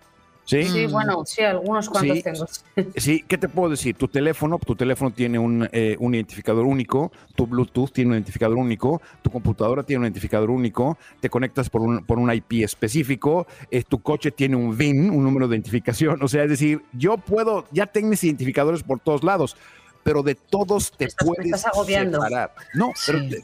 ¿Sí? 0.44 0.64
Sí, 0.64 0.86
bueno, 0.86 1.22
sí, 1.24 1.42
algunos 1.42 1.88
cuantos 1.88 2.16
sí, 2.16 2.22
tengo. 2.22 2.46
Sí, 2.96 3.24
¿qué 3.28 3.38
te 3.38 3.48
puedo 3.48 3.70
decir? 3.70 3.94
Tu 3.94 4.08
teléfono, 4.08 4.58
tu 4.58 4.74
teléfono 4.74 5.12
tiene 5.12 5.38
un, 5.38 5.68
eh, 5.70 5.96
un, 6.00 6.14
identificador 6.14 6.66
único, 6.66 7.12
tu 7.36 7.46
Bluetooth 7.46 7.92
tiene 7.92 8.08
un 8.08 8.14
identificador 8.14 8.56
único, 8.56 9.00
tu 9.22 9.30
computadora 9.30 9.84
tiene 9.84 10.00
un 10.00 10.06
identificador 10.06 10.50
único, 10.50 10.98
te 11.20 11.30
conectas 11.30 11.70
por 11.70 11.82
un, 11.82 12.04
por 12.04 12.18
un 12.18 12.32
IP 12.32 12.64
específico, 12.64 13.46
eh, 13.70 13.84
tu 13.84 14.02
coche 14.02 14.32
tiene 14.32 14.56
un 14.56 14.76
VIN, 14.76 15.10
un 15.10 15.22
número 15.22 15.46
de 15.46 15.54
identificación, 15.56 16.20
o 16.20 16.26
sea, 16.26 16.42
es 16.42 16.50
decir, 16.50 16.82
yo 16.92 17.18
puedo, 17.18 17.66
ya 17.70 17.86
tienes 17.86 18.24
identificadores 18.24 18.82
por 18.82 18.98
todos 18.98 19.22
lados, 19.22 19.56
pero 20.02 20.22
de 20.22 20.34
todos 20.34 20.92
te 20.92 21.06
estás, 21.06 21.26
puedes 21.26 21.60
separar. 21.60 22.52
No, 22.74 22.92
sí. 22.94 23.12
pero 23.12 23.18
de, 23.20 23.42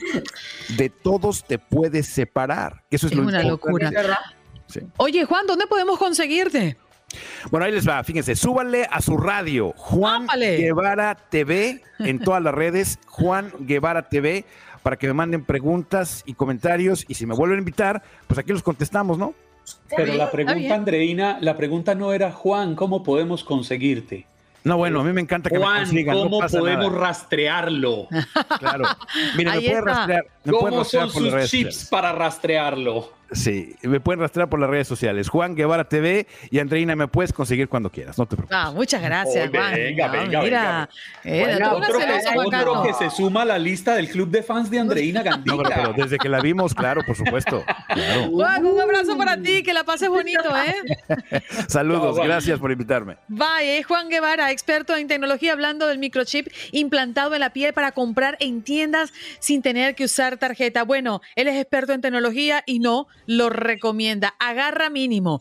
de, 0.76 0.88
todos 0.90 1.44
te 1.44 1.58
puedes 1.58 2.06
separar. 2.06 2.82
Eso 2.90 3.06
es, 3.06 3.12
es 3.12 3.18
lo 3.18 3.24
una 3.24 3.42
locura. 3.42 3.90
Sí. 4.66 4.80
Oye, 4.98 5.24
Juan, 5.24 5.46
¿dónde 5.46 5.66
podemos 5.66 5.98
conseguirte? 5.98 6.76
Bueno, 7.50 7.66
ahí 7.66 7.72
les 7.72 7.88
va, 7.88 8.02
fíjense, 8.04 8.36
súbanle 8.36 8.86
a 8.90 9.00
su 9.00 9.16
radio, 9.16 9.72
Juan 9.76 10.24
¡Ápale! 10.24 10.58
Guevara 10.58 11.14
TV, 11.14 11.80
en 12.00 12.18
todas 12.24 12.42
las 12.42 12.54
redes, 12.54 12.98
Juan 13.06 13.50
Guevara 13.60 14.08
TV, 14.08 14.44
para 14.82 14.96
que 14.96 15.06
me 15.06 15.14
manden 15.14 15.44
preguntas 15.44 16.22
y 16.26 16.34
comentarios, 16.34 17.04
y 17.08 17.14
si 17.14 17.24
me 17.24 17.34
vuelven 17.34 17.58
a 17.58 17.60
invitar, 17.60 18.02
pues 18.26 18.38
aquí 18.38 18.52
los 18.52 18.62
contestamos, 18.62 19.16
¿no? 19.16 19.34
Pero 19.94 20.14
la 20.14 20.30
pregunta, 20.30 20.74
Andreina, 20.74 21.38
la 21.40 21.56
pregunta 21.56 21.94
no 21.94 22.12
era, 22.12 22.32
Juan, 22.32 22.74
¿cómo 22.74 23.02
podemos 23.02 23.44
conseguirte? 23.44 24.26
No, 24.68 24.76
bueno, 24.76 25.00
a 25.00 25.04
mí 25.04 25.12
me 25.14 25.22
encanta 25.22 25.48
que 25.48 25.56
Juan, 25.56 25.72
me 25.72 25.80
consigan. 25.80 26.16
¿Cómo 26.16 26.42
no 26.42 26.46
podemos 26.46 26.92
nada. 26.92 27.06
rastrearlo? 27.06 28.06
Claro. 28.58 28.84
Mira, 29.36 29.54
me 29.54 29.60
puede 29.62 29.80
rastrear. 29.80 30.26
Me 30.44 30.52
¿Cómo 30.52 30.60
puede 30.60 30.76
rastrear 30.76 31.10
son 31.10 31.22
por 31.22 31.40
sus 31.40 31.50
chips 31.50 31.88
para 31.90 32.12
rastrearlo? 32.12 33.17
Sí, 33.30 33.76
me 33.82 34.00
pueden 34.00 34.20
rastrear 34.20 34.48
por 34.48 34.58
las 34.58 34.70
redes 34.70 34.88
sociales. 34.88 35.28
Juan 35.28 35.54
Guevara 35.54 35.84
TV 35.88 36.26
y 36.50 36.58
Andreina, 36.60 36.96
me 36.96 37.08
puedes 37.08 37.32
conseguir 37.32 37.68
cuando 37.68 37.90
quieras, 37.90 38.16
no 38.18 38.24
te 38.26 38.36
preocupes. 38.36 38.56
Ah, 38.58 38.72
muchas 38.74 39.02
gracias, 39.02 39.48
Oh, 39.48 39.56
Juan. 39.56 39.74
venga, 39.74 40.06
No, 40.06 40.12
venga, 40.12 40.42
mira, 40.42 40.88
eh, 41.24 41.40
Bueno, 41.44 41.70
tú 41.70 41.76
eres 41.76 41.88
otro, 41.88 42.00
celoso, 42.00 42.30
Juan 42.32 42.46
otro 42.68 42.82
que 42.82 42.92
se 42.94 43.10
suma 43.10 43.42
a 43.42 43.44
la 43.44 43.58
lista 43.58 43.94
del 43.94 44.08
club 44.08 44.30
de 44.30 44.42
fans 44.42 44.70
de 44.70 44.78
Andreina 44.78 45.22
Gandita. 45.22 45.38
No, 45.56 45.62
pero, 45.62 45.70
pero 45.74 45.92
desde 46.04 46.18
que 46.18 46.28
la 46.28 46.40
vimos, 46.40 46.74
claro, 46.74 47.02
por 47.06 47.16
supuesto. 47.16 47.64
Claro. 47.88 48.28
Juan, 48.30 48.64
un 48.64 48.80
abrazo 48.80 49.16
para 49.18 49.36
ti, 49.40 49.62
que 49.62 49.72
la 49.72 49.84
pases 49.84 50.08
bonito, 50.08 50.48
¿eh? 50.56 51.42
Saludos, 51.68 52.16
No, 52.16 52.22
gracias 52.22 52.58
por 52.58 52.70
invitarme. 52.72 53.16
Bye, 53.28 53.78
es 53.78 53.86
Juan 53.86 54.08
Guevara, 54.08 54.50
experto 54.52 54.96
en 54.96 55.06
tecnología, 55.08 55.52
hablando 55.52 55.86
del 55.86 55.98
microchip 55.98 56.48
implantado 56.72 57.34
en 57.34 57.40
la 57.40 57.50
piel 57.50 57.72
para 57.72 57.92
comprar 57.92 58.36
en 58.40 58.62
tiendas 58.62 59.12
sin 59.38 59.62
tener 59.62 59.94
que 59.94 60.04
usar 60.04 60.36
tarjeta. 60.38 60.82
Bueno, 60.84 61.20
él 61.36 61.48
es 61.48 61.56
experto 61.56 61.92
en 61.92 62.00
tecnología 62.00 62.62
y 62.66 62.78
no 62.78 63.06
lo 63.28 63.50
recomienda. 63.50 64.34
Agarra 64.40 64.90
mínimo. 64.90 65.38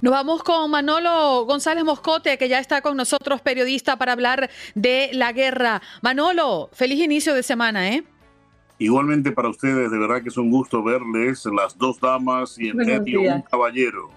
Nos 0.00 0.12
vamos 0.12 0.44
con 0.44 0.70
Manolo 0.70 1.44
González 1.46 1.84
Moscote, 1.84 2.38
que 2.38 2.48
ya 2.48 2.60
está 2.60 2.82
con 2.82 2.96
nosotros, 2.96 3.40
periodista, 3.40 3.96
para 3.96 4.12
hablar 4.12 4.48
de 4.76 5.10
la 5.12 5.32
guerra. 5.32 5.82
Manolo, 6.02 6.70
feliz 6.72 7.00
inicio 7.00 7.34
de 7.34 7.42
semana, 7.42 7.88
¿eh? 7.88 8.04
Igualmente 8.78 9.32
para 9.32 9.48
ustedes, 9.48 9.90
de 9.90 9.98
verdad 9.98 10.22
que 10.22 10.28
es 10.28 10.36
un 10.36 10.52
gusto 10.52 10.84
verles, 10.84 11.44
las 11.46 11.76
dos 11.76 11.98
damas 11.98 12.56
y 12.58 12.68
en 12.68 12.76
medio 12.76 13.22
un 13.22 13.42
caballero. 13.42 14.10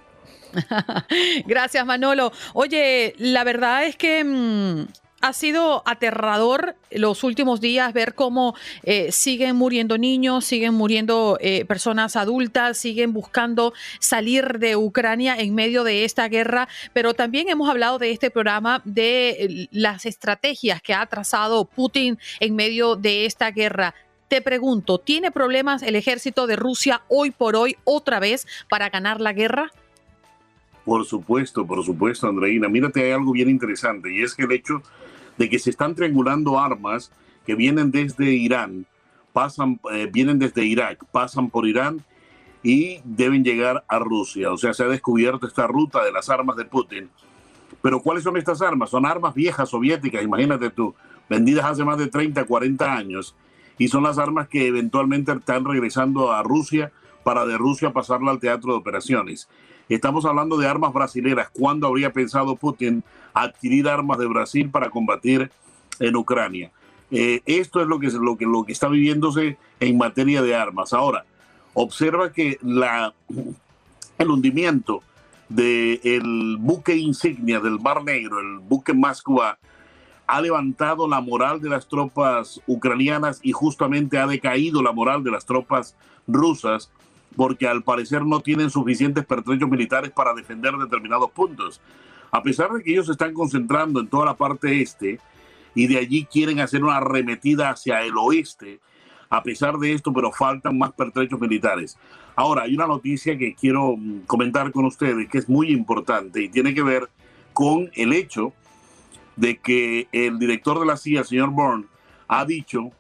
Gracias, 1.48 1.84
Manolo. 1.84 2.32
Oye, 2.54 3.16
la 3.18 3.44
verdad 3.44 3.86
es 3.86 3.96
que 3.96 4.24
mm, 4.24 4.86
ha 5.22 5.34
sido 5.34 5.84
aterrador 5.86 6.76
los 6.92 7.24
últimos 7.24 7.62
días 7.62 7.94
ver 7.94 8.16
cómo 8.16 8.56
eh, 8.84 9.12
siguen 9.12 9.56
muriendo 9.56 9.98
niños, 9.98 10.46
siguen 10.46 10.74
muriendo 10.74 11.38
eh, 11.40 11.66
personas 11.66 12.16
adultas, 12.16 12.78
siguen 12.78 13.14
buscando 13.14 13.74
salir 14.00 14.60
de 14.60 14.76
Ucrania 14.76 15.36
en 15.38 15.56
medio 15.56 15.84
de 15.84 16.06
esta 16.06 16.28
guerra, 16.28 16.68
pero 16.94 17.14
también 17.14 17.50
hemos 17.50 17.70
hablado 17.70 18.00
de 18.00 18.12
este 18.12 18.32
programa 18.32 18.82
de 18.84 19.68
las 19.72 20.06
estrategias 20.06 20.82
que 20.82 20.94
ha 20.94 21.06
trazado 21.06 21.66
Putin 21.66 22.18
en 22.40 22.56
medio 22.56 22.96
de 22.96 23.26
esta 23.26 23.52
guerra. 23.52 23.94
Te 24.28 24.42
pregunto, 24.42 24.98
¿tiene 24.98 25.30
problemas 25.32 25.84
el 25.84 25.96
ejército 25.96 26.48
de 26.48 26.56
Rusia 26.56 27.02
hoy 27.10 27.32
por 27.32 27.56
hoy 27.56 27.76
otra 27.84 28.20
vez 28.20 28.48
para 28.70 28.90
ganar 28.90 29.20
la 29.20 29.34
guerra? 29.34 29.72
Por 30.86 31.06
supuesto, 31.06 31.66
por 31.68 31.84
supuesto, 31.86 32.28
Andreina. 32.28 32.68
Mírate, 32.68 33.04
hay 33.04 33.12
algo 33.12 33.34
bien 33.34 33.50
interesante 33.50 34.12
y 34.14 34.24
es 34.24 34.34
que 34.34 34.44
el 34.44 34.52
hecho 34.52 34.82
de 35.42 35.50
que 35.50 35.58
se 35.58 35.72
están 35.72 35.96
triangulando 35.96 36.60
armas 36.60 37.12
que 37.48 37.56
vienen 37.56 37.90
desde 37.90 38.32
Irán, 38.32 38.86
pasan, 39.34 39.80
eh, 39.92 40.08
vienen 40.14 40.38
desde 40.38 40.64
Irak, 40.64 41.04
pasan 41.12 41.50
por 41.50 41.68
Irán 41.68 42.06
y 42.62 43.00
deben 43.04 43.44
llegar 43.44 43.84
a 43.88 43.98
Rusia. 43.98 44.54
O 44.54 44.58
sea, 44.60 44.72
se 44.76 44.84
ha 44.84 44.88
descubierto 44.88 45.48
esta 45.48 45.66
ruta 45.66 46.04
de 46.04 46.12
las 46.12 46.30
armas 46.30 46.58
de 46.58 46.66
Putin. 46.66 47.10
Pero 47.82 48.02
¿cuáles 48.02 48.24
son 48.24 48.38
estas 48.38 48.62
armas? 48.62 48.92
Son 48.92 49.04
armas 49.04 49.34
viejas 49.34 49.70
soviéticas, 49.70 50.22
imagínate 50.22 50.70
tú, 50.70 50.94
vendidas 51.28 51.66
hace 51.66 51.84
más 51.84 51.98
de 51.98 52.06
30, 52.06 52.44
40 52.44 52.94
años. 52.94 53.36
Y 53.80 53.88
son 53.88 54.04
las 54.04 54.20
armas 54.20 54.48
que 54.48 54.68
eventualmente 54.68 55.32
están 55.32 55.66
regresando 55.66 56.32
a 56.32 56.44
Rusia 56.44 56.92
para 57.24 57.48
de 57.48 57.58
Rusia 57.58 57.92
pasarla 57.94 58.30
al 58.30 58.40
teatro 58.40 58.74
de 58.74 58.78
operaciones. 58.78 59.50
Estamos 59.90 60.26
hablando 60.26 60.58
de 60.58 60.68
armas 60.68 60.94
brasileras. 60.94 61.50
¿Cuándo 61.50 61.88
habría 61.88 62.14
pensado 62.14 62.56
Putin 62.56 63.04
adquirir 63.34 63.88
armas 63.88 64.18
de 64.20 64.28
Brasil 64.28 64.70
para 64.70 64.90
combatir 64.90 65.52
en 66.00 66.16
Ucrania? 66.16 66.72
Eh, 67.12 67.42
esto 67.46 67.82
es 67.82 67.88
lo 67.88 68.00
que, 68.00 68.08
lo, 68.08 68.38
que, 68.38 68.46
lo 68.46 68.64
que 68.64 68.72
está 68.72 68.88
viviéndose 68.88 69.58
en 69.80 69.98
materia 69.98 70.42
de 70.42 70.56
armas. 70.56 70.94
Ahora, 70.94 71.26
observa 71.74 72.32
que 72.32 72.58
la, 72.62 73.14
el 74.18 74.30
hundimiento 74.30 75.04
del 75.50 76.58
buque 76.58 76.96
insignia 76.96 77.60
del 77.60 77.80
Mar 77.80 78.04
Negro, 78.04 78.40
el 78.40 78.60
buque 78.60 78.94
Moskva, 78.94 79.60
ha 80.26 80.40
levantado 80.40 81.10
la 81.10 81.20
moral 81.20 81.60
de 81.60 81.68
las 81.68 81.90
tropas 81.90 82.62
ucranianas 82.66 83.42
y 83.44 83.52
justamente 83.52 84.18
ha 84.18 84.26
decaído 84.26 84.82
la 84.82 84.94
moral 84.94 85.24
de 85.24 85.32
las 85.32 85.46
tropas 85.46 85.96
rusas 86.26 86.90
porque 87.36 87.68
al 87.68 87.84
parecer 87.84 88.26
no 88.26 88.42
tienen 88.42 88.70
suficientes 88.70 89.26
pertrechos 89.26 89.70
militares 89.70 90.12
para 90.12 90.34
defender 90.34 90.74
determinados 90.74 91.32
puntos. 91.32 91.82
A 92.32 92.42
pesar 92.42 92.72
de 92.72 92.84
que 92.84 92.92
ellos 92.92 93.08
se 93.08 93.14
están 93.14 93.34
concentrando 93.34 94.00
en 94.00 94.08
toda 94.08 94.26
la 94.26 94.36
parte 94.36 94.82
este 94.82 95.20
y 95.76 95.88
de 95.88 95.98
allí 95.98 96.26
quieren 96.26 96.60
hacer 96.60 96.84
una 96.84 96.98
arremetida 96.98 97.70
hacia 97.70 98.02
el 98.02 98.18
oeste, 98.18 98.80
a 99.30 99.44
pesar 99.44 99.78
de 99.78 99.94
esto, 99.94 100.12
pero 100.12 100.32
faltan 100.32 100.78
más 100.78 100.92
pertrechos 100.92 101.40
militares. 101.40 101.98
Ahora, 102.36 102.64
hay 102.64 102.76
una 102.76 102.88
noticia 102.88 103.38
que 103.38 103.56
quiero 103.56 103.96
mm, 103.98 104.22
comentar 104.22 104.72
con 104.72 104.86
ustedes 104.86 105.30
que 105.30 105.38
es 105.38 105.48
muy 105.48 105.72
importante 105.72 106.44
y 106.44 106.50
tiene 106.50 106.74
que 106.74 106.84
ver 106.84 107.10
con 107.54 107.90
el 107.96 108.14
hecho 108.14 108.54
de 109.36 109.58
que 109.58 110.08
el 110.12 110.38
director 110.40 110.80
de 110.80 110.86
la 110.86 110.98
CIA, 110.98 111.24
señor 111.24 111.50
Bourne, 111.52 111.86
ha 112.28 112.46
dicho 112.46 112.92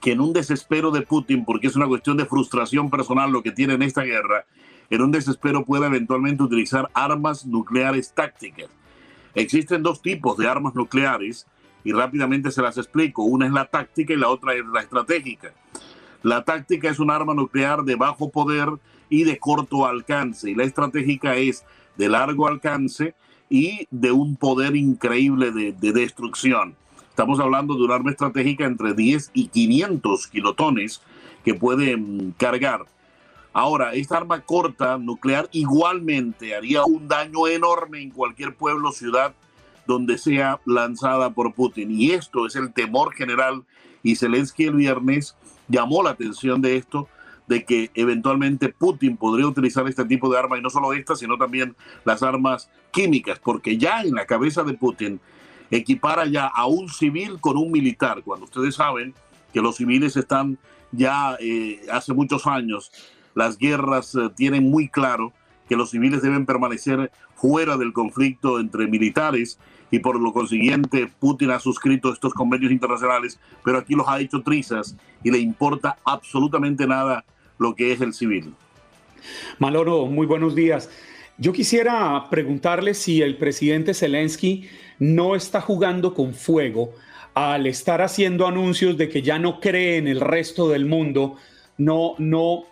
que 0.00 0.12
en 0.12 0.20
un 0.20 0.32
desespero 0.32 0.90
de 0.90 1.02
Putin, 1.02 1.44
porque 1.44 1.66
es 1.66 1.76
una 1.76 1.86
cuestión 1.86 2.16
de 2.16 2.26
frustración 2.26 2.90
personal 2.90 3.30
lo 3.30 3.42
que 3.42 3.52
tiene 3.52 3.74
en 3.74 3.82
esta 3.82 4.02
guerra, 4.02 4.46
en 4.88 5.02
un 5.02 5.10
desespero 5.10 5.64
puede 5.64 5.86
eventualmente 5.86 6.42
utilizar 6.42 6.90
armas 6.94 7.46
nucleares 7.46 8.12
tácticas. 8.12 8.68
Existen 9.34 9.82
dos 9.82 10.02
tipos 10.02 10.36
de 10.36 10.48
armas 10.48 10.74
nucleares 10.74 11.46
y 11.84 11.92
rápidamente 11.92 12.50
se 12.50 12.62
las 12.62 12.76
explico. 12.76 13.22
Una 13.22 13.46
es 13.46 13.52
la 13.52 13.66
táctica 13.66 14.12
y 14.12 14.16
la 14.16 14.28
otra 14.28 14.54
es 14.54 14.66
la 14.66 14.80
estratégica. 14.80 15.52
La 16.22 16.44
táctica 16.44 16.90
es 16.90 16.98
un 16.98 17.10
arma 17.10 17.34
nuclear 17.34 17.82
de 17.84 17.94
bajo 17.94 18.30
poder 18.30 18.68
y 19.08 19.24
de 19.24 19.38
corto 19.38 19.86
alcance 19.86 20.50
y 20.50 20.54
la 20.54 20.64
estratégica 20.64 21.36
es 21.36 21.64
de 21.96 22.08
largo 22.08 22.46
alcance 22.46 23.14
y 23.48 23.86
de 23.90 24.12
un 24.12 24.36
poder 24.36 24.76
increíble 24.76 25.50
de, 25.50 25.92
destrucción. 25.92 26.76
Estamos 27.20 27.38
hablando 27.38 27.74
de 27.74 27.82
un 27.82 27.90
arma 27.90 28.12
estratégica 28.12 28.64
entre 28.64 28.94
10 28.94 29.32
y 29.34 29.48
500 29.48 30.26
kilotones 30.28 31.02
que 31.44 31.52
puede 31.52 31.94
mm, 31.94 32.30
cargar. 32.38 32.86
Ahora, 33.52 33.92
esta 33.92 34.16
arma 34.16 34.40
corta 34.40 34.96
nuclear 34.96 35.46
igualmente 35.52 36.56
haría 36.56 36.82
un 36.86 37.08
daño 37.08 37.46
enorme 37.46 38.00
en 38.00 38.08
cualquier 38.08 38.54
pueblo, 38.54 38.90
ciudad, 38.90 39.34
donde 39.86 40.16
sea 40.16 40.60
lanzada 40.64 41.28
por 41.28 41.52
Putin. 41.52 41.90
Y 41.90 42.12
esto 42.12 42.46
es 42.46 42.56
el 42.56 42.72
temor 42.72 43.12
general. 43.12 43.64
Y 44.02 44.16
Zelensky 44.16 44.64
el 44.64 44.76
viernes 44.76 45.36
llamó 45.68 46.02
la 46.02 46.12
atención 46.12 46.62
de 46.62 46.76
esto, 46.76 47.06
de 47.46 47.66
que 47.66 47.90
eventualmente 47.92 48.70
Putin 48.70 49.18
podría 49.18 49.46
utilizar 49.46 49.86
este 49.86 50.06
tipo 50.06 50.32
de 50.32 50.38
armas, 50.38 50.58
y 50.58 50.62
no 50.62 50.70
solo 50.70 50.94
estas, 50.94 51.18
sino 51.18 51.36
también 51.36 51.76
las 52.06 52.22
armas 52.22 52.70
químicas, 52.92 53.38
porque 53.38 53.76
ya 53.76 54.00
en 54.00 54.14
la 54.14 54.24
cabeza 54.24 54.64
de 54.64 54.72
Putin 54.72 55.20
equipara 55.70 56.26
ya 56.26 56.46
a 56.46 56.66
un 56.66 56.88
civil 56.88 57.40
con 57.40 57.56
un 57.56 57.70
militar, 57.70 58.22
cuando 58.24 58.44
ustedes 58.44 58.74
saben 58.74 59.14
que 59.52 59.60
los 59.60 59.76
civiles 59.76 60.16
están 60.16 60.58
ya 60.92 61.36
eh, 61.40 61.80
hace 61.90 62.12
muchos 62.12 62.46
años 62.46 62.90
las 63.34 63.56
guerras 63.58 64.14
eh, 64.14 64.28
tienen 64.36 64.70
muy 64.70 64.88
claro 64.88 65.32
que 65.68 65.76
los 65.76 65.90
civiles 65.90 66.22
deben 66.22 66.46
permanecer 66.46 67.12
fuera 67.36 67.76
del 67.76 67.92
conflicto 67.92 68.58
entre 68.58 68.86
militares 68.86 69.58
y 69.90 70.00
por 70.00 70.20
lo 70.20 70.32
consiguiente 70.32 71.10
Putin 71.18 71.50
ha 71.50 71.60
suscrito 71.60 72.12
estos 72.12 72.34
convenios 72.34 72.72
internacionales, 72.72 73.38
pero 73.64 73.78
aquí 73.78 73.94
los 73.94 74.08
ha 74.08 74.20
hecho 74.20 74.42
trizas 74.42 74.96
y 75.22 75.30
le 75.30 75.38
importa 75.38 75.96
absolutamente 76.04 76.86
nada 76.86 77.24
lo 77.58 77.74
que 77.74 77.92
es 77.92 78.00
el 78.00 78.12
civil. 78.12 78.52
Maloro, 79.58 80.06
muy 80.06 80.26
buenos 80.26 80.54
días. 80.54 80.90
Yo 81.38 81.52
quisiera 81.52 82.28
preguntarle 82.30 82.94
si 82.94 83.22
el 83.22 83.36
presidente 83.36 83.94
Zelensky 83.94 84.68
no 85.00 85.34
está 85.34 85.60
jugando 85.60 86.14
con 86.14 86.34
fuego 86.34 86.94
al 87.34 87.66
estar 87.66 88.02
haciendo 88.02 88.46
anuncios 88.46 88.96
de 88.96 89.08
que 89.08 89.22
ya 89.22 89.38
no 89.38 89.58
cree 89.58 89.96
en 89.96 90.06
el 90.06 90.20
resto 90.20 90.68
del 90.68 90.84
mundo, 90.84 91.36
no, 91.78 92.14
no 92.18 92.64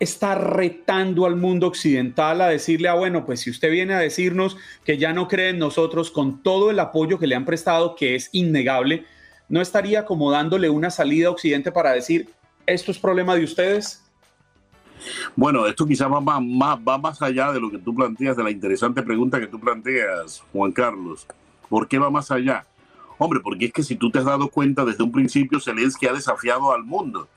está 0.00 0.34
retando 0.34 1.24
al 1.24 1.36
mundo 1.36 1.68
occidental 1.68 2.40
a 2.40 2.48
decirle, 2.48 2.88
ah, 2.88 2.94
bueno, 2.94 3.24
pues 3.24 3.40
si 3.40 3.50
usted 3.50 3.70
viene 3.70 3.94
a 3.94 3.98
decirnos 3.98 4.56
que 4.84 4.98
ya 4.98 5.12
no 5.12 5.28
cree 5.28 5.50
en 5.50 5.58
nosotros 5.58 6.10
con 6.10 6.42
todo 6.42 6.70
el 6.70 6.80
apoyo 6.80 7.18
que 7.18 7.26
le 7.26 7.36
han 7.36 7.44
prestado, 7.44 7.94
que 7.94 8.14
es 8.16 8.28
innegable, 8.32 9.04
¿no 9.48 9.60
estaría 9.60 10.04
como 10.04 10.30
dándole 10.30 10.68
una 10.70 10.90
salida 10.90 11.28
a 11.28 11.32
Occidente 11.32 11.70
para 11.70 11.92
decir, 11.92 12.28
esto 12.66 12.90
es 12.90 12.98
problema 12.98 13.36
de 13.36 13.44
ustedes? 13.44 14.04
Bueno, 15.36 15.66
esto 15.66 15.86
quizás 15.86 16.10
va 16.10 16.20
más, 16.20 16.78
va 16.78 16.98
más 16.98 17.22
allá 17.22 17.52
de 17.52 17.60
lo 17.60 17.70
que 17.70 17.78
tú 17.78 17.94
planteas, 17.94 18.36
de 18.36 18.42
la 18.42 18.50
interesante 18.50 19.02
pregunta 19.02 19.38
que 19.38 19.46
tú 19.46 19.60
planteas, 19.60 20.42
Juan 20.52 20.72
Carlos. 20.72 21.26
¿Por 21.68 21.88
qué 21.88 21.98
va 21.98 22.10
más 22.10 22.30
allá? 22.30 22.66
Hombre, 23.18 23.40
porque 23.40 23.66
es 23.66 23.72
que 23.72 23.82
si 23.82 23.96
tú 23.96 24.10
te 24.10 24.20
has 24.20 24.24
dado 24.24 24.48
cuenta 24.48 24.84
desde 24.84 25.02
un 25.02 25.12
principio, 25.12 25.60
Zelensky 25.60 26.06
ha 26.06 26.12
desafiado 26.12 26.72
al 26.72 26.84
mundo. 26.84 27.28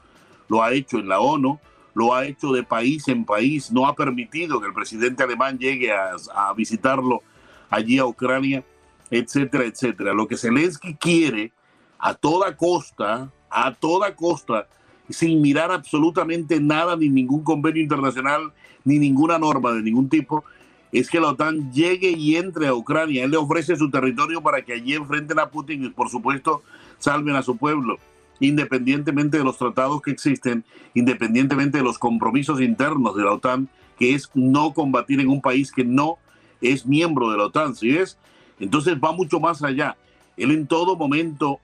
Lo 0.47 0.63
ha 0.63 0.73
hecho 0.73 0.99
en 0.99 1.09
la 1.09 1.19
ONU, 1.19 1.59
lo 1.93 2.13
ha 2.13 2.25
hecho 2.25 2.51
de 2.51 2.63
país 2.63 3.07
en 3.07 3.25
país, 3.25 3.71
no 3.71 3.87
ha 3.87 3.95
permitido 3.95 4.61
que 4.61 4.67
el 4.67 4.73
presidente 4.73 5.23
alemán 5.23 5.57
llegue 5.57 5.91
a, 5.91 6.53
visitarlo 6.55 7.23
allí 7.69 7.97
a 7.97 8.05
Ucrania, 8.05 8.63
etcétera, 9.09 9.65
etcétera. 9.65 10.13
Lo 10.13 10.27
que 10.27 10.37
Zelensky 10.37 10.95
quiere 10.95 11.51
a 11.97 12.13
toda 12.13 12.55
costa, 12.55 13.31
a 13.49 13.73
toda 13.73 14.15
costa, 14.15 14.67
sin 15.09 15.41
mirar 15.41 15.71
absolutamente 15.71 16.59
nada, 16.59 16.95
ni 16.95 17.09
ningún 17.09 17.43
convenio 17.43 17.81
internacional, 17.81 18.53
ni 18.83 18.99
ninguna 18.99 19.37
norma 19.37 19.71
de 19.73 19.81
ningún 19.81 20.09
tipo, 20.09 20.43
es 20.91 21.09
que 21.09 21.19
la 21.19 21.29
OTAN 21.29 21.71
llegue 21.71 22.11
y 22.11 22.35
entre 22.35 22.67
a 22.67 22.73
Ucrania. 22.73 23.23
Él 23.23 23.31
le 23.31 23.37
ofrece 23.37 23.75
su 23.75 23.89
territorio 23.89 24.41
para 24.41 24.61
que 24.63 24.73
allí 24.73 24.93
enfrenten 24.93 25.39
a 25.39 25.49
Putin 25.49 25.85
y, 25.85 25.89
por 25.89 26.09
supuesto, 26.09 26.63
salven 26.99 27.35
a 27.35 27.41
su 27.41 27.57
pueblo 27.57 27.97
independientemente 28.41 29.37
de 29.37 29.43
los 29.43 29.57
tratados 29.57 30.01
que 30.01 30.11
existen, 30.11 30.65
independientemente 30.93 31.77
de 31.77 31.83
los 31.83 31.97
compromisos 31.97 32.59
internos 32.59 33.15
de 33.15 33.23
la 33.23 33.33
OTAN, 33.33 33.69
que 33.97 34.15
es 34.15 34.29
no 34.33 34.73
combatir 34.73 35.19
en 35.19 35.29
un 35.29 35.41
país 35.41 35.71
que 35.71 35.85
no 35.85 36.17
es 36.59 36.85
miembro 36.85 37.29
de 37.31 37.37
la 37.37 37.45
OTAN, 37.45 37.75
¿sí 37.75 37.95
es? 37.95 38.17
Entonces 38.59 38.95
va 38.95 39.11
mucho 39.11 39.39
más 39.39 39.63
allá. 39.63 39.95
Él 40.37 40.51
en 40.51 40.65
todo 40.65 40.95
momento 40.95 41.59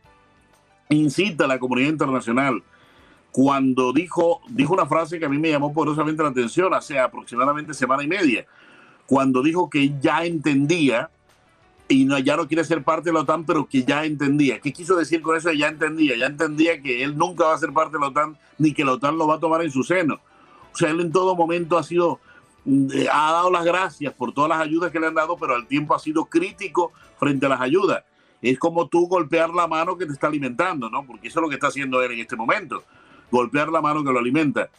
incita 0.89 1.45
a 1.45 1.47
la 1.47 1.59
comunidad 1.59 1.89
internacional. 1.89 2.63
Cuando 3.31 3.91
dijo, 3.91 4.41
dijo 4.47 4.73
una 4.73 4.85
frase 4.85 5.17
que 5.19 5.25
a 5.25 5.29
mí 5.29 5.39
me 5.39 5.49
llamó 5.49 5.73
poderosamente 5.73 6.21
la 6.21 6.29
atención 6.29 6.73
hace 6.75 6.99
aproximadamente 6.99 7.73
semana 7.73 8.03
y 8.03 8.07
media, 8.07 8.45
cuando 9.07 9.41
dijo 9.41 9.69
que 9.69 9.93
ya 9.99 10.25
entendía 10.25 11.09
y 11.87 12.03
no, 12.03 12.19
ya 12.19 12.35
no 12.35 12.47
quiere 12.47 12.65
ser 12.65 12.83
parte 12.83 13.09
de 13.09 13.13
la 13.13 13.21
OTAN, 13.21 13.45
pero 13.45 13.65
que 13.65 13.83
ya 13.83 14.03
entendía. 14.03 14.59
¿Qué 14.59 14.73
quiso 14.73 14.97
decir 14.97 15.21
con 15.21 15.37
eso? 15.37 15.51
Ya 15.53 15.69
entendía, 15.69 16.17
ya 16.17 16.25
entendía 16.25 16.81
que 16.81 17.01
él 17.03 17.17
nunca 17.17 17.45
va 17.45 17.55
a 17.55 17.57
ser 17.57 17.71
parte 17.71 17.93
de 17.93 18.01
la 18.01 18.07
OTAN, 18.07 18.37
ni 18.57 18.73
que 18.73 18.83
la 18.83 18.91
OTAN 18.91 19.17
lo 19.17 19.25
va 19.25 19.35
a 19.35 19.39
tomar 19.39 19.63
en 19.63 19.71
su 19.71 19.83
seno. 19.83 20.19
O 20.73 20.77
sea, 20.77 20.89
él 20.89 20.99
en 20.99 21.11
todo 21.13 21.35
momento 21.35 21.77
ha 21.77 21.83
sido, 21.83 22.19
mm, 22.65 22.87
eh, 22.93 23.07
ha 23.11 23.31
dado 23.31 23.49
las 23.49 23.63
gracias 23.63 24.13
por 24.13 24.33
todas 24.33 24.49
las 24.49 24.59
ayudas 24.59 24.91
que 24.91 24.99
le 24.99 25.07
han 25.07 25.15
dado, 25.15 25.37
pero 25.37 25.55
al 25.55 25.65
tiempo 25.65 25.95
ha 25.95 25.99
sido 25.99 26.25
crítico 26.25 26.91
frente 27.17 27.45
a 27.45 27.49
las 27.49 27.61
ayudas. 27.61 28.03
Es 28.41 28.59
como 28.59 28.87
tú 28.89 29.07
golpear 29.07 29.49
la 29.51 29.67
mano 29.67 29.97
que 29.97 30.05
te 30.05 30.11
está 30.11 30.27
alimentando, 30.27 30.89
¿no? 30.89 31.05
Porque 31.05 31.29
eso 31.29 31.39
es 31.39 31.43
lo 31.43 31.49
que 31.49 31.55
está 31.55 31.67
haciendo 31.67 32.03
él 32.03 32.11
en 32.11 32.19
este 32.19 32.35
momento, 32.35 32.83
golpear 33.31 33.69
la 33.69 33.81
mano 33.81 34.03
que 34.03 34.11
lo 34.11 34.19
alimenta. 34.19 34.69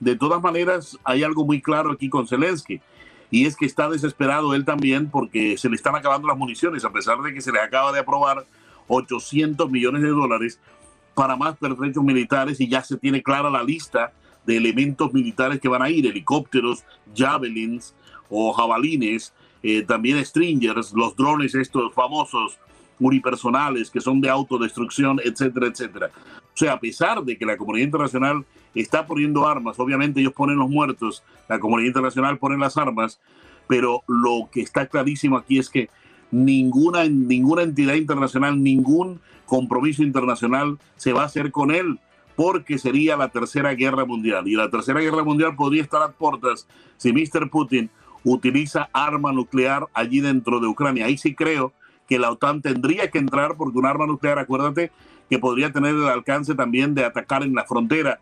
De 0.00 0.16
todas 0.16 0.42
maneras, 0.42 0.98
hay 1.04 1.22
algo 1.22 1.46
muy 1.46 1.62
claro 1.62 1.92
aquí 1.92 2.10
con 2.10 2.26
Zelensky 2.26 2.80
y 3.30 3.46
es 3.46 3.56
que 3.56 3.66
está 3.66 3.88
desesperado 3.88 4.54
él 4.54 4.64
también 4.64 5.10
porque 5.10 5.58
se 5.58 5.68
le 5.68 5.76
están 5.76 5.96
acabando 5.96 6.28
las 6.28 6.36
municiones, 6.36 6.84
a 6.84 6.92
pesar 6.92 7.18
de 7.22 7.34
que 7.34 7.40
se 7.40 7.52
le 7.52 7.60
acaba 7.60 7.92
de 7.92 8.00
aprobar 8.00 8.46
800 8.88 9.70
millones 9.70 10.02
de 10.02 10.08
dólares 10.08 10.60
para 11.14 11.36
más 11.36 11.56
pertrechos 11.56 12.04
militares 12.04 12.60
y 12.60 12.68
ya 12.68 12.82
se 12.82 12.96
tiene 12.96 13.22
clara 13.22 13.50
la 13.50 13.62
lista 13.62 14.12
de 14.44 14.56
elementos 14.56 15.12
militares 15.12 15.60
que 15.60 15.68
van 15.68 15.82
a 15.82 15.90
ir, 15.90 16.06
helicópteros, 16.06 16.84
javelins 17.14 17.94
o 18.28 18.52
jabalines, 18.52 19.32
eh, 19.62 19.82
también 19.82 20.24
stringers, 20.24 20.92
los 20.92 21.16
drones 21.16 21.54
estos 21.54 21.92
famosos 21.94 22.58
unipersonales 23.00 23.90
que 23.90 24.00
son 24.00 24.20
de 24.20 24.30
autodestrucción, 24.30 25.20
etcétera, 25.24 25.66
etcétera. 25.66 26.10
O 26.14 26.56
sea, 26.56 26.74
a 26.74 26.80
pesar 26.80 27.22
de 27.22 27.36
que 27.36 27.44
la 27.44 27.56
comunidad 27.56 27.86
internacional 27.86 28.44
está 28.80 29.06
poniendo 29.06 29.46
armas, 29.46 29.78
obviamente 29.78 30.20
ellos 30.20 30.32
ponen 30.32 30.58
los 30.58 30.68
muertos, 30.68 31.22
la 31.48 31.58
comunidad 31.58 31.88
internacional 31.88 32.38
pone 32.38 32.58
las 32.58 32.76
armas, 32.76 33.20
pero 33.66 34.02
lo 34.06 34.48
que 34.52 34.60
está 34.60 34.86
clarísimo 34.86 35.36
aquí 35.36 35.58
es 35.58 35.68
que 35.68 35.88
ninguna, 36.30 37.04
ninguna 37.04 37.62
entidad 37.62 37.94
internacional, 37.94 38.62
ningún 38.62 39.20
compromiso 39.46 40.02
internacional 40.02 40.78
se 40.96 41.12
va 41.12 41.22
a 41.22 41.26
hacer 41.26 41.50
con 41.50 41.70
él, 41.70 41.98
porque 42.36 42.78
sería 42.78 43.16
la 43.16 43.30
tercera 43.30 43.74
guerra 43.74 44.04
mundial. 44.04 44.46
Y 44.46 44.54
la 44.54 44.70
tercera 44.70 45.00
guerra 45.00 45.24
mundial 45.24 45.56
podría 45.56 45.82
estar 45.82 46.02
a 46.02 46.12
puertas 46.12 46.68
si 46.98 47.12
Mr. 47.12 47.48
Putin 47.50 47.90
utiliza 48.24 48.90
arma 48.92 49.32
nuclear 49.32 49.86
allí 49.94 50.20
dentro 50.20 50.60
de 50.60 50.66
Ucrania. 50.66 51.06
Ahí 51.06 51.16
sí 51.16 51.34
creo 51.34 51.72
que 52.08 52.18
la 52.18 52.30
OTAN 52.30 52.60
tendría 52.60 53.10
que 53.10 53.18
entrar 53.18 53.56
porque 53.56 53.78
un 53.78 53.86
arma 53.86 54.06
nuclear, 54.06 54.38
acuérdate, 54.38 54.92
que 55.30 55.38
podría 55.38 55.72
tener 55.72 55.94
el 55.94 56.08
alcance 56.08 56.54
también 56.54 56.94
de 56.94 57.04
atacar 57.04 57.42
en 57.42 57.54
la 57.54 57.64
frontera 57.64 58.20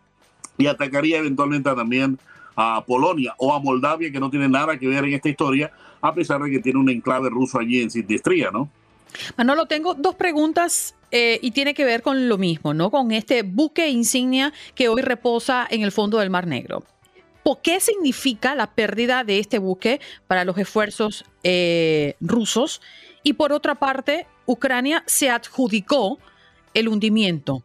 y 0.57 0.67
atacaría 0.67 1.17
eventualmente 1.17 1.69
también 1.73 2.17
a 2.55 2.83
Polonia 2.85 3.33
o 3.37 3.53
a 3.53 3.59
Moldavia, 3.59 4.11
que 4.11 4.19
no 4.19 4.29
tiene 4.29 4.47
nada 4.47 4.77
que 4.77 4.87
ver 4.87 5.03
en 5.05 5.13
esta 5.13 5.29
historia, 5.29 5.71
a 6.01 6.13
pesar 6.13 6.41
de 6.41 6.51
que 6.51 6.59
tiene 6.59 6.79
un 6.79 6.89
enclave 6.89 7.29
ruso 7.29 7.59
allí 7.59 7.81
en 7.81 7.91
Sidnestría, 7.91 8.51
¿no? 8.51 8.69
Manolo, 9.37 9.65
tengo 9.65 9.93
dos 9.93 10.15
preguntas 10.15 10.95
eh, 11.11 11.39
y 11.41 11.51
tiene 11.51 11.73
que 11.73 11.85
ver 11.85 12.01
con 12.01 12.27
lo 12.27 12.37
mismo, 12.37 12.73
¿no? 12.73 12.91
Con 12.91 13.11
este 13.11 13.43
buque 13.43 13.89
insignia 13.89 14.53
que 14.73 14.89
hoy 14.89 15.01
reposa 15.01 15.67
en 15.69 15.81
el 15.83 15.91
fondo 15.91 16.19
del 16.19 16.29
Mar 16.29 16.47
Negro. 16.47 16.83
¿Por 17.43 17.61
qué 17.61 17.79
significa 17.79 18.55
la 18.55 18.71
pérdida 18.71 19.23
de 19.23 19.39
este 19.39 19.59
buque 19.59 20.01
para 20.27 20.45
los 20.45 20.57
esfuerzos 20.57 21.25
eh, 21.43 22.15
rusos? 22.19 22.81
Y 23.23 23.33
por 23.33 23.53
otra 23.53 23.75
parte, 23.75 24.27
Ucrania 24.45 25.03
se 25.05 25.29
adjudicó 25.29 26.17
el 26.73 26.87
hundimiento. 26.87 27.63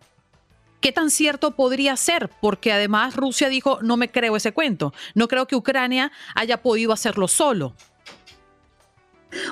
¿Qué 0.80 0.92
tan 0.92 1.10
cierto 1.10 1.50
podría 1.52 1.96
ser? 1.96 2.30
Porque 2.40 2.72
además 2.72 3.14
Rusia 3.14 3.48
dijo, 3.48 3.78
no 3.82 3.96
me 3.96 4.10
creo 4.10 4.36
ese 4.36 4.52
cuento. 4.52 4.94
No 5.14 5.28
creo 5.28 5.46
que 5.46 5.56
Ucrania 5.56 6.10
haya 6.34 6.62
podido 6.62 6.92
hacerlo 6.92 7.28
solo. 7.28 7.74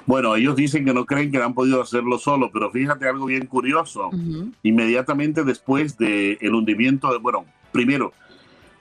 Bueno, 0.07 0.35
ellos 0.35 0.57
dicen 0.57 0.85
que 0.85 0.93
no 0.93 1.05
creen 1.05 1.31
que 1.31 1.39
han 1.39 1.55
podido 1.55 1.81
hacerlo 1.81 2.19
solo, 2.19 2.51
pero 2.53 2.71
fíjate 2.71 3.07
algo 3.07 3.27
bien 3.27 3.47
curioso. 3.47 4.11
Inmediatamente 4.63 5.45
después 5.45 5.97
del 5.99 6.55
hundimiento, 6.55 7.13
de, 7.13 7.19
bueno, 7.19 7.45
primero, 7.73 8.13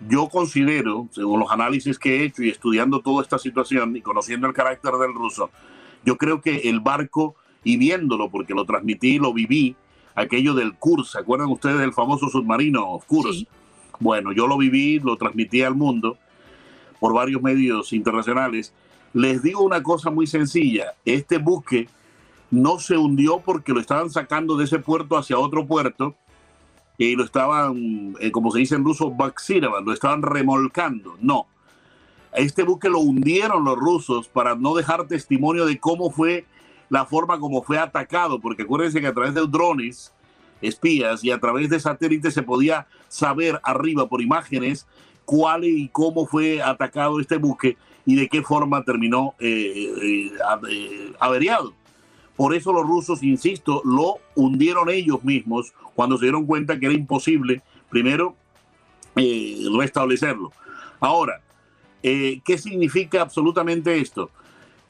yo 0.07 0.29
considero, 0.29 1.07
según 1.11 1.39
los 1.39 1.51
análisis 1.51 1.99
que 1.99 2.17
he 2.17 2.23
hecho 2.23 2.43
y 2.43 2.49
estudiando 2.49 3.01
toda 3.01 3.23
esta 3.23 3.37
situación 3.37 3.95
y 3.95 4.01
conociendo 4.01 4.47
el 4.47 4.53
carácter 4.53 4.93
del 4.93 5.13
ruso, 5.13 5.51
yo 6.05 6.17
creo 6.17 6.41
que 6.41 6.69
el 6.69 6.79
barco, 6.79 7.35
y 7.63 7.77
viéndolo, 7.77 8.29
porque 8.29 8.53
lo 8.53 8.65
transmití, 8.65 9.19
lo 9.19 9.33
viví, 9.33 9.75
aquello 10.17 10.53
del 10.53 10.75
Kursk, 10.75 11.13
¿se 11.13 11.19
acuerdan 11.19 11.49
ustedes 11.49 11.79
del 11.79 11.93
famoso 11.93 12.27
submarino 12.27 12.99
Kursk? 13.07 13.47
Bueno, 13.99 14.33
yo 14.33 14.47
lo 14.47 14.57
viví, 14.57 14.99
lo 14.99 15.15
transmití 15.15 15.63
al 15.63 15.75
mundo 15.75 16.17
por 16.99 17.13
varios 17.13 17.41
medios 17.41 17.93
internacionales 17.93 18.73
les 19.17 19.41
digo 19.41 19.63
una 19.63 19.81
cosa 19.81 20.11
muy 20.11 20.27
sencilla, 20.27 20.93
este 21.03 21.37
buque 21.37 21.89
no 22.51 22.79
se 22.79 22.97
hundió 22.97 23.39
porque 23.39 23.73
lo 23.73 23.79
estaban 23.79 24.09
sacando 24.09 24.55
de 24.55 24.65
ese 24.65 24.79
puerto 24.79 25.17
hacia 25.17 25.39
otro 25.39 25.65
puerto 25.65 26.15
y 26.97 27.15
lo 27.15 27.23
estaban, 27.23 28.15
eh, 28.19 28.31
como 28.31 28.51
se 28.51 28.59
dice 28.59 28.75
en 28.75 28.83
ruso, 28.83 29.11
vaxiraban, 29.11 29.85
lo 29.85 29.93
estaban 29.93 30.21
remolcando. 30.21 31.15
No. 31.19 31.47
Este 32.33 32.63
buque 32.63 32.89
lo 32.89 32.99
hundieron 32.99 33.63
los 33.63 33.75
rusos 33.75 34.27
para 34.27 34.55
no 34.55 34.75
dejar 34.75 35.07
testimonio 35.07 35.65
de 35.65 35.79
cómo 35.79 36.11
fue 36.11 36.45
la 36.89 37.05
forma 37.05 37.39
como 37.39 37.61
fue 37.63 37.77
atacado, 37.77 38.39
porque 38.39 38.63
acuérdense 38.63 39.01
que 39.01 39.07
a 39.07 39.13
través 39.13 39.33
de 39.33 39.45
drones, 39.47 40.13
espías 40.61 41.23
y 41.23 41.31
a 41.31 41.39
través 41.39 41.69
de 41.69 41.79
satélites 41.79 42.33
se 42.33 42.43
podía 42.43 42.87
saber 43.07 43.59
arriba 43.63 44.07
por 44.07 44.21
imágenes 44.21 44.87
cuál 45.25 45.65
y 45.65 45.89
cómo 45.89 46.25
fue 46.25 46.61
atacado 46.61 47.19
este 47.19 47.37
buque 47.37 47.77
y 48.05 48.15
de 48.15 48.29
qué 48.29 48.41
forma 48.41 48.83
terminó 48.83 49.35
eh, 49.39 49.91
eh, 50.01 50.31
eh, 50.69 51.13
averiado. 51.19 51.73
Por 52.37 52.55
eso 52.55 52.71
los 52.71 52.87
rusos, 52.87 53.23
insisto, 53.23 53.81
lo 53.83 54.19
hundieron 54.35 54.89
ellos 54.89 55.23
mismos 55.23 55.73
cuando 55.95 56.17
se 56.17 56.25
dieron 56.25 56.45
cuenta 56.45 56.79
que 56.79 56.85
era 56.85 56.95
imposible, 56.95 57.61
primero, 57.89 58.35
restablecerlo. 59.77 60.51
Ahora, 60.99 61.41
¿qué 62.01 62.57
significa 62.57 63.23
absolutamente 63.23 63.99
esto? 63.99 64.29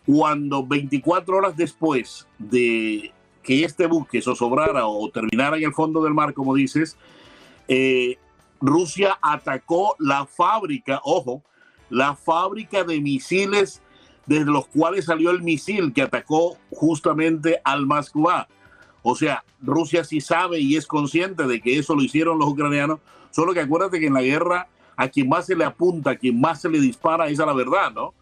Cuando 0.08 0.66
24 0.66 1.38
horas 1.38 1.56
después 1.56 2.28
de 2.40 3.14
que 3.44 3.64
este 3.64 3.86
buque 3.86 4.22
sobrara 4.22 4.88
o 4.88 5.08
terminara 5.12 5.58
en 5.58 5.66
el 5.66 5.74
fondo 5.74 6.02
del 6.02 6.16
mar, 6.16 6.34
como 6.34 6.56
dices, 6.56 6.98
Rusia 8.60 9.20
atacó 9.22 9.96
la 10.00 10.26
fábrica, 10.26 11.02
ojo, 11.04 11.44
la 11.90 12.16
fábrica 12.16 12.84
de 12.84 13.00
misiles 13.02 13.82
desde 14.26 14.46
los 14.46 14.68
cuales 14.68 15.06
salió 15.06 15.30
el 15.32 15.44
misil 15.44 15.94
que 15.94 16.02
atacó 16.02 16.58
justamente 16.72 17.62
al 17.64 17.86
Moskva. 17.86 18.48
O 19.04 19.16
sea, 19.16 19.44
Rusia 19.62 20.04
sí 20.04 20.20
sabe 20.20 20.60
y 20.60 20.76
es 20.76 20.88
consciente 20.88 21.48
de 21.48 21.62
que 21.62 21.78
eso 21.78 21.96
lo 21.96 22.04
hicieron 22.04 22.40
los 22.40 22.50
ucranianos, 22.50 23.00
solo 23.32 23.54
que 23.54 23.62
acuérdate 23.62 24.00
que 24.00 24.08
en 24.08 24.14
la 24.14 24.22
guerra 24.22 24.68
a 24.98 25.08
quien 25.10 25.30
más 25.30 25.46
se 25.46 25.56
le 25.56 25.64
apunta, 25.64 26.12
a 26.12 26.16
quien 26.16 26.42
más 26.42 26.62
se 26.62 26.70
le 26.70 26.80
dispara, 26.80 27.28
esa 27.28 27.44
es 27.44 27.48
la 27.48 27.54
verdad, 27.54 27.92
¿no? 27.94 28.14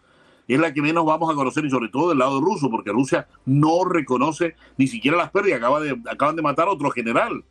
Es 0.48 0.60
la 0.60 0.74
que 0.74 0.82
menos 0.82 1.06
vamos 1.06 1.32
a 1.32 1.36
conocer 1.36 1.66
y 1.66 1.70
sobre 1.70 1.90
todo 1.90 2.10
del 2.10 2.20
lado 2.20 2.40
ruso, 2.40 2.70
porque 2.70 2.92
Rusia 2.92 3.28
no 3.46 3.84
reconoce 3.84 4.56
ni 4.78 4.88
siquiera 4.88 5.18
las 5.18 5.32
pérdidas. 5.32 5.58
Acaba 5.60 5.80
de, 5.80 6.00
acaban 6.10 6.36
de 6.36 6.42
matar 6.42 6.68
a 6.68 6.72
otro 6.72 6.90
general 6.92 7.44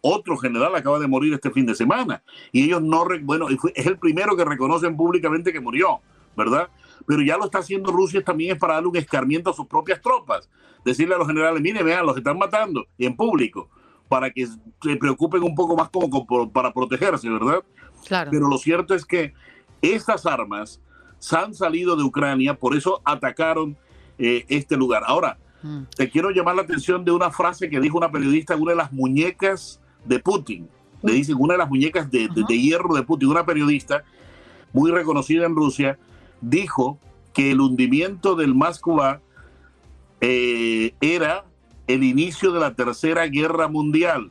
otro 0.00 0.36
general 0.36 0.74
acaba 0.74 0.98
de 0.98 1.08
morir 1.08 1.34
este 1.34 1.50
fin 1.50 1.66
de 1.66 1.74
semana. 1.74 2.22
Y 2.52 2.64
ellos 2.64 2.82
no, 2.82 3.04
bueno, 3.22 3.48
es 3.74 3.86
el 3.86 3.98
primero 3.98 4.36
que 4.36 4.44
reconocen 4.44 4.96
públicamente 4.96 5.52
que 5.52 5.60
murió, 5.60 6.00
¿verdad? 6.36 6.68
Pero 7.06 7.22
ya 7.22 7.36
lo 7.36 7.46
está 7.46 7.58
haciendo 7.58 7.92
Rusia 7.92 8.22
también 8.22 8.52
es 8.52 8.58
para 8.58 8.74
darle 8.74 8.88
un 8.88 8.96
escarmiento 8.96 9.50
a 9.50 9.54
sus 9.54 9.66
propias 9.66 10.00
tropas. 10.00 10.48
Decirle 10.84 11.14
a 11.14 11.18
los 11.18 11.26
generales, 11.26 11.60
mire, 11.60 11.82
vean, 11.82 12.06
los 12.06 12.16
están 12.16 12.38
matando 12.38 12.86
y 12.96 13.06
en 13.06 13.16
público, 13.16 13.68
para 14.08 14.30
que 14.30 14.46
se 14.46 14.96
preocupen 14.96 15.42
un 15.42 15.54
poco 15.54 15.76
más 15.76 15.88
como, 15.90 16.52
para 16.52 16.72
protegerse, 16.72 17.28
¿verdad? 17.28 17.64
Claro. 18.06 18.30
Pero 18.30 18.48
lo 18.48 18.58
cierto 18.58 18.94
es 18.94 19.04
que 19.04 19.34
estas 19.82 20.26
armas 20.26 20.80
se 21.26 21.36
han 21.36 21.54
salido 21.54 21.96
de 21.96 22.04
Ucrania, 22.04 22.54
por 22.54 22.76
eso 22.76 23.02
atacaron 23.04 23.76
eh, 24.16 24.44
este 24.48 24.76
lugar. 24.76 25.02
Ahora, 25.06 25.36
mm. 25.60 25.82
te 25.96 26.08
quiero 26.08 26.30
llamar 26.30 26.54
la 26.54 26.62
atención 26.62 27.04
de 27.04 27.10
una 27.10 27.32
frase 27.32 27.68
que 27.68 27.80
dijo 27.80 27.98
una 27.98 28.12
periodista, 28.12 28.54
una 28.54 28.70
de 28.70 28.76
las 28.76 28.92
muñecas 28.92 29.80
de 30.04 30.20
Putin. 30.20 30.68
Le 31.02 31.14
dicen 31.14 31.34
una 31.36 31.54
de 31.54 31.58
las 31.58 31.68
muñecas 31.68 32.08
de, 32.12 32.28
hierro 32.46 32.94
de 32.94 33.02
Putin, 33.02 33.28
una 33.28 33.44
periodista 33.44 34.04
muy 34.72 34.92
reconocida 34.92 35.46
en 35.46 35.56
Rusia, 35.56 35.98
dijo 36.40 36.96
que 37.34 37.50
el 37.50 37.60
hundimiento 37.60 38.36
del 38.36 38.54
Moskva 38.54 39.20
eh, 40.20 40.94
era 41.00 41.44
el 41.88 42.04
inicio 42.04 42.52
de 42.52 42.60
la 42.60 42.74
Tercera 42.76 43.26
Guerra 43.26 43.66
Mundial. 43.66 44.30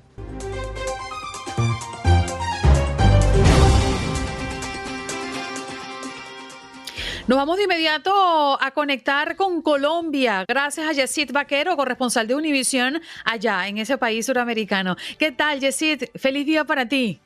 Nos 7.28 7.40
vamos 7.40 7.58
de 7.58 7.64
inmediato 7.64 8.62
a 8.62 8.70
conectar 8.70 9.36
con 9.36 9.64
Colombia, 9.64 10.46
gracias 10.48 10.88
a 10.88 10.92
Yesid 10.92 11.32
Vaquero, 11.32 11.76
corresponsal 11.76 12.28
de 12.28 12.36
Univisión 12.36 13.02
allá 13.24 13.68
en 13.68 13.80
ese 13.80 13.98
país 13.98 14.28
suramericano. 14.28 14.96
¿Qué 15.18 15.32
tal, 15.32 15.60
Yesid? 15.60 16.04
Feliz 16.18 16.46
día 16.46 16.66
para 16.66 16.88
ti. 16.88 17.20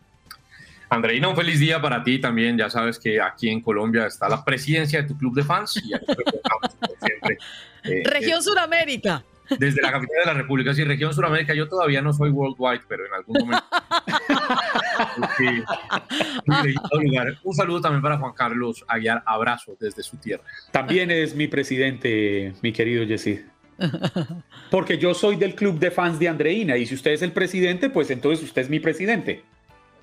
Andreina, 0.90 1.28
un 1.28 1.36
feliz 1.36 1.60
día 1.60 1.82
para 1.82 2.02
ti 2.02 2.18
también. 2.18 2.58
Ya 2.58 2.70
sabes 2.70 2.98
que 2.98 3.20
aquí 3.20 3.50
en 3.50 3.60
Colombia 3.60 4.06
está 4.06 4.30
la 4.30 4.46
presidencia 4.46 5.02
de 5.02 5.08
tu 5.10 5.18
club 5.18 5.36
de 5.36 5.44
fans. 5.44 5.76
Y 5.76 5.90
siempre, 5.90 7.38
eh, 7.84 8.04
Región 8.06 8.42
Suramérica 8.42 9.22
desde 9.58 9.82
la 9.82 9.92
capital 9.92 10.16
de 10.20 10.26
la 10.26 10.34
República, 10.34 10.74
sí, 10.74 10.84
región 10.84 11.14
Suramérica. 11.14 11.54
Yo 11.54 11.68
todavía 11.68 12.02
no 12.02 12.14
soy 12.14 12.30
worldwide, 12.30 12.82
pero 12.88 13.06
en 13.06 13.14
algún 13.14 13.38
momento. 13.40 13.64
Un 17.44 17.54
saludo 17.54 17.82
también 17.82 18.02
para 18.02 18.18
Juan 18.18 18.34
Carlos 18.34 18.84
Aguiar, 18.88 19.24
abrazo 19.26 19.76
desde 19.80 20.04
su 20.04 20.18
tierra. 20.18 20.44
También 20.72 21.12
es 21.12 21.36
mi 21.36 21.48
presidente, 21.48 22.54
mi 22.62 22.72
querido 22.72 23.06
Jesse. 23.06 23.46
Porque 24.72 24.98
yo 24.98 25.14
soy 25.14 25.36
del 25.36 25.56
club 25.56 25.80
de 25.80 25.92
fans 25.92 26.20
de 26.20 26.28
Andreina 26.28 26.78
y 26.78 26.86
si 26.86 26.96
usted 26.96 27.12
es 27.12 27.22
el 27.22 27.32
presidente, 27.32 27.90
pues 27.90 28.10
entonces 28.10 28.44
usted 28.44 28.64
es 28.64 28.70
mi 28.70 28.80
presidente. 28.80 29.44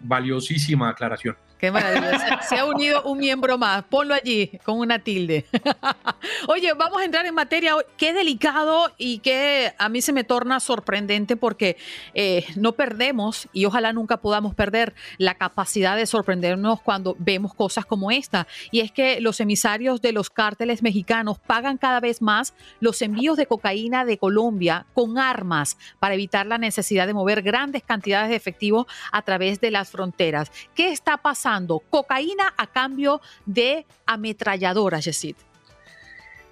Valiosísima 0.01 0.89
aclaración. 0.89 1.37
Qué 1.59 1.71
maravilla. 1.71 2.43
Se, 2.43 2.59
ha 2.59 2.67
unido 2.67 3.03
un 3.05 3.17
miembro 3.17 3.57
más. 3.57 3.83
Ponlo 3.85 4.15
allí 4.15 4.51
con 4.63 4.79
una 4.79 4.99
tilde. 4.99 5.47
Oye, 6.49 6.73
vamos 6.75 7.01
a 7.01 7.05
entrar 7.05 7.25
en 7.25 7.35
materia. 7.35 7.75
Qué 7.97 8.13
delicado 8.13 8.93
y 8.99 9.21
que 9.21 9.73
a 9.79 9.89
mí 9.89 10.03
se 10.03 10.13
me 10.13 10.23
torna 10.23 10.61
sorprendente 10.61 11.37
porque 11.37 11.79
eh, 12.13 12.45
no 12.57 12.73
perdemos 12.73 13.49
y 13.55 13.65
ojalá 13.65 13.95
nunca 13.95 14.19
podamos 14.19 14.55
perder 14.55 14.95
la 15.17 15.35
capacidad 15.35 15.97
de 15.97 16.05
sorprendernos 16.05 16.83
cuando 16.83 17.17
vemos 17.19 17.55
cosas 17.55 17.87
como 17.87 18.11
esta. 18.11 18.47
Y 18.71 18.81
es 18.81 18.93
que 18.93 19.23
los 19.23 19.41
emisarios 19.41 20.03
de 20.03 20.13
los 20.13 20.29
cárteles 20.29 20.83
mexicanos 20.83 21.39
pagan 21.39 21.79
cada 21.79 22.01
vez 22.01 22.21
más 22.21 22.53
los 22.81 23.01
envíos 23.01 23.39
de 23.39 23.47
cocaína 23.47 24.05
de 24.05 24.19
Colombia 24.19 24.85
con 24.93 25.19
armas 25.19 25.79
para 26.01 26.15
evitar 26.15 26.45
la 26.45 26.59
necesidad 26.59 27.07
de 27.07 27.15
mover 27.15 27.41
grandes 27.41 27.83
cantidades 27.83 28.29
de 28.29 28.37
efectivo 28.37 28.87
a 29.11 29.23
través 29.23 29.59
de 29.61 29.71
las 29.71 29.89
fronteras. 29.91 30.53
¿Qué 30.75 30.91
está 30.91 31.17
pasando? 31.17 31.46
Cocaína 31.91 32.55
a 32.57 32.67
cambio 32.67 33.21
de 33.45 33.87
ametralladoras, 34.07 35.05
Yesid. 35.05 35.37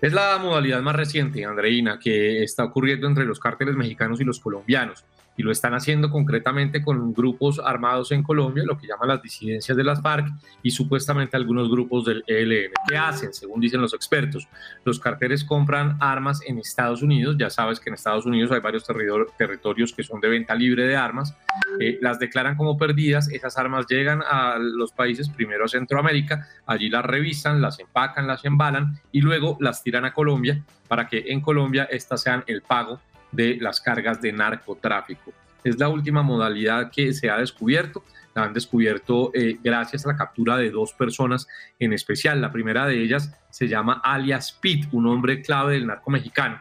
Es 0.01 0.13
la 0.13 0.39
modalidad 0.39 0.83
más 0.83 0.97
reciente, 0.97 1.45
Andreina, 1.45 1.99
que 1.99 2.43
está 2.43 2.65
ocurriendo 2.65 3.07
entre 3.07 3.25
los 3.25 3.41
cárteles 3.41 3.75
mexicanos 3.75 4.21
y 4.21 4.25
los 4.25 4.39
colombianos 4.39 5.05
y 5.37 5.43
lo 5.43 5.51
están 5.51 5.75
haciendo 5.75 6.11
concretamente 6.11 6.83
con 6.83 7.13
grupos 7.13 7.61
armados 7.65 8.13
en 8.13 8.23
Colombia, 8.23 8.65
lo 8.67 8.79
que 8.79 8.87
llaman 8.87 9.09
las 9.09 9.23
disidencias 9.23 9.77
de 9.77 9.85
las 9.85 10.01
FARC 10.01 10.29
y 10.63 10.71
supuestamente 10.71 11.37
algunos 11.37 11.71
grupos 11.71 12.05
del 12.05 12.25
ELN. 12.27 12.73
¿Qué 12.89 12.97
hacen? 12.97 13.33
Según 13.33 13.61
dicen 13.61 13.81
los 13.81 13.95
expertos, 13.95 14.49
los 14.85 15.01
carteles 15.01 15.45
compran 15.45 15.97
armas 16.01 16.41
en 16.47 16.59
Estados 16.59 17.03
Unidos, 17.03 17.37
ya 17.39 17.51
sabes 17.51 17.81
que 17.81 17.91
en 17.91 17.95
Estados 17.95 18.27
Unidos 18.27 18.53
hay 18.53 18.61
varios 18.61 18.85
territorios 19.37 19.93
que 19.93 20.03
son 20.03 20.21
de 20.21 20.29
venta 20.29 20.55
libre 20.55 20.87
de 20.87 20.97
armas, 20.97 21.37
eh, 21.81 21.99
las 22.01 22.19
declaran 22.19 22.57
como 22.57 22.77
perdidas, 22.77 23.29
esas 23.31 23.59
armas 23.59 23.87
llegan 23.89 24.23
a 24.23 24.59
los 24.59 24.93
países, 24.93 25.29
primero 25.29 25.65
a 25.65 25.69
Centroamérica, 25.69 26.47
allí 26.67 26.89
las 26.89 27.05
revisan, 27.05 27.61
las 27.61 27.81
empacan, 27.81 28.27
las 28.27 28.45
embalan 28.45 29.01
y 29.11 29.21
luego 29.21 29.57
las 29.61 29.83
tiran 29.83 30.05
a 30.05 30.13
Colombia 30.13 30.63
para 30.89 31.09
que 31.09 31.25
en 31.29 31.41
Colombia 31.41 31.85
estas 31.91 32.23
sean 32.23 32.45
el 32.47 32.63
pago 32.63 33.01
de 33.35 33.57
las 33.61 33.81
cargas 33.81 34.21
de 34.21 34.33
narcotráfico. 34.33 35.33
Es 35.63 35.79
la 35.79 35.89
última 35.89 36.23
modalidad 36.23 36.91
que 36.91 37.13
se 37.13 37.31
ha 37.31 37.39
descubierto. 37.39 38.05
la 38.35 38.45
han 38.45 38.53
descubierto 38.53 39.31
eh, 39.33 39.59
gracias 39.63 40.05
a 40.05 40.09
la 40.11 40.17
captura 40.17 40.57
de 40.57 40.71
dos 40.71 40.93
personas 40.93 41.47
en 41.79 41.93
especial. 41.93 42.41
La 42.41 42.53
primera 42.53 42.87
de 42.87 43.03
ellas 43.03 43.33
se 43.51 43.69
llama 43.69 44.01
alias 44.05 44.53
Pitt, 44.53 44.89
un 44.93 45.07
hombre 45.07 45.41
clave 45.41 45.75
del 45.75 45.87
narco 45.87 46.11
mexicano. 46.11 46.61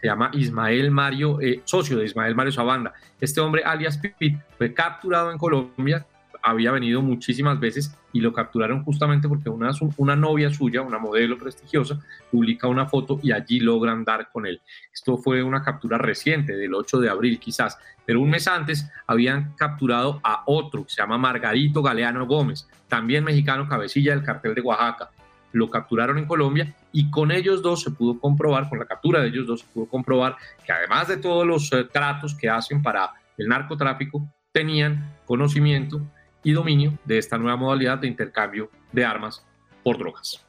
Se 0.00 0.06
llama 0.06 0.30
Ismael 0.34 0.90
Mario, 0.90 1.40
eh, 1.40 1.62
socio 1.64 1.98
de 1.98 2.04
Ismael 2.04 2.34
Mario 2.34 2.52
Sabanda. 2.52 2.92
Este 3.20 3.40
hombre, 3.40 3.62
alias 3.64 3.98
Pitt, 3.98 4.38
fue 4.58 4.74
capturado 4.74 5.32
en 5.32 5.38
Colombia 5.38 6.06
había 6.46 6.70
venido 6.70 7.02
muchísimas 7.02 7.58
veces 7.58 7.94
y 8.16 8.20
lo 8.20 8.32
capturaron 8.32 8.82
justamente 8.82 9.28
porque 9.28 9.50
una, 9.50 9.72
una 9.98 10.16
novia 10.16 10.48
suya, 10.48 10.80
una 10.80 10.98
modelo 10.98 11.36
prestigiosa, 11.36 12.00
publica 12.30 12.66
una 12.66 12.86
foto 12.86 13.20
y 13.22 13.30
allí 13.30 13.60
logran 13.60 14.04
dar 14.04 14.30
con 14.32 14.46
él. 14.46 14.62
Esto 14.90 15.18
fue 15.18 15.42
una 15.42 15.62
captura 15.62 15.98
reciente, 15.98 16.56
del 16.56 16.72
8 16.72 16.98
de 17.00 17.10
abril 17.10 17.38
quizás, 17.38 17.76
pero 18.06 18.22
un 18.22 18.30
mes 18.30 18.48
antes 18.48 18.90
habían 19.06 19.52
capturado 19.52 20.18
a 20.24 20.44
otro, 20.46 20.84
que 20.84 20.94
se 20.94 21.02
llama 21.02 21.18
Margarito 21.18 21.82
Galeano 21.82 22.26
Gómez, 22.26 22.66
también 22.88 23.22
mexicano, 23.22 23.68
cabecilla 23.68 24.12
del 24.12 24.24
cartel 24.24 24.54
de 24.54 24.62
Oaxaca. 24.62 25.10
Lo 25.52 25.68
capturaron 25.68 26.16
en 26.16 26.24
Colombia 26.24 26.74
y 26.92 27.10
con 27.10 27.30
ellos 27.30 27.60
dos 27.60 27.82
se 27.82 27.90
pudo 27.90 28.18
comprobar, 28.18 28.70
con 28.70 28.78
la 28.78 28.86
captura 28.86 29.20
de 29.20 29.28
ellos 29.28 29.46
dos 29.46 29.60
se 29.60 29.66
pudo 29.66 29.84
comprobar 29.84 30.36
que 30.64 30.72
además 30.72 31.08
de 31.08 31.18
todos 31.18 31.46
los 31.46 31.70
eh, 31.74 31.84
tratos 31.84 32.34
que 32.34 32.48
hacen 32.48 32.82
para 32.82 33.12
el 33.36 33.46
narcotráfico, 33.46 34.26
tenían 34.52 35.12
conocimiento 35.26 36.00
y 36.46 36.52
dominio 36.52 36.96
de 37.04 37.18
esta 37.18 37.38
nueva 37.38 37.56
modalidad 37.56 37.98
de 37.98 38.06
intercambio 38.06 38.70
de 38.92 39.04
armas 39.04 39.44
por 39.82 39.98
drogas. 39.98 40.46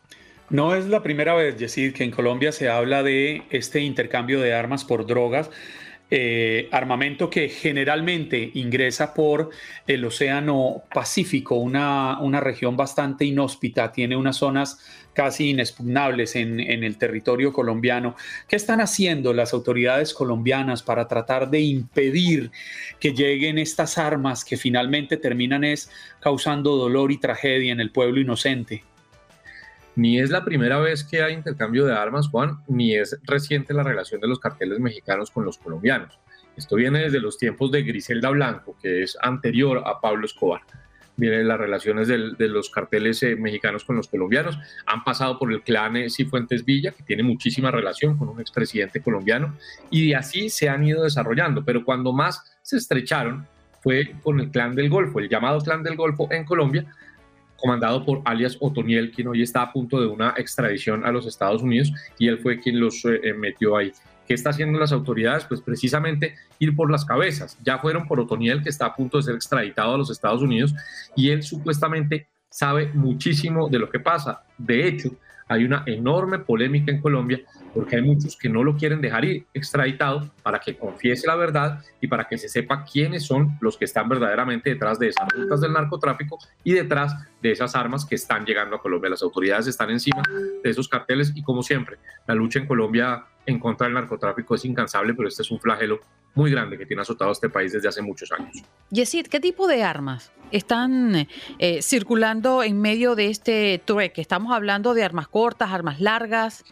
No 0.48 0.76
es 0.76 0.86
la 0.86 1.02
primera 1.02 1.34
vez, 1.34 1.58
Yesid, 1.58 1.92
que 1.94 2.04
en 2.04 2.12
Colombia 2.12 2.52
se 2.52 2.70
habla 2.70 3.02
de 3.02 3.42
este 3.50 3.80
intercambio 3.82 4.40
de 4.40 4.54
armas 4.54 4.86
por 4.86 5.08
drogas. 5.08 5.50
Eh, 6.12 6.70
armamento 6.72 7.32
que 7.32 7.50
generalmente 7.50 8.52
ingresa 8.54 9.16
por 9.16 9.50
el 9.88 10.06
Océano 10.06 10.84
Pacífico, 10.94 11.56
una, 11.56 12.20
una, 12.22 12.42
región 12.42 12.78
bastante 12.78 13.26
inhóspita, 13.26 13.92
tiene 13.92 14.16
unas 14.16 14.38
zonas 14.38 14.80
casi 15.18 15.50
inexpugnables 15.50 16.36
en, 16.36 16.60
el 16.60 16.96
territorio 17.00 17.52
colombiano. 17.52 18.16
¿Qué 18.48 18.56
están 18.56 18.82
haciendo 18.82 19.34
las 19.34 19.52
autoridades 19.52 20.14
colombianas 20.14 20.84
para 20.84 21.08
tratar 21.08 21.50
de 21.50 21.60
impedir 21.60 22.52
que 23.00 23.14
lleguen 23.16 23.58
estas 23.58 23.98
armas 23.98 24.46
que 24.46 24.58
finalmente 24.58 25.18
terminan 25.18 25.64
es 25.64 25.90
causando 26.20 26.76
dolor 26.76 27.12
y 27.12 27.18
tragedia 27.18 27.72
en 27.72 27.80
el 27.80 27.90
pueblo 27.90 28.22
inocente? 28.22 28.84
Ni 29.96 30.20
es 30.20 30.30
la 30.30 30.46
primera 30.46 30.78
vez 30.78 31.04
que 31.04 31.24
hay 31.24 31.34
intercambio 31.34 31.88
de 31.88 31.96
armas, 31.96 32.28
Juan, 32.28 32.60
ni 32.68 32.94
es 32.94 33.20
reciente 33.24 33.74
la 33.74 33.82
relación 33.82 34.22
de 34.22 34.28
los 34.28 34.40
carteles 34.40 34.80
mexicanos 34.80 35.32
con 35.32 35.46
los 35.46 35.58
colombianos. 35.58 36.20
Esto 36.56 36.76
viene 36.76 37.00
desde 37.00 37.20
los 37.20 37.40
tiempos 37.40 37.72
de 37.72 37.82
Griselda 37.82 38.30
Blanco, 38.30 38.78
que 38.80 39.02
es 39.02 39.18
anterior 39.20 39.82
a 39.84 40.00
Pablo 40.00 40.28
Escobar. 40.28 40.62
Vienen 41.18 41.48
las 41.48 41.60
relaciones 41.60 42.08
de, 42.08 42.48
los 42.48 42.70
carteles 42.70 43.22
eh, 43.24 43.36
mexicanos 43.36 43.84
con 43.84 43.96
los 43.96 44.08
colombianos. 44.08 44.58
Han 44.86 45.04
pasado 45.04 45.38
por 45.40 45.52
el 45.52 45.62
clan 45.62 45.98
eh, 45.98 46.10
Cifuentes 46.10 46.64
Villa, 46.64 46.92
que 46.92 47.04
tiene 47.04 47.24
muchísima 47.24 47.72
relación 47.72 48.18
con 48.18 48.30
un 48.30 48.40
expresidente 48.40 49.02
colombiano, 49.02 49.58
y 49.90 50.14
así 50.14 50.50
se 50.50 50.70
han 50.70 50.86
ido 50.86 51.04
desarrollando. 51.04 51.66
Pero 51.66 51.84
cuando 51.84 52.14
más 52.14 52.58
se 52.62 52.78
estrecharon 52.78 53.48
fue 53.82 54.14
con 54.24 54.40
el 54.40 54.52
clan 54.52 54.76
del 54.76 54.90
Golfo, 54.90 55.20
el 55.20 55.28
llamado 55.28 55.60
clan 55.60 55.84
del 55.84 55.96
Golfo 55.96 56.28
en 56.32 56.46
Colombia, 56.46 56.86
comandado 57.58 58.06
por 58.06 58.22
alias 58.26 58.58
Otoniel, 58.60 59.12
quien 59.12 59.28
hoy 59.28 59.42
está 59.42 59.64
a 59.64 59.74
punto 59.74 60.00
de 60.00 60.08
una 60.08 60.34
extradición 60.38 61.06
a 61.06 61.12
los 61.12 61.26
Estados 61.26 61.62
Unidos 61.62 61.92
y 62.18 62.28
él 62.28 62.38
fue 62.40 62.60
quien 62.60 62.80
los 62.80 63.04
eh, 63.06 63.34
metió 63.34 63.76
ahí. 63.76 63.92
¿Qué 64.28 64.34
está 64.34 64.50
haciendo 64.50 64.78
las 64.78 64.92
autoridades? 64.92 65.46
Pues 65.46 65.62
precisamente 65.62 66.36
ir 66.60 66.76
por 66.76 66.92
las 66.92 67.06
cabezas. 67.06 67.58
Ya 67.64 67.80
fueron 67.80 68.08
por 68.08 68.20
Otoniel, 68.20 68.62
que 68.62 68.70
está 68.70 68.88
a 68.88 68.96
punto 68.96 69.18
de 69.18 69.24
ser 69.24 69.36
extraditado 69.36 69.96
a 69.96 69.98
los 69.98 70.10
Estados 70.10 70.42
Unidos, 70.42 70.76
y 71.16 71.30
él 71.30 71.44
supuestamente 71.44 72.28
sabe 72.50 72.92
muchísimo 72.94 73.70
de 73.70 73.80
lo 73.80 73.90
que 73.90 74.00
pasa. 74.00 74.44
De 74.58 74.88
hecho, 74.88 75.12
hay 75.48 75.64
una 75.64 75.84
enorme 75.86 76.40
polémica 76.40 76.92
en 76.92 77.00
Colombia 77.00 77.40
porque 77.74 77.98
hay 77.98 78.02
muchos 78.02 78.36
que 78.36 78.50
no 78.50 78.64
lo 78.64 78.76
quieren 78.76 79.02
dejar 79.02 79.26
ir 79.26 79.46
extraditado 79.54 80.32
para 80.44 80.60
que 80.60 80.78
confiese 80.78 81.28
la 81.28 81.36
verdad 81.36 81.84
y 82.02 82.08
para 82.08 82.28
que 82.28 82.38
se 82.38 82.50
sepa 82.50 82.86
quiénes 82.86 83.26
son 83.26 83.58
los 83.62 83.78
que 83.78 83.86
están 83.86 84.10
verdaderamente 84.10 84.70
detrás 84.70 85.00
de 85.00 85.10
esas 85.10 85.28
rutas 85.30 85.62
del 85.62 85.74
narcotráfico 85.74 86.38
y 86.64 86.74
detrás 86.74 87.16
de 87.42 87.52
esas 87.52 87.76
armas 87.76 88.06
que 88.06 88.16
están 88.16 88.46
llegando 88.46 88.76
a 88.76 88.82
Colombia. 88.82 89.10
Las 89.10 89.24
autoridades 89.24 89.68
están 89.68 89.90
encima 89.90 90.24
de 90.64 90.70
esos 90.70 90.88
carteles 90.88 91.32
y 91.36 91.44
como 91.44 91.64
siempre, 91.64 91.98
la 92.28 92.36
lucha 92.36 92.60
en 92.60 92.68
Colombia 92.68 93.26
en 93.46 93.60
contra 93.60 93.88
del 93.88 93.94
narcotráfico 93.94 94.56
es 94.56 94.66
incansable, 94.66 95.14
pero 95.14 95.30
este 95.30 95.42
es 95.42 95.52
un 95.52 95.60
flagelo 95.60 96.02
muy 96.36 96.52
grande 96.52 96.78
que 96.78 96.86
tiene 96.86 97.02
azotado 97.02 97.32
este 97.32 97.50
país 97.50 97.72
desde 97.72 97.88
hace 97.88 98.02
muchos 98.02 98.32
años. 98.32 98.64
Yesid, 98.92 99.28
¿qué 99.28 99.40
tipo 99.40 99.68
de 99.68 99.84
armas 99.84 100.32
están 100.52 101.28
eh, 101.58 101.82
circulando 101.82 102.62
en 102.62 102.80
medio 102.80 103.16
de 103.16 103.28
este 103.30 103.82
trueque? 103.84 104.22
Estamos 104.22 104.54
hablando 104.54 104.94
de 104.94 105.04
armas 105.04 105.28
cortas, 105.28 105.72
armas 105.72 106.00
largas. 106.00 106.64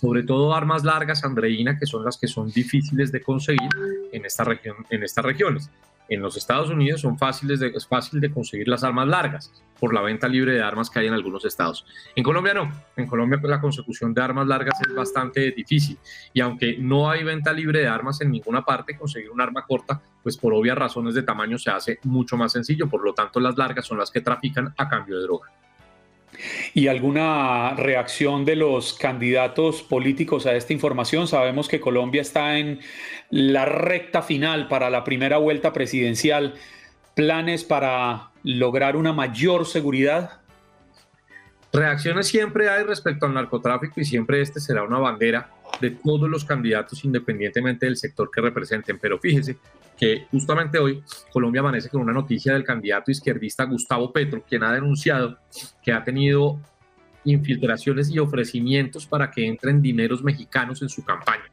Sobre 0.00 0.22
todo 0.22 0.54
armas 0.54 0.84
largas, 0.84 1.24
Andreina, 1.24 1.78
que 1.78 1.86
son 1.86 2.04
las 2.04 2.18
que 2.18 2.26
son 2.26 2.50
difíciles 2.50 3.10
de 3.12 3.22
conseguir 3.22 3.70
en, 4.12 4.24
esta 4.24 4.44
región, 4.44 4.76
en 4.90 5.02
estas 5.02 5.24
regiones 5.24 5.70
en 6.08 6.20
los 6.20 6.36
Estados 6.36 6.70
Unidos 6.70 7.00
son 7.00 7.18
fáciles 7.18 7.60
de, 7.60 7.68
es 7.68 7.86
fácil 7.86 8.20
de 8.20 8.30
conseguir 8.30 8.68
las 8.68 8.84
armas 8.84 9.08
largas 9.08 9.50
por 9.78 9.92
la 9.92 10.00
venta 10.00 10.28
libre 10.28 10.52
de 10.52 10.62
armas 10.62 10.88
que 10.88 11.00
hay 11.00 11.06
en 11.06 11.12
algunos 11.12 11.44
estados. 11.44 11.84
En 12.14 12.24
Colombia 12.24 12.54
no, 12.54 12.70
en 12.96 13.06
Colombia 13.06 13.38
pues, 13.40 13.50
la 13.50 13.60
consecución 13.60 14.14
de 14.14 14.22
armas 14.22 14.46
largas 14.46 14.80
es 14.86 14.94
bastante 14.94 15.50
difícil 15.50 15.98
y 16.32 16.40
aunque 16.40 16.76
no 16.78 17.10
hay 17.10 17.24
venta 17.24 17.52
libre 17.52 17.80
de 17.80 17.88
armas 17.88 18.20
en 18.20 18.30
ninguna 18.30 18.64
parte, 18.64 18.96
conseguir 18.96 19.30
un 19.30 19.40
arma 19.40 19.64
corta, 19.66 20.00
pues 20.22 20.36
por 20.36 20.54
obvias 20.54 20.78
razones 20.78 21.14
de 21.14 21.22
tamaño 21.22 21.58
se 21.58 21.70
hace 21.70 21.98
mucho 22.04 22.36
más 22.36 22.52
sencillo, 22.52 22.88
por 22.88 23.04
lo 23.04 23.12
tanto 23.12 23.40
las 23.40 23.56
largas 23.56 23.86
son 23.86 23.98
las 23.98 24.10
que 24.10 24.20
trafican 24.20 24.72
a 24.76 24.88
cambio 24.88 25.16
de 25.16 25.22
droga. 25.22 25.50
¿Y 26.74 26.88
alguna 26.88 27.74
reacción 27.74 28.44
de 28.44 28.56
los 28.56 28.94
candidatos 28.94 29.82
políticos 29.82 30.46
a 30.46 30.54
esta 30.54 30.72
información? 30.72 31.26
Sabemos 31.28 31.68
que 31.68 31.80
Colombia 31.80 32.22
está 32.22 32.58
en 32.58 32.80
la 33.30 33.64
recta 33.64 34.22
final 34.22 34.68
para 34.68 34.90
la 34.90 35.04
primera 35.04 35.38
vuelta 35.38 35.72
presidencial. 35.72 36.54
¿Planes 37.14 37.64
para 37.64 38.30
lograr 38.42 38.96
una 38.96 39.12
mayor 39.12 39.66
seguridad? 39.66 40.40
Reacciones 41.72 42.28
siempre 42.28 42.68
hay 42.68 42.84
respecto 42.84 43.26
al 43.26 43.34
narcotráfico 43.34 44.00
y 44.00 44.04
siempre 44.04 44.40
este 44.40 44.60
será 44.60 44.82
una 44.82 44.98
bandera 44.98 45.50
de 45.80 45.90
todos 45.90 46.28
los 46.28 46.44
candidatos 46.44 47.04
independientemente 47.04 47.86
del 47.86 47.96
sector 47.96 48.30
que 48.30 48.40
representen. 48.40 48.98
Pero 48.98 49.18
fíjese 49.18 49.56
que 49.96 50.26
justamente 50.30 50.78
hoy 50.78 51.02
Colombia 51.32 51.60
amanece 51.60 51.88
con 51.88 52.02
una 52.02 52.12
noticia 52.12 52.52
del 52.52 52.64
candidato 52.64 53.10
izquierdista 53.10 53.64
Gustavo 53.64 54.12
Petro, 54.12 54.44
quien 54.46 54.62
ha 54.62 54.72
denunciado 54.72 55.38
que 55.82 55.92
ha 55.92 56.04
tenido 56.04 56.60
infiltraciones 57.24 58.10
y 58.10 58.18
ofrecimientos 58.18 59.06
para 59.06 59.30
que 59.30 59.46
entren 59.46 59.82
dineros 59.82 60.22
mexicanos 60.22 60.82
en 60.82 60.88
su 60.88 61.04
campaña. 61.04 61.44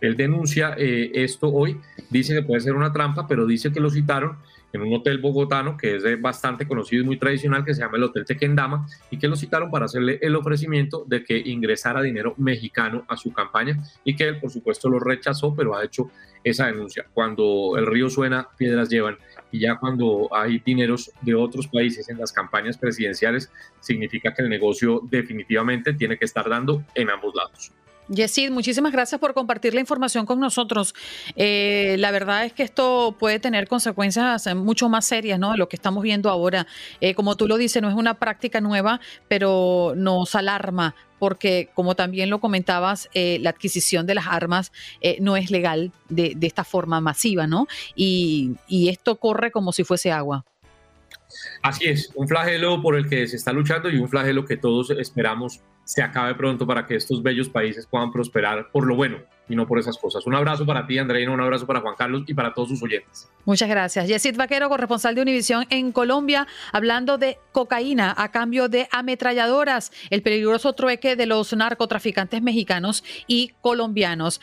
Él 0.00 0.16
denuncia 0.16 0.74
eh, 0.78 1.10
esto 1.14 1.52
hoy, 1.52 1.80
dice 2.10 2.34
que 2.34 2.42
puede 2.42 2.60
ser 2.60 2.74
una 2.74 2.92
trampa, 2.92 3.26
pero 3.26 3.46
dice 3.46 3.72
que 3.72 3.80
lo 3.80 3.90
citaron 3.90 4.38
en 4.72 4.82
un 4.82 4.94
hotel 4.94 5.18
bogotano 5.18 5.76
que 5.76 5.96
es 5.96 6.20
bastante 6.20 6.66
conocido 6.66 7.02
y 7.02 7.06
muy 7.06 7.18
tradicional, 7.18 7.64
que 7.64 7.74
se 7.74 7.80
llama 7.80 7.96
el 7.96 8.04
Hotel 8.04 8.24
Tequendama, 8.24 8.86
y 9.10 9.18
que 9.18 9.28
lo 9.28 9.36
citaron 9.36 9.70
para 9.70 9.86
hacerle 9.86 10.18
el 10.22 10.36
ofrecimiento 10.36 11.04
de 11.06 11.24
que 11.24 11.38
ingresara 11.38 12.02
dinero 12.02 12.34
mexicano 12.36 13.04
a 13.08 13.16
su 13.16 13.32
campaña 13.32 13.82
y 14.04 14.14
que 14.16 14.24
él, 14.24 14.40
por 14.40 14.50
supuesto, 14.50 14.88
lo 14.88 14.98
rechazó, 14.98 15.54
pero 15.54 15.76
ha 15.76 15.84
hecho 15.84 16.10
esa 16.44 16.66
denuncia. 16.66 17.06
Cuando 17.12 17.76
el 17.76 17.86
río 17.86 18.10
suena, 18.10 18.48
piedras 18.56 18.88
llevan, 18.88 19.16
y 19.50 19.60
ya 19.60 19.76
cuando 19.76 20.28
hay 20.32 20.58
dineros 20.58 21.10
de 21.22 21.34
otros 21.34 21.68
países 21.68 22.08
en 22.08 22.18
las 22.18 22.32
campañas 22.32 22.76
presidenciales, 22.76 23.50
significa 23.80 24.34
que 24.34 24.42
el 24.42 24.48
negocio 24.48 25.00
definitivamente 25.10 25.94
tiene 25.94 26.18
que 26.18 26.26
estar 26.26 26.48
dando 26.48 26.84
en 26.94 27.10
ambos 27.10 27.34
lados. 27.34 27.72
Yesid, 28.08 28.50
muchísimas 28.50 28.92
gracias 28.92 29.20
por 29.20 29.34
compartir 29.34 29.74
la 29.74 29.80
información 29.80 30.26
con 30.26 30.40
nosotros. 30.40 30.94
Eh, 31.36 31.96
la 31.98 32.10
verdad 32.10 32.44
es 32.44 32.52
que 32.52 32.62
esto 32.62 33.14
puede 33.18 33.38
tener 33.38 33.68
consecuencias 33.68 34.54
mucho 34.56 34.88
más 34.88 35.04
serias, 35.04 35.38
¿no? 35.38 35.52
De 35.52 35.58
lo 35.58 35.68
que 35.68 35.76
estamos 35.76 36.02
viendo 36.02 36.30
ahora. 36.30 36.66
Eh, 37.00 37.14
como 37.14 37.36
tú 37.36 37.46
lo 37.46 37.56
dices, 37.56 37.82
no 37.82 37.88
es 37.88 37.94
una 37.94 38.14
práctica 38.14 38.60
nueva, 38.60 39.00
pero 39.28 39.92
nos 39.96 40.34
alarma 40.34 40.94
porque, 41.18 41.68
como 41.74 41.96
también 41.96 42.30
lo 42.30 42.38
comentabas, 42.38 43.08
eh, 43.12 43.38
la 43.40 43.50
adquisición 43.50 44.06
de 44.06 44.14
las 44.14 44.28
armas 44.28 44.70
no 45.20 45.36
es 45.36 45.50
legal 45.50 45.90
de, 46.08 46.36
esta 46.42 46.62
forma 46.62 47.00
masiva, 47.00 47.48
¿no? 47.48 47.66
y 47.96 48.56
esto 48.88 49.16
corre 49.16 49.50
como 49.50 49.72
si 49.72 49.82
fuese 49.82 50.12
agua. 50.12 50.44
Así 51.62 51.86
es, 51.86 52.10
un 52.14 52.28
flagelo 52.28 52.80
por 52.80 52.96
el 52.96 53.08
que 53.08 53.26
se 53.26 53.36
está 53.36 53.52
luchando 53.52 53.90
y 53.90 53.98
un 53.98 54.08
flagelo 54.08 54.44
que 54.44 54.56
todos 54.56 54.90
esperamos 54.90 55.60
se 55.88 56.02
acabe 56.02 56.34
pronto 56.34 56.66
para 56.66 56.86
que 56.86 56.96
estos 56.96 57.22
bellos 57.22 57.48
países 57.48 57.86
puedan 57.86 58.12
prosperar 58.12 58.70
por 58.70 58.86
lo 58.86 58.94
bueno 58.94 59.20
y 59.48 59.56
no 59.56 59.66
por 59.66 59.78
esas 59.78 59.96
cosas. 59.96 60.26
Un 60.26 60.34
abrazo 60.34 60.66
para 60.66 60.86
ti, 60.86 60.98
Andreina, 60.98 61.32
un 61.32 61.40
abrazo 61.40 61.66
para 61.66 61.80
Juan 61.80 61.94
Carlos 61.96 62.24
y 62.26 62.34
para 62.34 62.52
todos 62.52 62.68
sus 62.68 62.82
oyentes. 62.82 63.26
Muchas 63.46 63.70
gracias. 63.70 64.06
Yesid 64.06 64.36
Vaquero, 64.36 64.68
corresponsal 64.68 65.14
de 65.14 65.22
Univisión 65.22 65.64
en 65.70 65.90
Colombia, 65.92 66.46
hablando 66.72 67.16
de 67.16 67.38
cocaína 67.52 68.14
a 68.18 68.30
cambio 68.30 68.68
de 68.68 68.86
ametralladoras, 68.92 69.90
el 70.10 70.20
peligroso 70.20 70.74
trueque 70.74 71.16
de 71.16 71.24
los 71.24 71.56
narcotraficantes 71.56 72.42
mexicanos 72.42 73.02
y 73.26 73.52
colombianos. 73.62 74.42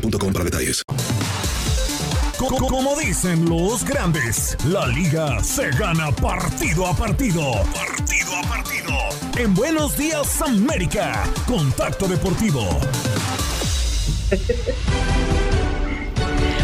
para 0.00 0.44
detalles. 0.44 0.82
Como 2.36 2.98
dicen 2.98 3.48
los 3.48 3.84
grandes, 3.84 4.56
la 4.66 4.86
liga 4.88 5.42
se 5.42 5.70
gana 5.70 6.10
partido 6.10 6.86
a 6.86 6.94
partido. 6.94 7.52
Partido 7.72 8.36
a 8.36 8.48
partido. 8.48 8.92
En 9.36 9.54
Buenos 9.54 9.96
Días 9.96 10.42
América, 10.42 11.24
Contacto 11.46 12.08
Deportivo. 12.08 12.62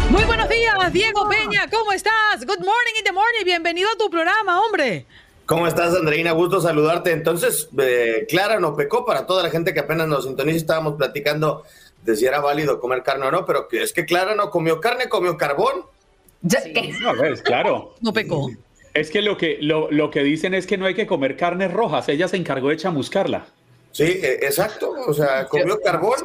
Muy 0.09 0.23
buenos 0.25 0.49
días, 0.49 0.91
Diego 0.91 1.29
Peña, 1.29 1.69
¿cómo 1.71 1.93
estás? 1.93 2.45
Good 2.45 2.59
morning 2.59 2.97
in 2.97 3.03
the 3.05 3.13
morning, 3.13 3.45
bienvenido 3.45 3.89
a 3.89 3.97
tu 3.97 4.09
programa, 4.09 4.61
hombre. 4.61 5.05
¿Cómo 5.45 5.67
estás, 5.67 5.95
Andreina? 5.95 6.31
Gusto 6.31 6.61
saludarte. 6.61 7.11
Entonces, 7.11 7.67
eh, 7.77 8.25
Clara 8.29 8.59
no 8.59 8.75
pecó 8.75 9.05
para 9.05 9.25
toda 9.25 9.43
la 9.43 9.49
gente 9.49 9.73
que 9.73 9.81
apenas 9.81 10.07
nos 10.07 10.23
sintoniza. 10.23 10.57
Estábamos 10.57 10.95
platicando 10.95 11.63
de 12.03 12.15
si 12.15 12.25
era 12.25 12.39
válido 12.39 12.79
comer 12.79 13.03
carne 13.03 13.27
o 13.27 13.31
no, 13.31 13.45
pero 13.45 13.67
que 13.67 13.83
es 13.83 13.93
que 13.93 14.05
Clara 14.05 14.35
no 14.35 14.49
comió 14.49 14.79
carne, 14.79 15.09
comió 15.09 15.37
carbón. 15.37 15.85
No, 16.41 17.15
ves, 17.15 17.41
claro. 17.41 17.95
No 18.01 18.11
pecó. 18.13 18.49
Es 18.93 19.09
que 19.09 19.21
lo 19.21 19.37
que 19.37 19.57
lo, 19.61 19.89
lo, 19.91 20.09
que 20.09 20.23
dicen 20.23 20.53
es 20.53 20.67
que 20.67 20.77
no 20.77 20.85
hay 20.85 20.95
que 20.95 21.07
comer 21.07 21.37
carnes 21.37 21.71
rojas. 21.71 22.09
Ella 22.09 22.27
se 22.27 22.37
encargó 22.37 22.69
de 22.69 22.77
chamuscarla. 22.77 23.45
Sí, 23.91 24.03
e, 24.03 24.39
exacto. 24.45 24.91
O 25.07 25.13
sea, 25.13 25.47
comió 25.47 25.79
carbón. 25.81 26.19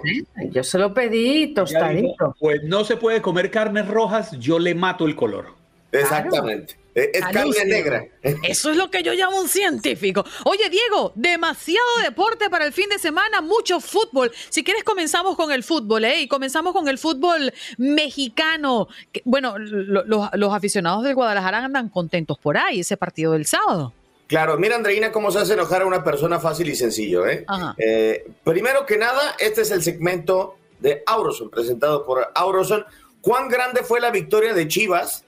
yo 0.50 0.64
se 0.64 0.78
lo 0.78 0.94
pedí 0.94 1.52
tostadito. 1.52 2.34
pues 2.38 2.62
no 2.64 2.84
se 2.84 2.96
puede 2.96 3.20
comer 3.20 3.50
carnes 3.50 3.86
rojas, 3.86 4.32
yo 4.38 4.58
le 4.58 4.74
mato 4.74 5.06
el 5.06 5.14
color. 5.14 5.46
Exactamente. 5.92 6.76
Es 6.96 7.20
carne 7.20 7.64
negra. 7.66 8.06
Eso 8.42 8.70
es 8.70 8.76
lo 8.76 8.90
que 8.90 9.02
yo 9.02 9.12
llamo 9.12 9.40
un 9.40 9.48
científico. 9.48 10.24
Oye, 10.44 10.70
Diego, 10.70 11.12
demasiado 11.14 11.86
deporte 12.02 12.48
para 12.48 12.64
el 12.64 12.72
fin 12.72 12.88
de 12.88 12.98
semana, 12.98 13.42
mucho 13.42 13.80
fútbol. 13.80 14.32
Si 14.48 14.64
quieres, 14.64 14.82
comenzamos 14.82 15.36
con 15.36 15.52
el 15.52 15.62
fútbol, 15.62 16.06
¿eh? 16.06 16.22
Y 16.22 16.28
comenzamos 16.28 16.72
con 16.72 16.88
el 16.88 16.96
fútbol 16.96 17.52
mexicano. 17.76 18.88
Bueno, 19.24 19.58
los 19.58 20.54
aficionados 20.54 21.04
del 21.04 21.14
Guadalajara 21.14 21.64
andan 21.64 21.90
contentos 21.90 22.38
por 22.38 22.56
ahí, 22.56 22.80
ese 22.80 22.96
partido 22.96 23.32
del 23.32 23.44
sábado. 23.44 23.92
Claro, 24.26 24.56
mira 24.58 24.74
Andreina 24.74 25.12
cómo 25.12 25.30
se 25.30 25.38
hace 25.38 25.52
enojar 25.52 25.82
a 25.82 25.86
una 25.86 26.02
persona 26.02 26.40
fácil 26.40 26.68
y 26.68 26.74
sencillo. 26.74 27.26
¿eh? 27.26 27.44
eh 27.76 28.26
primero 28.42 28.86
que 28.86 28.96
nada, 28.96 29.36
este 29.38 29.60
es 29.60 29.70
el 29.70 29.82
segmento 29.82 30.56
de 30.80 31.02
Auroson, 31.06 31.50
presentado 31.50 32.06
por 32.06 32.32
Auroson. 32.34 32.84
¿Cuán 33.20 33.48
grande 33.48 33.82
fue 33.82 34.00
la 34.00 34.10
victoria 34.10 34.54
de 34.54 34.66
Chivas 34.66 35.25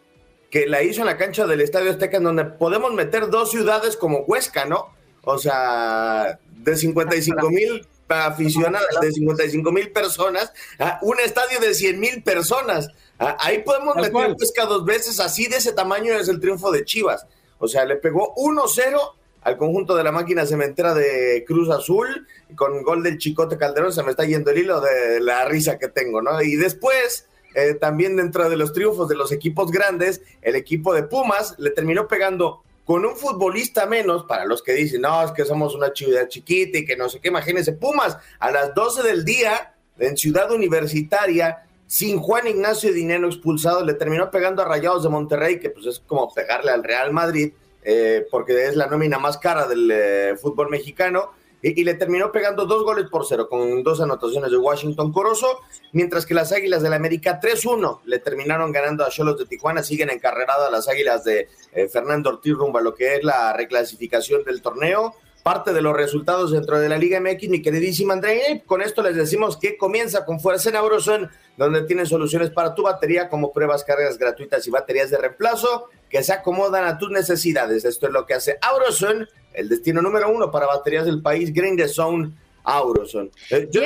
que 0.51 0.67
la 0.67 0.83
hizo 0.83 1.01
en 1.01 1.07
la 1.07 1.17
cancha 1.17 1.47
del 1.47 1.61
Estadio 1.61 1.91
Azteca, 1.91 2.17
en 2.17 2.25
donde 2.25 2.45
podemos 2.45 2.93
meter 2.95 3.29
dos 3.29 3.51
ciudades 3.51 3.97
como 3.97 4.21
Huesca, 4.21 4.65
¿no? 4.65 4.95
O 5.23 5.39
sea, 5.39 6.39
de 6.49 6.77
55 6.77 7.51
mil 7.51 7.87
aficionados, 8.09 8.89
de 9.01 9.13
55 9.13 9.71
mil 9.73 9.93
personas, 9.93 10.53
a 10.79 10.99
un 11.03 11.21
estadio 11.21 11.61
de 11.61 11.75
100 11.75 12.01
mil 12.01 12.23
personas. 12.23 12.89
Ahí 13.19 13.63
podemos 13.63 13.97
meter 13.97 14.35
Huesca 14.39 14.65
dos 14.65 14.85
veces, 14.85 15.21
así 15.21 15.47
de 15.47 15.57
ese 15.57 15.73
tamaño 15.73 16.15
es 16.15 16.29
el 16.29 16.41
triunfo 16.41 16.71
de 16.71 16.85
Chivas. 16.85 17.27
O 17.59 17.69
sea, 17.69 17.85
le 17.85 17.97
pegó 17.97 18.35
1-0 18.37 18.99
al 19.43 19.57
conjunto 19.57 19.97
de 19.97 20.05
la 20.05 20.13
máquina 20.13 20.47
cementera 20.47 20.95
de 20.95 21.45
Cruz 21.47 21.71
Azul, 21.71 22.27
con 22.55 22.83
gol 22.83 23.03
del 23.03 23.19
Chicote 23.19 23.57
Calderón, 23.57 23.93
se 23.93 24.03
me 24.03 24.11
está 24.11 24.25
yendo 24.25 24.51
el 24.51 24.59
hilo 24.59 24.81
de 24.81 25.21
la 25.21 25.45
risa 25.45 25.79
que 25.79 25.89
tengo, 25.89 26.23
¿no? 26.23 26.41
Y 26.43 26.57
después 26.57 27.27
eh, 27.59 27.75
también 27.75 28.17
dentro 28.17 28.49
de 28.49 28.57
los 28.57 28.73
triunfos 28.73 29.09
de 29.09 29.17
los 29.17 29.33
equipos 29.33 29.71
grandes, 29.71 30.23
el 30.43 30.55
equipo 30.55 30.95
de 30.95 31.03
Pumas 31.03 31.55
le 31.59 31.71
terminó 31.71 32.07
pegando 32.07 32.63
con 32.85 33.05
un 33.05 33.17
futbolista 33.17 33.85
menos, 33.87 34.25
para 34.25 34.45
los 34.45 34.63
que 34.63 34.73
dicen, 34.73 35.03
no, 35.03 35.23
es 35.25 35.33
que 35.33 35.45
somos 35.45 35.75
una 35.75 35.91
ciudad 35.95 36.29
chiquita 36.29 36.79
y 36.79 36.85
que 36.85 36.97
no 36.97 37.09
sé 37.09 37.21
qué, 37.21 37.29
imagínense, 37.29 37.73
Pumas 37.73 38.17
a 38.39 38.51
las 38.51 38.75
12 38.75 39.03
del 39.03 39.25
día 39.25 39.75
en 39.99 40.17
Ciudad 40.17 40.51
Universitaria, 40.53 41.65
sin 41.87 42.19
Juan 42.19 42.47
Ignacio 42.47 42.93
Dinero 42.93 43.27
expulsado, 43.27 43.85
le 43.85 43.95
terminó 43.95 44.31
pegando 44.31 44.63
a 44.63 44.65
Rayados 44.65 45.03
de 45.03 45.09
Monterrey, 45.09 45.59
que 45.59 45.71
pues 45.71 45.87
es 45.87 45.99
como 46.07 46.33
pegarle 46.33 46.71
al 46.71 46.85
Real 46.85 47.13
Madrid, 47.13 47.53
eh, 47.83 48.27
porque 48.31 48.67
es 48.67 48.77
la 48.77 48.87
nómina 48.87 49.19
más 49.19 49.39
cara 49.39 49.67
del 49.67 49.91
eh, 49.91 50.37
fútbol 50.41 50.71
mexicano 50.71 51.33
y, 51.63 51.83
le 51.83 51.95
terminó 51.95 52.31
pegando 52.31 52.67
dos 52.67 52.85
goles 52.85 53.07
por 53.11 53.27
cero 53.27 53.49
con 53.49 53.83
dos 53.83 54.01
anotaciones 54.01 54.51
de 54.51 54.57
Washington 54.57 55.13
Corozo, 55.13 55.59
mientras 55.93 56.25
que 56.25 56.35
las 56.35 56.53
Águilas 56.53 56.83
del 56.83 56.91
la 56.91 56.97
América 56.97 57.41
3-1 57.41 58.01
le 58.05 58.19
terminaron 58.19 58.73
ganando 58.73 59.05
a 59.05 59.11
Cholos 59.11 59.39
de 59.39 59.47
Tijuana, 59.47 59.83
siguen 59.83 60.11
encarreradas 60.11 60.71
las 60.71 60.89
Águilas 60.89 61.25
de 61.25 61.49
eh, 61.73 61.89
Fernando 61.89 62.31
Ortiz 62.31 62.55
rumbo 62.55 62.79
a 62.79 62.83
lo 62.83 62.95
que 62.95 63.17
es 63.17 63.25
la 63.25 63.53
reclasificación 63.53 64.45
del 64.45 64.63
torneo. 64.63 65.15
Parte 65.43 65.73
de 65.73 65.81
los 65.81 65.97
resultados 65.97 66.53
dentro 66.53 66.79
de 66.79 66.89
la 66.89 66.99
Liga 66.99 67.21
MX, 67.21 67.49
mi 67.49 67.63
queridísima 67.63 68.13
Andrea, 68.13 68.63
con 68.67 68.83
esto 68.83 69.03
les 69.03 69.17
decimos 69.17 69.57
que 69.57 69.77
comienza 69.77 70.25
con 70.25 70.41
fuerza 70.41 70.69
en 70.69 70.77
Auroson, 70.77 71.31
donde 71.57 71.83
tienen 71.83 72.07
soluciones 72.07 72.51
para 72.51 72.75
tu 72.75 72.83
batería 72.83 73.29
como 73.29 73.53
pruebas, 73.53 73.85
cargas 73.85 74.19
gratuitas 74.19 74.67
y 74.67 74.71
baterías 74.71 75.11
de 75.11 75.19
reemplazo 75.19 75.89
que 76.11 76.23
se 76.23 76.33
acomodan 76.33 76.85
a 76.85 76.99
tus 76.99 77.11
necesidades. 77.11 77.85
Esto 77.85 78.07
es 78.07 78.13
lo 78.13 78.27
que 78.27 78.35
hace 78.35 78.59
Auroson 78.61 79.27
el 79.59 79.69
destino 79.69 80.01
número 80.01 80.31
uno 80.31 80.51
para 80.51 80.67
baterías 80.67 81.05
del 81.05 81.21
país, 81.21 81.53
Green 81.53 81.77
the 81.77 81.89
Zone 81.89 82.33
Auroson. 82.63 83.31
Eh, 83.51 83.69
yo 83.71 83.81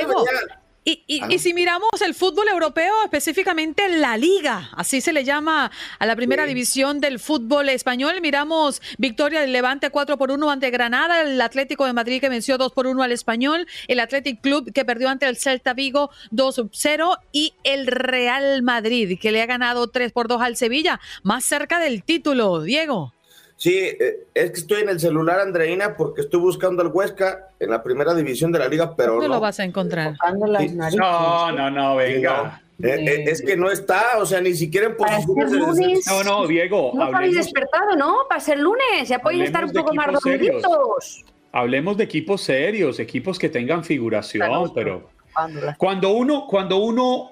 y, 0.85 1.39
si 1.39 1.53
miramos 1.53 1.89
el 2.05 2.13
fútbol 2.13 2.47
europeo, 2.49 2.93
específicamente 3.03 3.87
la 3.89 4.17
Liga, 4.17 4.69
así 4.75 5.01
se 5.01 5.13
le 5.13 5.23
llama 5.23 5.71
a 5.99 6.05
la 6.05 6.15
primera 6.15 6.45
división 6.45 6.99
del 6.99 7.19
fútbol 7.19 7.69
español, 7.69 8.19
miramos 8.21 8.81
victoria 8.97 9.41
del 9.41 9.53
Levante 9.53 9.89
4 9.89 10.17
por 10.17 10.31
1 10.31 10.51
ante 10.51 10.69
Granada, 10.71 11.21
el 11.21 11.39
Atlético 11.41 11.85
de 11.85 11.93
Madrid 11.93 12.19
que 12.19 12.29
venció 12.29 12.57
2 12.57 12.73
por 12.73 12.87
1 12.87 13.01
al 13.01 13.11
Español, 13.11 13.67
el 13.87 13.99
Athletic 13.99 14.41
Club 14.41 14.71
que 14.73 14.85
perdió 14.85 15.09
ante 15.09 15.25
el 15.27 15.37
Celta 15.37 15.73
Vigo 15.73 16.09
2-0 16.31 17.17
y 17.31 17.53
el 17.63 17.87
Real 17.87 18.61
Madrid 18.61 19.17
que 19.19 19.31
le 19.31 19.41
ha 19.41 19.45
ganado 19.45 19.87
3 19.87 20.11
por 20.11 20.27
2 20.27 20.41
al 20.41 20.57
Sevilla, 20.57 20.99
más 21.23 21.45
cerca 21.45 21.79
del 21.79 22.03
título, 22.03 22.61
Diego. 22.61 23.12
Sí, 23.63 23.77
eh, 23.77 24.25
es 24.33 24.51
que 24.51 24.59
estoy 24.59 24.81
en 24.81 24.89
el 24.89 24.99
celular, 24.99 25.39
Andreina, 25.39 25.95
porque 25.95 26.19
estoy 26.19 26.41
buscando 26.41 26.81
al 26.81 26.89
Huesca 26.89 27.47
en 27.61 27.69
la 27.69 27.81
primera 27.81 28.13
división 28.13 28.51
de 28.51 28.59
la 28.59 28.67
liga, 28.67 28.93
pero 28.93 29.21
no. 29.21 29.27
lo 29.29 29.39
vas 29.39 29.57
a 29.61 29.63
encontrar. 29.63 30.17
No, 30.97 31.49
no, 31.49 31.71
no, 31.71 31.95
venga. 31.95 32.61
Eh, 32.81 32.89
eh, 32.89 33.23
es 33.25 33.41
que 33.41 33.55
no 33.55 33.71
está, 33.71 34.17
o 34.17 34.25
sea, 34.25 34.41
ni 34.41 34.53
siquiera 34.53 34.87
en 34.87 34.97
posiciones. 34.97 36.05
No, 36.07 36.23
no, 36.25 36.45
Diego. 36.45 36.91
No 36.93 37.03
habéis 37.03 37.37
despertado, 37.37 37.95
¿no? 37.95 38.27
Para 38.27 38.41
ser 38.41 38.59
lunes, 38.59 39.07
ya 39.07 39.19
podéis 39.19 39.45
estar 39.45 39.63
un 39.63 39.71
poco 39.71 39.93
más 39.93 40.11
dormiditos. 40.11 41.23
Hablemos 41.53 41.95
de 41.95 42.03
equipos 42.03 42.41
serios, 42.41 42.99
equipos 42.99 43.39
que 43.39 43.47
tengan 43.47 43.85
figuración, 43.85 44.73
pero 44.75 45.09
cuando 45.77 46.09
uno, 46.11 46.47
cuando 46.49 46.79
uno 46.79 47.31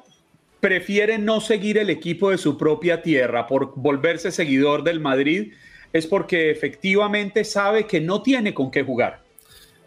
prefiere 0.61 1.17
no 1.17 1.41
seguir 1.41 1.77
el 1.77 1.89
equipo 1.89 2.29
de 2.29 2.38
su 2.38 2.57
propia 2.57 3.01
tierra 3.01 3.47
por 3.47 3.73
volverse 3.75 4.32
seguidor 4.32 4.84
del 4.84 5.01
Madrid, 5.01 5.51
es 5.93 6.07
porque 6.07 6.51
efectivamente 6.51 7.43
sabe 7.43 7.85
que 7.85 7.99
no 7.99 8.21
tiene 8.21 8.53
con 8.53 8.71
qué 8.71 8.83
jugar. 8.83 9.21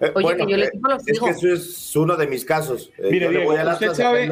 Eh, 0.01 0.11
Oye, 0.15 0.37
que 0.37 0.47
yo 0.51 0.57
le 0.57 0.67
eh, 0.67 0.71
es 1.07 1.21
que 1.21 1.31
eso 1.31 1.53
es 1.53 1.97
uno 1.97 2.17
de 2.17 2.27
mis 2.27 2.45
casos. 2.45 2.91
Eh, 2.99 3.09
Mire, 3.11 3.47
usted, 3.47 3.93
sabe, 3.93 4.29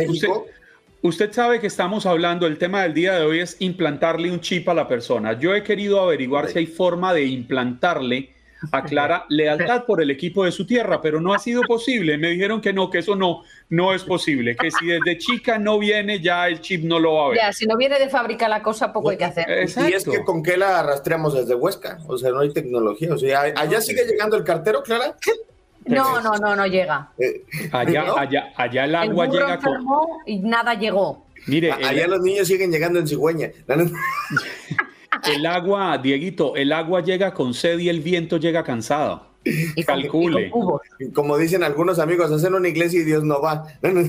usted, 1.02 1.32
sabe 1.32 1.60
que 1.60 1.68
estamos 1.68 2.04
hablando, 2.06 2.46
el 2.46 2.58
tema 2.58 2.82
del 2.82 2.94
día 2.94 3.14
de 3.14 3.24
hoy 3.24 3.40
es 3.40 3.56
implantarle 3.60 4.30
un 4.30 4.40
chip 4.40 4.68
a 4.68 4.74
la 4.74 4.88
persona. 4.88 5.38
Yo 5.38 5.54
he 5.54 5.62
querido 5.62 6.00
averiguar 6.00 6.48
si 6.48 6.58
hay 6.58 6.66
forma 6.66 7.14
de 7.14 7.24
implantarle 7.24 8.30
aclara 8.70 9.24
lealtad 9.28 9.84
por 9.84 10.00
el 10.02 10.10
equipo 10.10 10.44
de 10.44 10.52
su 10.52 10.66
tierra, 10.66 11.00
pero 11.00 11.20
no 11.20 11.34
ha 11.34 11.38
sido 11.38 11.62
posible. 11.62 12.18
Me 12.18 12.28
dijeron 12.28 12.60
que 12.60 12.72
no, 12.72 12.90
que 12.90 12.98
eso 12.98 13.16
no, 13.16 13.42
no 13.68 13.94
es 13.94 14.04
posible, 14.04 14.56
que 14.56 14.70
si 14.70 14.86
desde 14.86 15.18
chica 15.18 15.58
no 15.58 15.78
viene, 15.78 16.20
ya 16.20 16.46
el 16.46 16.60
chip 16.60 16.84
no 16.84 16.98
lo 16.98 17.14
va 17.14 17.26
a 17.26 17.28
ver. 17.30 17.38
Ya, 17.38 17.52
si 17.52 17.66
no 17.66 17.76
viene 17.76 17.98
de 17.98 18.08
fábrica 18.08 18.48
la 18.48 18.62
cosa, 18.62 18.92
poco 18.92 19.10
hay 19.10 19.16
que 19.16 19.24
hacer. 19.24 19.46
Y 19.88 19.92
es 19.92 20.04
que 20.04 20.22
con 20.24 20.42
qué 20.42 20.56
la 20.56 20.82
rastreamos 20.82 21.34
desde 21.34 21.54
Huesca, 21.54 21.98
o 22.06 22.16
sea, 22.16 22.30
no 22.30 22.40
hay 22.40 22.52
tecnología, 22.52 23.14
o 23.14 23.18
sea, 23.18 23.40
allá 23.40 23.80
sigue 23.80 24.04
llegando 24.06 24.36
el 24.36 24.44
cartero, 24.44 24.82
Clara. 24.82 25.16
No, 25.84 26.20
no, 26.20 26.36
no, 26.36 26.54
no 26.54 26.66
llega. 26.66 27.10
Eh, 27.18 27.44
allá, 27.72 28.14
allá, 28.16 28.52
allá 28.56 28.84
el 28.84 28.94
agua 28.94 29.26
llega 29.26 29.58
con... 29.58 29.84
y 30.26 30.38
nada 30.38 30.74
llegó. 30.74 31.26
Mire, 31.46 31.72
allá 31.72 32.06
los 32.06 32.20
niños 32.20 32.46
siguen 32.46 32.70
llegando 32.70 32.98
en 33.00 33.08
cigüeña. 33.08 33.50
el 35.34 35.46
agua, 35.46 35.98
Dieguito, 35.98 36.56
el 36.56 36.72
agua 36.72 37.00
llega 37.00 37.32
con 37.32 37.54
sed 37.54 37.78
y 37.78 37.88
el 37.88 38.00
viento 38.00 38.36
llega 38.36 38.64
cansado. 38.64 39.26
Calcule. 39.86 40.50
Como 41.14 41.36
dicen 41.36 41.62
algunos 41.64 41.98
amigos, 41.98 42.30
hacen 42.30 42.54
una 42.54 42.68
iglesia 42.68 43.00
y 43.00 43.04
Dios 43.04 43.24
no 43.24 43.40
va. 43.40 43.64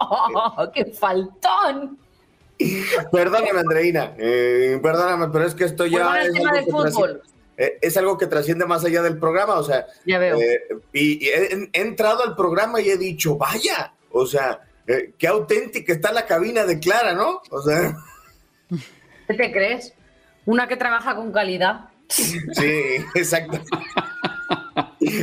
Oh, 0.00 0.70
¡Qué 0.72 0.86
faltón! 0.86 1.98
Perdóname, 3.12 3.60
Andreina, 3.60 4.14
eh, 4.16 4.78
perdóname, 4.82 5.28
pero 5.30 5.44
es 5.44 5.54
que 5.54 5.64
esto 5.64 5.84
ya 5.84 6.22
es, 6.22 6.32
tema 6.32 6.52
de 6.52 6.62
fútbol. 6.64 7.22
Eh, 7.58 7.78
es 7.82 7.96
algo 7.98 8.16
que 8.16 8.26
trasciende 8.26 8.64
más 8.64 8.82
allá 8.84 9.02
del 9.02 9.18
programa, 9.18 9.54
o 9.58 9.62
sea, 9.62 9.86
ya 10.06 10.18
veo. 10.18 10.40
Eh, 10.40 10.60
y, 10.94 11.28
he, 11.28 11.68
entrado 11.74 12.22
al 12.22 12.34
programa 12.34 12.80
y 12.80 12.88
he 12.88 12.96
dicho, 12.96 13.36
vaya, 13.36 13.92
o 14.10 14.24
sea, 14.24 14.60
qué 15.18 15.26
auténtica 15.26 15.92
está 15.92 16.12
la 16.12 16.24
cabina 16.24 16.64
de 16.64 16.78
Clara, 16.78 17.12
¿no? 17.12 17.42
O 17.50 17.60
sea, 17.60 17.96
¿qué 19.26 19.34
te 19.34 19.52
crees? 19.52 19.94
Una 20.46 20.68
que 20.68 20.76
trabaja 20.76 21.14
con 21.14 21.32
calidad. 21.32 21.88
Sí, 22.08 22.96
exacto. 23.14 23.60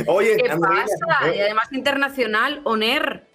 Oye, 0.06 0.36
¿qué 0.36 0.56
pasa? 0.56 1.34
Y 1.34 1.40
además 1.40 1.72
internacional, 1.72 2.60
ONER. 2.64 3.26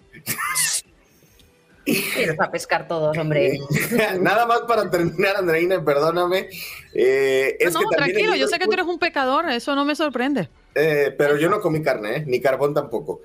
Quieres 1.84 2.38
a 2.40 2.50
pescar 2.50 2.86
todos, 2.86 3.16
hombre. 3.16 3.58
Nada 4.20 4.46
más 4.46 4.60
para 4.62 4.90
terminar, 4.90 5.36
Andreina, 5.36 5.82
perdóname. 5.84 6.48
Eh, 6.94 7.58
no, 7.72 7.80
tranquilo, 7.96 8.34
yo 8.34 8.48
sé 8.48 8.58
que 8.58 8.66
tú 8.66 8.72
eres 8.72 8.86
un 8.86 8.98
pecador, 8.98 9.48
eso 9.50 9.74
no 9.74 9.84
me 9.84 9.94
sorprende. 9.94 10.48
Eh, 10.74 11.14
pero 11.16 11.36
yo 11.36 11.48
no 11.48 11.60
comí 11.60 11.82
carne, 11.82 12.16
¿eh? 12.16 12.24
ni 12.26 12.40
carbón 12.40 12.74
tampoco. 12.74 13.20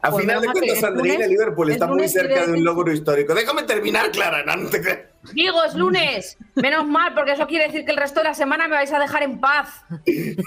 A 0.00 0.10
pues 0.10 0.22
final 0.22 0.42
de 0.42 0.48
cuentas, 0.48 0.84
Andreina, 0.84 1.26
Liverpool 1.26 1.70
está 1.70 1.86
muy 1.86 2.08
cerca 2.08 2.46
de 2.46 2.52
un 2.52 2.64
logro 2.64 2.92
histórico. 2.92 3.34
Déjame 3.34 3.62
terminar, 3.64 4.10
Clara, 4.10 4.44
no, 4.44 4.68
te 4.68 4.80
creas. 4.80 5.00
Digo, 5.32 5.62
es 5.64 5.74
lunes. 5.74 6.38
Menos 6.54 6.86
mal, 6.86 7.14
porque 7.14 7.32
eso 7.32 7.46
quiere 7.46 7.66
decir 7.66 7.84
que 7.84 7.90
el 7.90 7.96
resto 7.96 8.20
de 8.20 8.24
la 8.24 8.34
semana 8.34 8.68
me 8.68 8.74
vais 8.74 8.92
a 8.92 8.98
dejar 8.98 9.22
en 9.22 9.40
paz. 9.40 9.82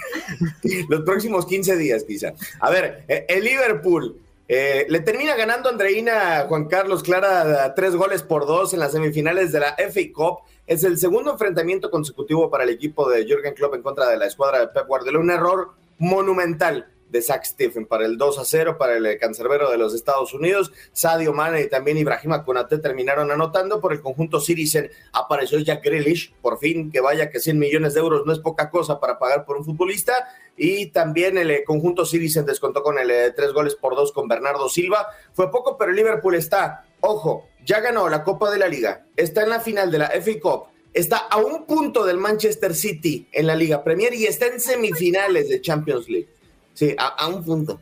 Los 0.88 1.02
próximos 1.02 1.46
15 1.46 1.76
días, 1.76 2.04
quizá. 2.04 2.32
A 2.60 2.70
ver, 2.70 3.04
el 3.06 3.44
Liverpool 3.44 4.20
eh, 4.52 4.84
le 4.88 4.98
termina 4.98 5.36
ganando 5.36 5.68
Andreina 5.68 6.46
Juan 6.48 6.64
Carlos 6.64 7.04
Clara 7.04 7.72
tres 7.76 7.94
goles 7.94 8.24
por 8.24 8.46
dos 8.46 8.74
en 8.74 8.80
las 8.80 8.90
semifinales 8.90 9.52
de 9.52 9.60
la 9.60 9.76
FA 9.76 10.00
Cup. 10.12 10.38
Es 10.66 10.82
el 10.82 10.98
segundo 10.98 11.30
enfrentamiento 11.30 11.88
consecutivo 11.88 12.50
para 12.50 12.64
el 12.64 12.70
equipo 12.70 13.08
de 13.08 13.24
Jürgen 13.26 13.54
Klopp 13.54 13.76
en 13.76 13.82
contra 13.82 14.08
de 14.08 14.16
la 14.16 14.26
escuadra 14.26 14.58
de 14.58 14.66
Pep 14.66 14.88
Guardiola. 14.88 15.20
Un 15.20 15.30
error 15.30 15.74
monumental 15.98 16.88
de 17.10 17.22
Zach 17.22 17.44
Stephen 17.44 17.86
para 17.86 18.06
el 18.06 18.16
2 18.16 18.38
a 18.38 18.44
0 18.44 18.76
para 18.78 18.96
el 18.96 19.18
cancerbero 19.18 19.70
de 19.70 19.78
los 19.78 19.94
Estados 19.94 20.32
Unidos. 20.34 20.72
Sadio 20.92 21.32
Mane 21.32 21.62
y 21.62 21.68
también 21.68 21.96
Ibrahima 21.96 22.44
Konate 22.44 22.78
terminaron 22.78 23.30
anotando. 23.30 23.80
Por 23.80 23.92
el 23.92 24.00
conjunto 24.00 24.40
Citizen 24.40 24.90
apareció 25.12 25.58
Jack 25.58 25.84
Grealish, 25.84 26.34
por 26.40 26.58
fin, 26.58 26.90
que 26.90 27.00
vaya 27.00 27.30
que 27.30 27.40
100 27.40 27.58
millones 27.58 27.94
de 27.94 28.00
euros 28.00 28.24
no 28.26 28.32
es 28.32 28.38
poca 28.38 28.70
cosa 28.70 29.00
para 29.00 29.18
pagar 29.18 29.44
por 29.44 29.56
un 29.56 29.64
futbolista. 29.64 30.28
Y 30.56 30.86
también 30.86 31.38
el 31.38 31.50
eh, 31.50 31.64
conjunto 31.64 32.04
Citizen 32.04 32.44
descontó 32.44 32.82
con 32.82 32.98
el 32.98 33.10
eh, 33.10 33.32
tres 33.34 33.52
goles 33.52 33.74
por 33.74 33.96
dos 33.96 34.12
con 34.12 34.28
Bernardo 34.28 34.68
Silva. 34.68 35.08
Fue 35.32 35.50
poco, 35.50 35.76
pero 35.76 35.92
Liverpool 35.92 36.34
está, 36.34 36.84
ojo, 37.00 37.48
ya 37.64 37.80
ganó 37.80 38.08
la 38.08 38.24
Copa 38.24 38.50
de 38.50 38.58
la 38.58 38.68
Liga, 38.68 39.06
está 39.16 39.42
en 39.42 39.50
la 39.50 39.60
final 39.60 39.90
de 39.90 39.98
la 39.98 40.08
FA 40.08 40.40
Cup, 40.40 40.64
está 40.92 41.16
a 41.18 41.38
un 41.38 41.66
punto 41.66 42.04
del 42.04 42.18
Manchester 42.18 42.74
City 42.74 43.28
en 43.32 43.46
la 43.46 43.54
Liga 43.54 43.82
Premier 43.82 44.12
y 44.14 44.26
está 44.26 44.46
en 44.46 44.60
semifinales 44.60 45.48
de 45.48 45.60
Champions 45.60 46.08
League. 46.08 46.28
Sí, 46.74 46.94
a, 46.98 47.28
un 47.28 47.44
punto. 47.44 47.80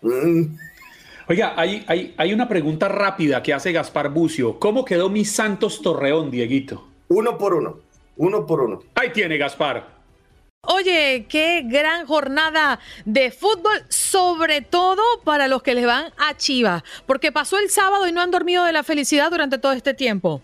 Mm. 0.00 0.42
Oiga, 1.28 1.54
hay, 1.56 1.84
hay, 1.86 2.14
hay, 2.16 2.32
una 2.32 2.48
pregunta 2.48 2.88
rápida 2.88 3.42
que 3.42 3.54
hace 3.54 3.72
Gaspar 3.72 4.10
Bucio. 4.10 4.58
¿Cómo 4.58 4.84
quedó 4.84 5.08
mi 5.08 5.24
Santos 5.24 5.80
Torreón, 5.80 6.30
Dieguito? 6.30 6.88
Uno 7.08 7.38
por 7.38 7.54
uno. 7.54 7.80
Uno 8.16 8.46
por 8.46 8.60
uno. 8.60 8.80
Ahí 8.94 9.10
tiene, 9.12 9.38
Gaspar. 9.38 9.86
Oye, 10.64 11.26
qué 11.28 11.62
gran 11.64 12.06
jornada 12.06 12.78
de 13.04 13.32
fútbol, 13.32 13.84
sobre 13.88 14.60
todo 14.60 15.02
para 15.24 15.48
los 15.48 15.62
que 15.62 15.74
les 15.74 15.84
van 15.84 16.12
a 16.18 16.36
Chivas, 16.36 16.84
porque 17.04 17.32
pasó 17.32 17.58
el 17.58 17.68
sábado 17.68 18.06
y 18.06 18.12
no 18.12 18.20
han 18.20 18.30
dormido 18.30 18.64
de 18.64 18.72
la 18.72 18.84
felicidad 18.84 19.30
durante 19.30 19.58
todo 19.58 19.72
este 19.72 19.92
tiempo. 19.92 20.40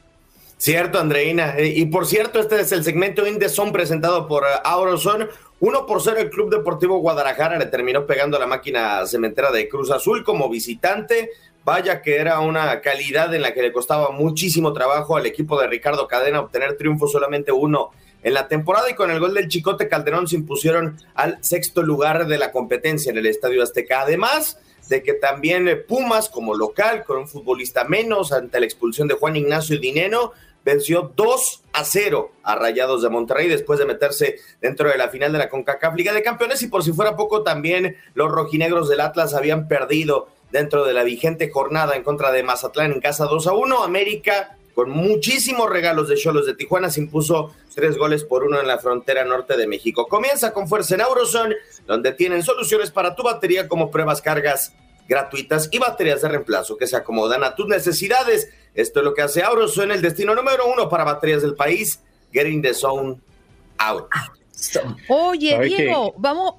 Cierto, 0.56 0.98
Andreina. 0.98 1.56
Eh, 1.56 1.68
y 1.68 1.86
por 1.86 2.04
cierto, 2.04 2.40
este 2.40 2.60
es 2.60 2.72
el 2.72 2.82
segmento 2.82 3.28
Indeson 3.28 3.70
presentado 3.70 4.26
por 4.26 4.42
eh, 4.42 4.48
Auroson. 4.64 5.28
Uno 5.60 5.86
por 5.86 6.00
cero 6.00 6.18
el 6.20 6.30
Club 6.30 6.50
Deportivo 6.50 6.98
Guadalajara 6.98 7.58
le 7.58 7.66
terminó 7.66 8.06
pegando 8.06 8.38
la 8.38 8.46
máquina 8.46 9.04
cementera 9.06 9.50
de 9.50 9.68
Cruz 9.68 9.90
Azul 9.90 10.22
como 10.22 10.48
visitante. 10.48 11.30
Vaya 11.64 12.00
que 12.00 12.16
era 12.16 12.38
una 12.38 12.80
calidad 12.80 13.34
en 13.34 13.42
la 13.42 13.52
que 13.52 13.62
le 13.62 13.72
costaba 13.72 14.10
muchísimo 14.10 14.72
trabajo 14.72 15.16
al 15.16 15.26
equipo 15.26 15.60
de 15.60 15.66
Ricardo 15.66 16.06
Cadena 16.06 16.40
obtener 16.40 16.76
triunfo 16.76 17.08
solamente 17.08 17.50
uno 17.50 17.90
en 18.22 18.34
la 18.34 18.46
temporada 18.46 18.88
y 18.88 18.94
con 18.94 19.10
el 19.10 19.18
gol 19.18 19.34
del 19.34 19.48
Chicote 19.48 19.88
Calderón 19.88 20.28
se 20.28 20.36
impusieron 20.36 20.96
al 21.14 21.42
sexto 21.42 21.82
lugar 21.82 22.28
de 22.28 22.38
la 22.38 22.52
competencia 22.52 23.10
en 23.10 23.18
el 23.18 23.26
Estadio 23.26 23.62
Azteca. 23.62 24.02
Además 24.02 24.58
de 24.88 25.02
que 25.02 25.14
también 25.14 25.84
Pumas 25.86 26.28
como 26.28 26.54
local 26.54 27.04
con 27.04 27.18
un 27.18 27.28
futbolista 27.28 27.82
menos 27.82 28.32
ante 28.32 28.60
la 28.60 28.66
expulsión 28.66 29.08
de 29.08 29.14
Juan 29.14 29.34
Ignacio 29.34 29.78
Dineno 29.78 30.32
venció 30.68 31.12
2 31.16 31.62
a 31.72 31.82
0 31.82 32.30
a 32.42 32.54
Rayados 32.54 33.00
de 33.00 33.08
Monterrey 33.08 33.48
después 33.48 33.78
de 33.78 33.86
meterse 33.86 34.36
dentro 34.60 34.90
de 34.90 34.98
la 34.98 35.08
final 35.08 35.32
de 35.32 35.38
la 35.38 35.48
CONCACAF 35.48 35.94
Liga 35.94 36.12
de 36.12 36.22
Campeones 36.22 36.60
y 36.60 36.68
por 36.68 36.84
si 36.84 36.92
fuera 36.92 37.16
poco 37.16 37.42
también 37.42 37.96
los 38.12 38.30
rojinegros 38.30 38.90
del 38.90 39.00
Atlas 39.00 39.32
habían 39.32 39.66
perdido 39.66 40.28
dentro 40.52 40.84
de 40.84 40.92
la 40.92 41.04
vigente 41.04 41.48
jornada 41.50 41.96
en 41.96 42.02
contra 42.02 42.32
de 42.32 42.42
Mazatlán 42.42 42.92
en 42.92 43.00
casa 43.00 43.24
2 43.24 43.46
a 43.46 43.54
1. 43.54 43.82
América 43.82 44.58
con 44.74 44.90
muchísimos 44.90 45.70
regalos 45.70 46.10
de 46.10 46.16
Cholos 46.16 46.44
de 46.44 46.54
Tijuana 46.54 46.90
se 46.90 47.00
impuso 47.00 47.54
tres 47.74 47.96
goles 47.96 48.24
por 48.24 48.44
uno 48.44 48.60
en 48.60 48.66
la 48.66 48.78
frontera 48.78 49.24
norte 49.24 49.56
de 49.56 49.66
México. 49.66 50.06
Comienza 50.06 50.52
con 50.52 50.68
fuerza 50.68 50.96
en 50.96 51.00
Auroson, 51.00 51.54
donde 51.86 52.12
tienen 52.12 52.42
soluciones 52.42 52.90
para 52.90 53.14
tu 53.16 53.22
batería 53.22 53.68
como 53.68 53.90
pruebas 53.90 54.20
cargas 54.20 54.74
gratuitas 55.08 55.68
y 55.72 55.78
baterías 55.78 56.22
de 56.22 56.28
reemplazo 56.28 56.76
que 56.76 56.86
se 56.86 56.96
acomodan 56.96 57.42
a 57.42 57.54
tus 57.54 57.66
necesidades. 57.66 58.50
Esto 58.78 59.00
es 59.00 59.04
lo 59.04 59.12
que 59.12 59.22
hace 59.22 59.42
en 59.82 59.90
el 59.90 60.00
destino 60.00 60.36
número 60.36 60.72
uno 60.72 60.88
para 60.88 61.02
baterías 61.02 61.42
del 61.42 61.56
país. 61.56 62.00
Getting 62.32 62.62
the 62.62 62.72
zone 62.72 63.16
out. 63.76 64.06
Oye, 65.08 65.58
Diego, 65.64 66.14
vamos. 66.16 66.54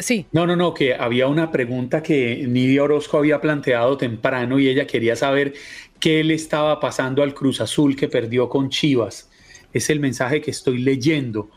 Sí. 0.00 0.24
No, 0.32 0.46
no, 0.46 0.56
no, 0.56 0.72
que 0.72 0.94
había 0.94 1.26
una 1.26 1.52
pregunta 1.52 2.02
que 2.02 2.46
Nidia 2.48 2.82
Orozco 2.82 3.18
había 3.18 3.42
planteado 3.42 3.98
temprano 3.98 4.58
y 4.58 4.68
ella 4.68 4.86
quería 4.86 5.16
saber 5.16 5.52
qué 5.98 6.24
le 6.24 6.32
estaba 6.32 6.80
pasando 6.80 7.22
al 7.22 7.34
Cruz 7.34 7.60
Azul 7.60 7.94
que 7.94 8.08
perdió 8.08 8.48
con 8.48 8.70
Chivas. 8.70 9.28
Es 9.74 9.90
el 9.90 10.00
mensaje 10.00 10.40
que 10.40 10.52
estoy 10.52 10.78
leyendo. 10.78 11.50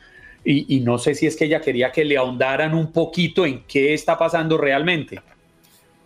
Y, 0.43 0.75
y 0.75 0.81
no 0.81 0.97
sé 0.97 1.15
si 1.15 1.27
es 1.27 1.37
que 1.37 1.45
ella 1.45 1.61
quería 1.61 1.93
que 1.93 2.03
le 2.03 2.17
ahondaran 2.17 2.73
un 2.73 2.91
poquito 2.91 3.45
en 3.45 3.63
qué 3.63 3.93
está 3.93 4.17
pasando 4.17 4.57
realmente. 4.57 5.21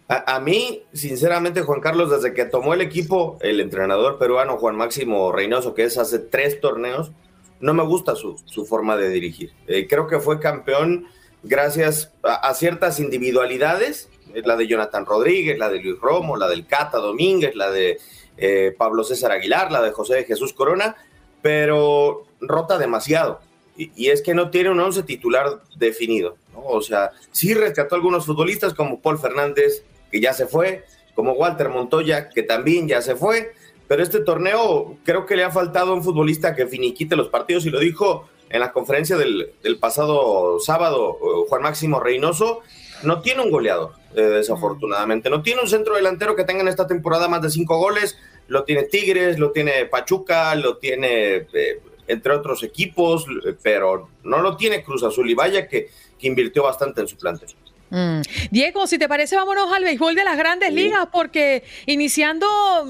A, 0.09 0.39
mí, 0.39 0.83
sinceramente, 0.93 1.63
Juan 1.63 1.81
Carlos, 1.81 2.09
desde 2.09 2.33
que 2.33 2.45
tomó 2.45 2.73
el 2.73 2.79
equipo 2.79 3.37
el 3.41 3.59
entrenador 3.59 4.17
peruano 4.17 4.55
Juan 4.55 4.77
Máximo 4.77 5.33
Reynoso, 5.33 5.73
que 5.73 5.83
es 5.83 5.97
hace 5.97 6.19
tres 6.19 6.61
torneos, 6.61 7.11
no 7.59 7.73
me 7.73 7.83
gusta 7.83 8.15
su, 8.15 8.37
forma 8.65 8.95
de 8.95 9.09
dirigir. 9.09 9.51
Eh, 9.67 9.85
creo 9.85 10.07
que 10.07 10.19
fue 10.19 10.39
campeón 10.39 11.07
gracias 11.43 12.13
a, 12.23 12.53
ciertas 12.53 13.01
individualidades, 13.01 14.09
eh, 14.33 14.41
la 14.45 14.55
de 14.55 14.67
Jonathan 14.67 15.05
Rodríguez, 15.05 15.57
la 15.57 15.69
de 15.69 15.81
Luis 15.81 15.99
Romo, 15.99 16.37
la 16.37 16.47
del 16.47 16.65
Cata 16.65 16.99
Domínguez, 16.99 17.55
la 17.55 17.69
de 17.69 17.99
eh, 18.37 18.73
Pablo 18.77 19.03
César 19.03 19.31
Aguilar, 19.31 19.71
la 19.71 19.81
de 19.81 19.91
José 19.91 20.23
Jesús 20.23 20.53
Corona, 20.53 20.95
pero 21.41 22.23
rota 22.39 22.77
demasiado. 22.77 23.41
Y, 23.75 24.07
es 24.07 24.23
que 24.23 24.33
no 24.33 24.49
tiene 24.49 24.71
un 24.71 24.79
once 24.79 25.03
titular 25.03 25.61
definido. 25.75 26.35
O 26.55 26.81
sea, 26.81 27.11
sí 27.31 27.53
rescató 27.53 27.93
a 27.93 27.97
algunos 27.97 28.25
futbolistas 28.25 28.73
como 28.73 29.01
Paul 29.01 29.19
Fernández, 29.19 29.83
que 30.11 30.19
ya 30.19 30.33
se 30.33 30.47
fue, 30.47 30.85
como 31.15 31.33
Walter 31.33 31.69
Montoya, 31.69 32.29
que 32.29 32.43
también 32.43 32.87
ya 32.87 33.01
se 33.01 33.15
fue, 33.15 33.53
pero 33.87 34.03
este 34.03 34.19
torneo 34.19 34.97
creo 35.03 35.25
que 35.25 35.35
le 35.35 35.43
ha 35.43 35.51
faltado 35.51 35.93
un 35.93 36.03
futbolista 36.03 36.55
que 36.55 36.67
finiquite 36.67 37.15
los 37.15 37.29
partidos 37.29 37.65
y 37.65 37.69
lo 37.69 37.79
dijo 37.79 38.27
en 38.49 38.59
la 38.59 38.71
conferencia 38.71 39.17
del, 39.17 39.53
pasado 39.79 40.59
sábado 40.59 41.17
Juan 41.49 41.61
Máximo 41.61 41.99
Reynoso, 41.99 42.61
no 43.03 43.21
tiene 43.21 43.41
un 43.43 43.51
goleador, 43.51 43.91
eh, 44.15 44.21
desafortunadamente, 44.21 45.29
no 45.29 45.41
tiene 45.41 45.61
un 45.61 45.67
centro 45.67 45.95
delantero 45.95 46.35
que 46.35 46.43
tenga 46.43 46.61
en 46.61 46.67
esta 46.67 46.87
temporada 46.87 47.27
más 47.27 47.41
de 47.41 47.49
cinco 47.49 47.77
goles, 47.77 48.17
lo 48.47 48.63
tiene 48.63 48.83
Tigres, 48.83 49.37
lo 49.37 49.51
tiene 49.51 49.85
Pachuca, 49.85 50.55
lo 50.55 50.77
tiene 50.77 51.47
eh, 51.53 51.81
entre 52.07 52.33
otros 52.33 52.63
equipos, 52.63 53.25
pero 53.61 54.09
no 54.23 54.41
lo 54.41 54.55
tiene 54.55 54.83
Cruz 54.83 55.03
Azul. 55.03 55.29
Y 55.29 55.35
vaya 55.35 55.67
que, 55.67 55.89
que 56.17 56.27
invirtió 56.27 56.63
bastante 56.63 57.01
en 57.01 57.07
su 57.07 57.17
plantel. 57.17 57.49
Mm. 57.89 58.21
Diego, 58.51 58.85
si 58.87 58.97
te 58.97 59.07
parece, 59.07 59.35
vámonos 59.35 59.71
al 59.73 59.83
béisbol 59.83 60.15
de 60.15 60.23
las 60.23 60.37
grandes 60.37 60.73
ligas, 60.73 61.07
porque 61.11 61.63
iniciando 61.85 62.47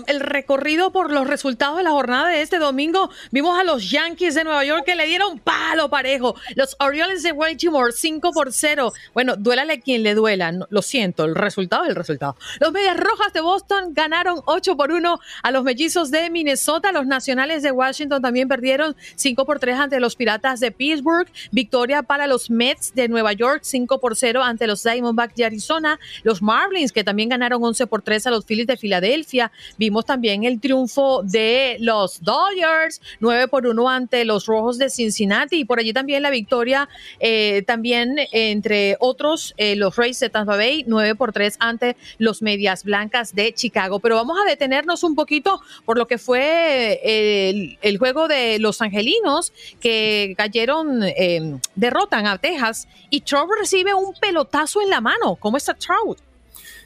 el 0.08 0.20
recorrido 0.20 0.92
por 0.92 1.12
los 1.12 1.28
resultados 1.28 1.78
de 1.78 1.84
la 1.84 1.92
jornada 1.92 2.30
de 2.30 2.42
este 2.42 2.58
domingo, 2.58 3.10
vimos 3.32 3.60
a 3.60 3.64
los 3.64 3.90
Yankees 3.90 4.36
de 4.36 4.44
Nueva 4.44 4.66
York 4.66 4.86
que 4.86 4.96
le 4.96 5.06
dieron 5.06 5.40
palo 5.40 5.90
parejo. 5.90 6.36
Los 6.56 6.76
Orioles 6.80 7.24
de 7.24 7.34
Baltimore, 7.34 7.92
5 7.92 8.32
por 8.32 8.52
0. 8.52 8.92
Bueno, 9.14 9.36
duélale 9.36 9.80
quien 9.80 10.04
le 10.04 10.16
duela. 10.16 10.52
lo 10.52 10.82
siento, 10.82 11.26
el 11.26 11.36
resultado 11.36 11.84
es 11.84 11.90
el 11.90 11.96
resultado. 11.96 12.36
Los 12.60 12.72
Medias 12.72 12.98
Rojas 12.98 13.34
de 13.34 13.42
Boston 13.42 13.94
ganaron 13.94 14.42
8 14.46 14.76
por 14.76 14.92
1 14.92 15.20
a 15.44 15.52
los 15.52 15.64
Mellizos 15.64 16.12
de 16.12 16.30
Minnesota. 16.30 16.92
Los 16.92 17.06
Nacionales 17.06 17.62
de 17.62 17.72
Washington 17.72 18.22
también 18.22 18.48
perdieron 18.48 18.96
5 19.16 19.46
por 19.46 19.60
3 19.60 19.78
ante 19.78 20.00
los 20.00 20.16
Piratas 20.16 20.60
de 20.60 20.72
Pittsburgh. 20.72 21.28
Victoria 21.52 22.04
para 22.04 22.28
los 22.28 22.50
Mets 22.50 22.96
de 22.96 23.08
Nueva 23.08 23.34
York, 23.34 23.60
5 23.64 24.00
por 24.00 24.16
0 24.16 24.44
ante 24.44 24.68
los 24.68 24.87
Diamondbacks 24.90 25.36
de 25.36 25.46
Arizona, 25.46 26.00
los 26.24 26.42
Marlins 26.42 26.92
que 26.92 27.04
también 27.04 27.30
ganaron 27.30 27.64
11 27.64 27.88
por 27.88 28.02
3 28.02 28.28
a 28.28 28.32
los 28.32 28.46
Phillies 28.46 28.68
de 28.68 28.78
Filadelfia. 28.78 29.52
Vimos 29.78 30.06
también 30.06 30.44
el 30.44 30.60
triunfo 30.60 31.22
de 31.24 31.78
los 31.80 32.22
Dodgers, 32.22 33.02
9 33.20 33.48
por 33.48 33.68
1 33.68 33.90
ante 33.90 34.26
los 34.26 34.46
Rojos 34.46 34.78
de 34.78 34.90
Cincinnati 34.90 35.60
y 35.60 35.66
por 35.66 35.80
allí 35.80 35.94
también 35.94 36.24
la 36.24 36.30
victoria 36.30 36.88
eh, 37.20 37.64
también 37.66 38.16
entre 38.32 38.98
otros 39.00 39.54
eh, 39.58 39.76
los 39.76 39.96
Rays 39.96 40.20
de 40.20 40.30
Tampa 40.30 40.56
Bay, 40.56 40.84
9 40.88 41.16
por 41.16 41.34
3 41.34 41.58
ante 41.60 41.96
los 42.18 42.42
Medias 42.42 42.84
Blancas 42.84 43.34
de 43.36 43.54
Chicago. 43.54 44.00
Pero 44.00 44.16
vamos 44.16 44.38
a 44.42 44.50
detenernos 44.50 45.04
un 45.04 45.16
poquito 45.16 45.62
por 45.86 45.98
lo 45.98 46.08
que 46.08 46.18
fue 46.18 47.00
eh, 47.04 47.78
el, 47.82 47.98
juego 47.98 48.28
de 48.28 48.60
los 48.60 48.82
Angelinos 48.82 49.52
que 49.80 50.36
cayeron, 50.38 51.02
derrotan 51.76 52.28
a 52.28 52.38
Texas 52.38 52.88
y 53.10 53.22
Trump 53.22 53.52
recibe 53.60 53.94
un 53.94 54.14
pelotazo 54.14 54.77
en 54.82 54.90
la 54.90 55.02
mano. 55.02 55.36
¿Cómo 55.36 55.58
está 55.58 55.74
Trout? 55.74 56.20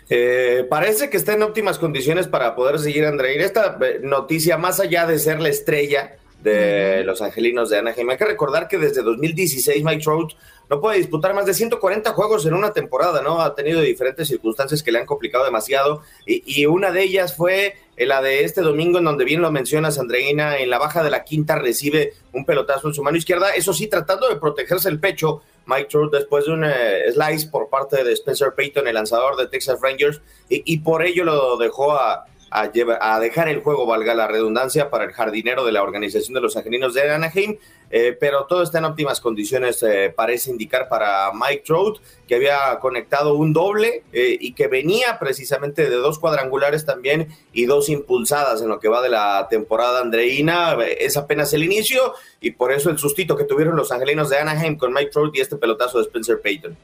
Eh, 0.10 0.66
parece 0.70 1.10
que 1.10 1.16
está 1.16 1.34
en 1.34 1.44
óptimas 1.44 1.80
condiciones 1.80 2.28
para 2.28 2.54
poder 2.56 2.80
seguir 2.80 3.06
Andreina. 3.06 3.46
Esta 3.46 3.78
eh, 3.82 4.00
noticia, 4.04 4.58
más 4.58 4.80
allá 4.80 5.06
de 5.06 5.18
ser 5.18 5.39
la 5.39 5.48
estrella 5.50 6.18
de 6.44 7.04
los 7.06 7.22
angelinos 7.22 7.70
de 7.70 7.78
Anaheim, 7.78 8.10
hay 8.10 8.18
que 8.18 8.26
recordar 8.26 8.68
que 8.68 8.78
desde 8.78 9.04
2016 9.04 9.84
Mike 9.84 10.04
Trout 10.04 10.34
no 10.70 10.82
puede 10.82 10.98
disputar 10.98 11.34
más 11.34 11.46
de 11.46 11.54
140 11.54 12.14
juegos 12.14 12.46
en 12.46 12.54
una 12.54 12.72
temporada, 12.72 13.22
¿no? 13.22 13.42
Ha 13.42 13.56
tenido 13.56 13.82
diferentes 13.82 14.28
circunstancias 14.28 14.82
que 14.82 14.92
le 14.92 15.00
han 15.00 15.06
complicado 15.06 15.44
demasiado 15.44 16.02
y, 16.26 16.66
una 16.66 16.92
de 16.92 17.04
ellas 17.04 17.36
fue 17.36 17.76
la 17.98 18.22
de 18.22 18.44
este 18.44 18.62
domingo 18.62 18.98
en 18.98 19.04
donde 19.04 19.26
bien 19.26 19.42
lo 19.42 19.52
mencionas, 19.52 20.00
Andreina, 20.00 20.58
en 20.58 20.70
la 20.70 20.80
baja 20.80 21.04
de 21.04 21.10
la 21.10 21.24
quinta 21.24 21.56
recibe 21.56 22.14
un 22.34 22.46
pelotazo 22.46 22.88
en 22.88 22.94
su 22.94 23.04
mano 23.04 23.18
izquierda, 23.18 23.52
eso 23.52 23.74
sí, 23.74 23.88
tratando 23.88 24.30
de 24.30 24.38
protegerse 24.38 24.89
el 24.89 25.00
pecho, 25.00 25.42
Mike 25.66 25.89
Trout 25.89 26.12
después 26.12 26.45
de 26.45 26.51
un 26.51 26.64
eh, 26.66 27.12
slice 27.12 27.47
por 27.47 27.70
parte 27.70 28.03
de 28.03 28.14
Spencer 28.14 28.53
Payton, 28.55 28.88
el 28.88 28.95
lanzador 28.95 29.36
de 29.38 29.47
Texas 29.47 29.80
Rangers, 29.82 30.22
y, 30.49 30.80
por 30.80 31.05
ello 31.05 31.24
lo 31.24 31.57
dejó 31.57 31.93
a, 31.93 32.26
a, 32.52 33.20
dejar 33.20 33.47
el 33.47 33.62
juego, 33.62 33.86
valga 33.86 34.14
la 34.14 34.28
redundancia, 34.28 34.89
para 34.89 35.06
el 35.06 35.14
jardinero 35.14 35.66
de 35.66 35.72
la 35.72 35.84
organización 35.84 36.34
de 36.34 36.41
los 36.41 36.58
angelinos 36.58 36.93
de 36.93 37.10
Anaheim. 37.10 37.58
Eh, 37.93 38.16
pero 38.18 38.45
todo 38.45 38.64
está 38.64 38.78
en 38.78 38.86
óptimas 38.86 39.20
condiciones, 39.20 39.84
eh, 39.84 40.14
parece 40.16 40.49
indicar 40.49 40.88
para 40.88 41.30
Mike 41.34 41.64
Trout, 41.66 41.99
que 42.26 42.36
había 42.36 42.80
conectado 42.80 43.36
un 43.36 43.52
doble 43.52 44.04
eh, 44.14 44.38
y 44.39 44.54
que 44.54 44.68
venía 44.68 45.20
precisamente 45.20 45.89
de 45.89 45.95
dos 45.97 46.18
cuadrangulares 46.18 46.86
también 46.86 47.28
y 47.52 47.66
dos 47.66 47.89
impulsadas 47.89 48.62
en 48.62 48.70
lo 48.70 48.80
que 48.80 48.88
va 48.88 49.02
de 49.02 49.10
la 49.10 49.47
temporada 49.49 49.99
andreína. 49.99 50.78
Es 50.99 51.18
apenas 51.18 51.54
el 51.54 51.64
inicio 51.66 52.14
y 52.39 52.52
por 52.52 52.72
eso 52.72 52.89
el 52.89 52.97
sustito 52.97 53.36
que 53.36 53.43
tuvieron 53.43 53.76
los 53.76 53.91
angelinos 53.91 54.30
de 54.30 54.38
Anaheim 54.38 54.78
con 54.78 54.93
Mike 54.93 55.12
Trout 55.12 55.36
y 55.36 55.41
este 55.41 55.58
pelotazo 55.58 55.97
de 55.97 56.06
Spencer 56.06 56.39
Payton. 56.41 56.78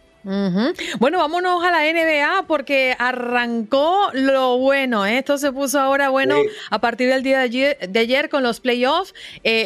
Bueno, 0.99 1.19
vámonos 1.19 1.63
a 1.63 1.71
la 1.71 1.91
NBA 1.91 2.45
porque 2.47 2.95
arrancó 2.99 4.09
lo 4.13 4.57
bueno. 4.57 5.05
Esto 5.05 5.37
se 5.37 5.51
puso 5.51 5.79
ahora 5.79 6.09
bueno 6.09 6.35
a 6.69 6.79
partir 6.79 7.09
del 7.09 7.23
día 7.23 7.39
de 7.39 7.99
ayer, 7.99 8.29
con 8.29 8.43
los 8.43 8.59
playoffs. 8.59 9.13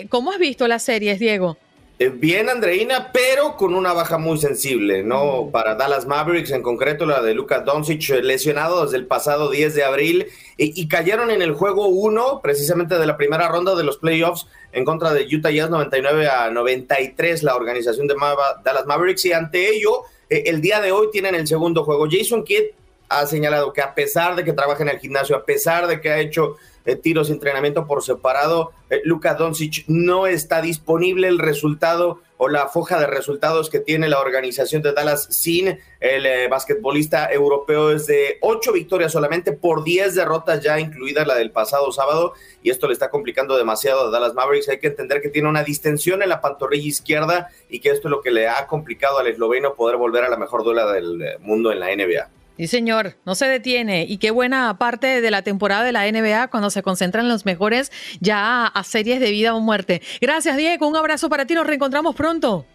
¿Cómo 0.10 0.32
has 0.32 0.40
visto 0.40 0.68
las 0.68 0.84
series, 0.84 1.20
Diego? 1.20 1.58
Eh, 2.02 2.10
bien, 2.10 2.50
Andreina, 2.50 3.12
pero 3.14 3.56
con 3.56 3.76
una 3.76 3.94
baja 3.94 4.18
muy 4.18 4.40
sensible, 4.40 5.04
¿no? 5.04 5.50
Para 5.52 5.76
Dallas 5.76 6.08
Mavericks, 6.08 6.50
en 6.50 6.64
concreto 6.64 7.06
la 7.06 7.22
de 7.22 7.36
Lucas 7.36 7.64
Doncic, 7.64 8.10
eh, 8.10 8.24
lesionado 8.24 8.84
desde 8.84 8.98
el 8.98 9.06
pasado 9.06 9.52
10 9.52 9.76
de 9.76 9.84
abril, 9.84 10.26
y, 10.58 10.88
cayeron 10.88 11.30
en 11.30 11.44
el 11.44 11.54
juego 11.54 11.90
1, 11.90 12.42
precisamente 12.42 12.98
de 12.98 13.06
la 13.06 13.18
primera 13.18 13.50
ronda 13.50 13.76
de 13.76 13.84
los 13.84 14.00
playoffs, 14.00 14.48
en 14.72 14.84
contra 14.84 15.14
de 15.14 15.28
Utah 15.32 15.52
Jazz 15.52 15.70
99 15.70 16.28
a 16.28 16.50
93, 16.50 17.44
la 17.44 17.56
organización 17.56 18.08
de 18.08 18.16
Dallas 18.64 18.88
Mavericks, 18.88 19.26
y 19.26 19.34
ante 19.34 19.70
ello, 19.70 20.02
eh, 20.02 20.21
el 20.32 20.62
día 20.62 20.80
de 20.82 20.92
hoy 20.92 21.08
tienen 21.12 21.36
el 21.36 21.48
segundo 21.48 21.84
juego. 21.84 22.08
Jason 22.10 22.44
Kidd 22.44 22.72
ha 23.10 23.26
señalado 23.28 23.74
que 23.74 23.82
a 23.82 23.94
pesar 23.94 24.36
de 24.36 24.44
que 24.44 24.54
trabaja 24.54 24.84
en 24.84 24.90
el 24.90 25.00
gimnasio, 25.00 25.36
a 25.36 25.46
pesar 25.46 25.88
de 25.88 26.00
que 26.00 26.10
ha 26.10 26.20
hecho 26.20 26.56
eh, 26.86 26.96
tiros 26.96 27.30
y 27.30 27.34
entrenamiento 27.34 27.86
por 27.86 28.04
separado. 28.04 28.72
Eh, 28.90 29.02
Luka 29.04 29.36
Doncic 29.36 29.84
no 29.88 30.26
está 30.26 30.62
disponible 30.62 31.28
el 31.28 31.38
resultado 31.38 32.22
o 32.44 32.50
la 32.50 32.70
foja 32.70 33.00
de 33.00 33.06
resultados 33.06 33.70
que 33.70 33.80
tiene 33.80 34.10
la 34.10 34.20
organización 34.20 34.82
de 34.82 34.94
Dallas 34.94 35.28
sin 35.30 35.78
el 36.00 36.26
eh, 36.26 36.48
basquetbolista 36.48 37.32
europeo 37.32 37.92
es 37.92 38.08
de 38.08 38.40
ocho 38.42 38.72
victorias 38.74 39.12
solamente 39.12 39.52
por 39.52 39.84
diez 39.84 40.16
derrotas 40.16 40.60
ya 40.64 40.80
incluida 40.80 41.24
la 41.24 41.36
del 41.36 41.52
pasado 41.52 41.92
sábado 41.92 42.34
y 42.64 42.72
esto 42.72 42.88
le 42.88 42.94
está 42.94 43.12
complicando 43.12 43.56
demasiado 43.58 44.08
a 44.08 44.10
Dallas 44.10 44.34
Mavericks. 44.34 44.70
Hay 44.70 44.80
que 44.80 44.88
entender 44.88 45.22
que 45.22 45.30
tiene 45.30 45.50
una 45.50 45.64
distensión 45.64 46.24
en 46.24 46.30
la 46.30 46.42
pantorrilla 46.42 46.88
izquierda 46.88 47.50
y 47.70 47.80
que 47.80 47.92
esto 47.92 48.08
es 48.08 48.12
lo 48.12 48.22
que 48.22 48.32
le 48.32 48.48
ha 48.48 48.66
complicado 48.66 49.20
al 49.20 49.28
esloveno 49.28 49.76
poder 49.76 49.98
volver 49.98 50.24
a 50.24 50.30
la 50.30 50.38
mejor 50.38 50.64
duela 50.64 50.92
del 50.92 51.38
mundo 51.42 51.72
en 51.72 51.80
la 51.80 51.96
NBA. 51.96 52.41
Sí, 52.58 52.68
señor, 52.68 53.16
no 53.26 53.36
se 53.36 53.48
detiene. 53.48 54.06
Y 54.08 54.18
qué 54.18 54.32
buena 54.32 54.78
parte 54.78 55.22
de 55.22 55.32
la 55.32 55.42
temporada 55.42 55.84
de 55.84 55.92
la 55.92 56.10
NBA 56.12 56.50
cuando 56.50 56.70
se 56.70 56.84
concentran 56.84 57.28
los 57.28 57.46
mejores 57.46 57.92
ya 58.20 58.68
a 58.68 58.84
series 58.84 59.20
de 59.20 59.32
vida 59.32 59.56
o 59.56 59.60
muerte. 59.60 60.02
Gracias, 60.20 60.58
Diego. 60.58 60.88
Un 60.88 60.96
abrazo 60.96 61.30
para 61.30 61.46
ti. 61.46 61.56
Nos 61.56 61.66
reencontramos 61.66 62.16
pronto. 62.16 62.66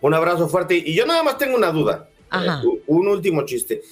Un 0.00 0.14
abrazo 0.14 0.48
fuerte. 0.48 0.76
Y 0.76 0.94
yo 0.94 1.06
nada 1.06 1.22
más 1.22 1.38
tengo 1.38 1.56
una 1.56 1.70
duda. 1.70 2.08
Ajá. 2.30 2.62
Eh, 2.64 2.82
un 2.86 3.08
último 3.08 3.44
chiste. 3.44 3.82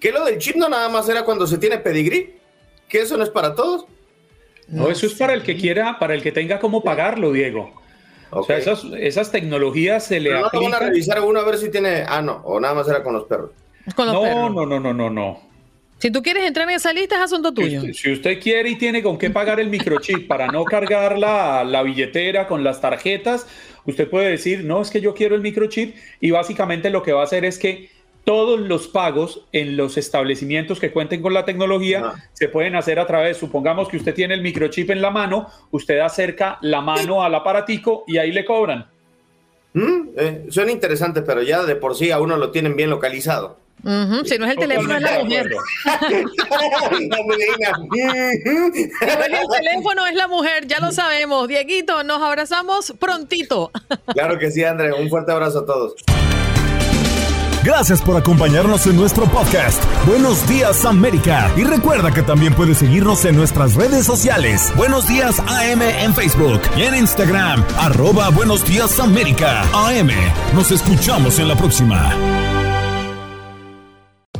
¿Qué 0.00 0.12
lo 0.12 0.24
del 0.24 0.38
chip 0.38 0.56
no 0.56 0.68
nada 0.68 0.88
más 0.88 1.08
era 1.08 1.24
cuando 1.24 1.46
se 1.46 1.58
tiene 1.58 1.78
pedigrí? 1.78 2.34
¿Que 2.88 3.02
eso 3.02 3.16
no 3.16 3.24
es 3.24 3.30
para 3.30 3.54
todos? 3.54 3.86
No, 4.68 4.90
eso 4.90 5.06
es 5.06 5.14
para 5.14 5.34
el 5.34 5.42
que 5.42 5.56
quiera, 5.56 5.98
para 5.98 6.14
el 6.14 6.22
que 6.22 6.32
tenga 6.32 6.58
cómo 6.58 6.82
pagarlo, 6.82 7.32
Diego. 7.32 7.72
O 8.30 8.42
sea, 8.42 8.58
esas, 8.58 8.84
esas 8.98 9.30
tecnologías 9.30 10.04
se 10.04 10.18
le 10.18 10.30
Pero 10.30 10.50
no 10.52 10.62
van 10.62 10.74
a 10.74 10.78
revisar 10.80 11.20
uno 11.22 11.38
a 11.38 11.44
ver 11.44 11.58
si 11.58 11.70
tiene... 11.70 12.04
Ah, 12.06 12.20
no, 12.20 12.42
o 12.44 12.58
nada 12.58 12.74
más 12.74 12.88
era 12.88 13.04
con 13.04 13.14
los 13.14 13.24
perros 13.24 13.50
no, 13.96 14.48
no, 14.50 14.66
no, 14.66 14.80
no, 14.80 14.92
no, 14.92 15.10
no. 15.10 15.46
Si 15.98 16.10
tú 16.10 16.22
quieres 16.22 16.44
entrar 16.44 16.68
en 16.68 16.76
esa 16.76 16.92
lista, 16.92 17.16
es 17.16 17.22
asunto 17.22 17.54
tuyo. 17.54 17.80
Si 17.94 18.12
usted, 18.12 18.40
quiere 18.40 18.70
y 18.70 18.76
tiene 18.76 19.02
con 19.02 19.16
qué 19.16 19.30
pagar 19.30 19.60
el 19.60 19.70
microchip 19.70 20.28
para 20.28 20.48
no 20.48 20.64
cargar 20.64 21.18
la, 21.18 21.64
la, 21.64 21.82
billetera 21.82 22.46
con 22.46 22.62
las 22.62 22.82
tarjetas, 22.82 23.46
usted 23.86 24.08
puede 24.08 24.30
decir, 24.30 24.64
no, 24.64 24.82
es 24.82 24.90
que 24.90 25.00
yo 25.00 25.14
quiero 25.14 25.34
el 25.34 25.40
microchip 25.40 25.96
y 26.20 26.30
básicamente 26.32 26.90
lo 26.90 27.02
que 27.02 27.12
va 27.12 27.22
a 27.22 27.24
hacer 27.24 27.46
es 27.46 27.58
que 27.58 27.88
todos 28.26 28.58
los 28.58 28.88
pagos 28.88 29.46
en 29.52 29.76
los 29.76 29.96
establecimientos 29.96 30.80
que 30.80 30.90
cuenten 30.90 31.22
con 31.22 31.32
la 31.32 31.44
tecnología 31.44 32.14
se 32.32 32.48
pueden 32.48 32.74
hacer 32.74 32.98
a 32.98 33.06
través, 33.06 33.36
supongamos 33.36 33.88
que 33.88 33.96
usted 33.96 34.14
tiene 34.14 34.34
el 34.34 34.42
microchip 34.42 34.90
en 34.90 35.00
la 35.00 35.10
mano, 35.10 35.48
usted 35.70 36.00
acerca 36.00 36.58
la 36.60 36.80
mano 36.80 37.22
al 37.22 37.34
aparatico 37.36 38.02
y 38.06 38.18
ahí 38.18 38.32
le 38.32 38.44
cobran. 38.44 38.86
Mm, 39.74 40.08
eh, 40.16 40.46
suena 40.50 40.72
interesante, 40.72 41.22
pero 41.22 41.40
ya 41.42 41.62
de 41.62 41.76
por 41.76 41.94
sí 41.94 42.10
a 42.10 42.18
uno 42.18 42.36
lo 42.36 42.50
tienen 42.50 42.74
bien 42.74 42.90
localizado. 42.90 43.58
Si 44.24 44.38
no 44.38 44.46
es 44.46 44.52
el 44.52 44.58
teléfono, 44.58 44.96
es 44.96 45.02
la 45.02 45.18
mujer. 45.22 45.50
el 46.10 46.24
teléfono 49.48 50.06
es 50.06 50.14
la 50.14 50.28
mujer, 50.28 50.66
ya 50.66 50.80
lo 50.80 50.90
sabemos. 50.90 51.46
Dieguito, 51.46 52.02
nos 52.02 52.20
abrazamos 52.20 52.92
prontito. 52.98 53.70
claro 54.12 54.38
que 54.38 54.50
sí, 54.50 54.64
André. 54.64 54.92
Un 54.92 55.08
fuerte 55.08 55.32
abrazo 55.32 55.60
a 55.60 55.66
todos. 55.66 55.94
Gracias 57.62 58.00
por 58.00 58.16
acompañarnos 58.16 58.86
en 58.86 58.94
nuestro 58.96 59.24
podcast. 59.26 59.82
Buenos 60.06 60.48
días 60.48 60.84
América. 60.84 61.50
Y 61.56 61.64
recuerda 61.64 62.12
que 62.12 62.22
también 62.22 62.54
puedes 62.54 62.78
seguirnos 62.78 63.24
en 63.24 63.36
nuestras 63.36 63.74
redes 63.74 64.06
sociales. 64.06 64.72
Buenos 64.76 65.08
días 65.08 65.40
AM 65.40 65.82
en 65.82 66.14
Facebook 66.14 66.60
y 66.76 66.82
en 66.82 66.94
Instagram. 66.94 67.64
Arroba 67.78 68.28
Buenos 68.30 68.64
días 68.64 69.00
América. 69.00 69.62
AM. 69.72 70.10
Nos 70.54 70.70
escuchamos 70.70 71.40
en 71.40 71.48
la 71.48 71.56
próxima. 71.56 72.55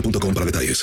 boostmobile.com 0.00 0.34
para 0.34 0.44
detalles. 0.44 0.76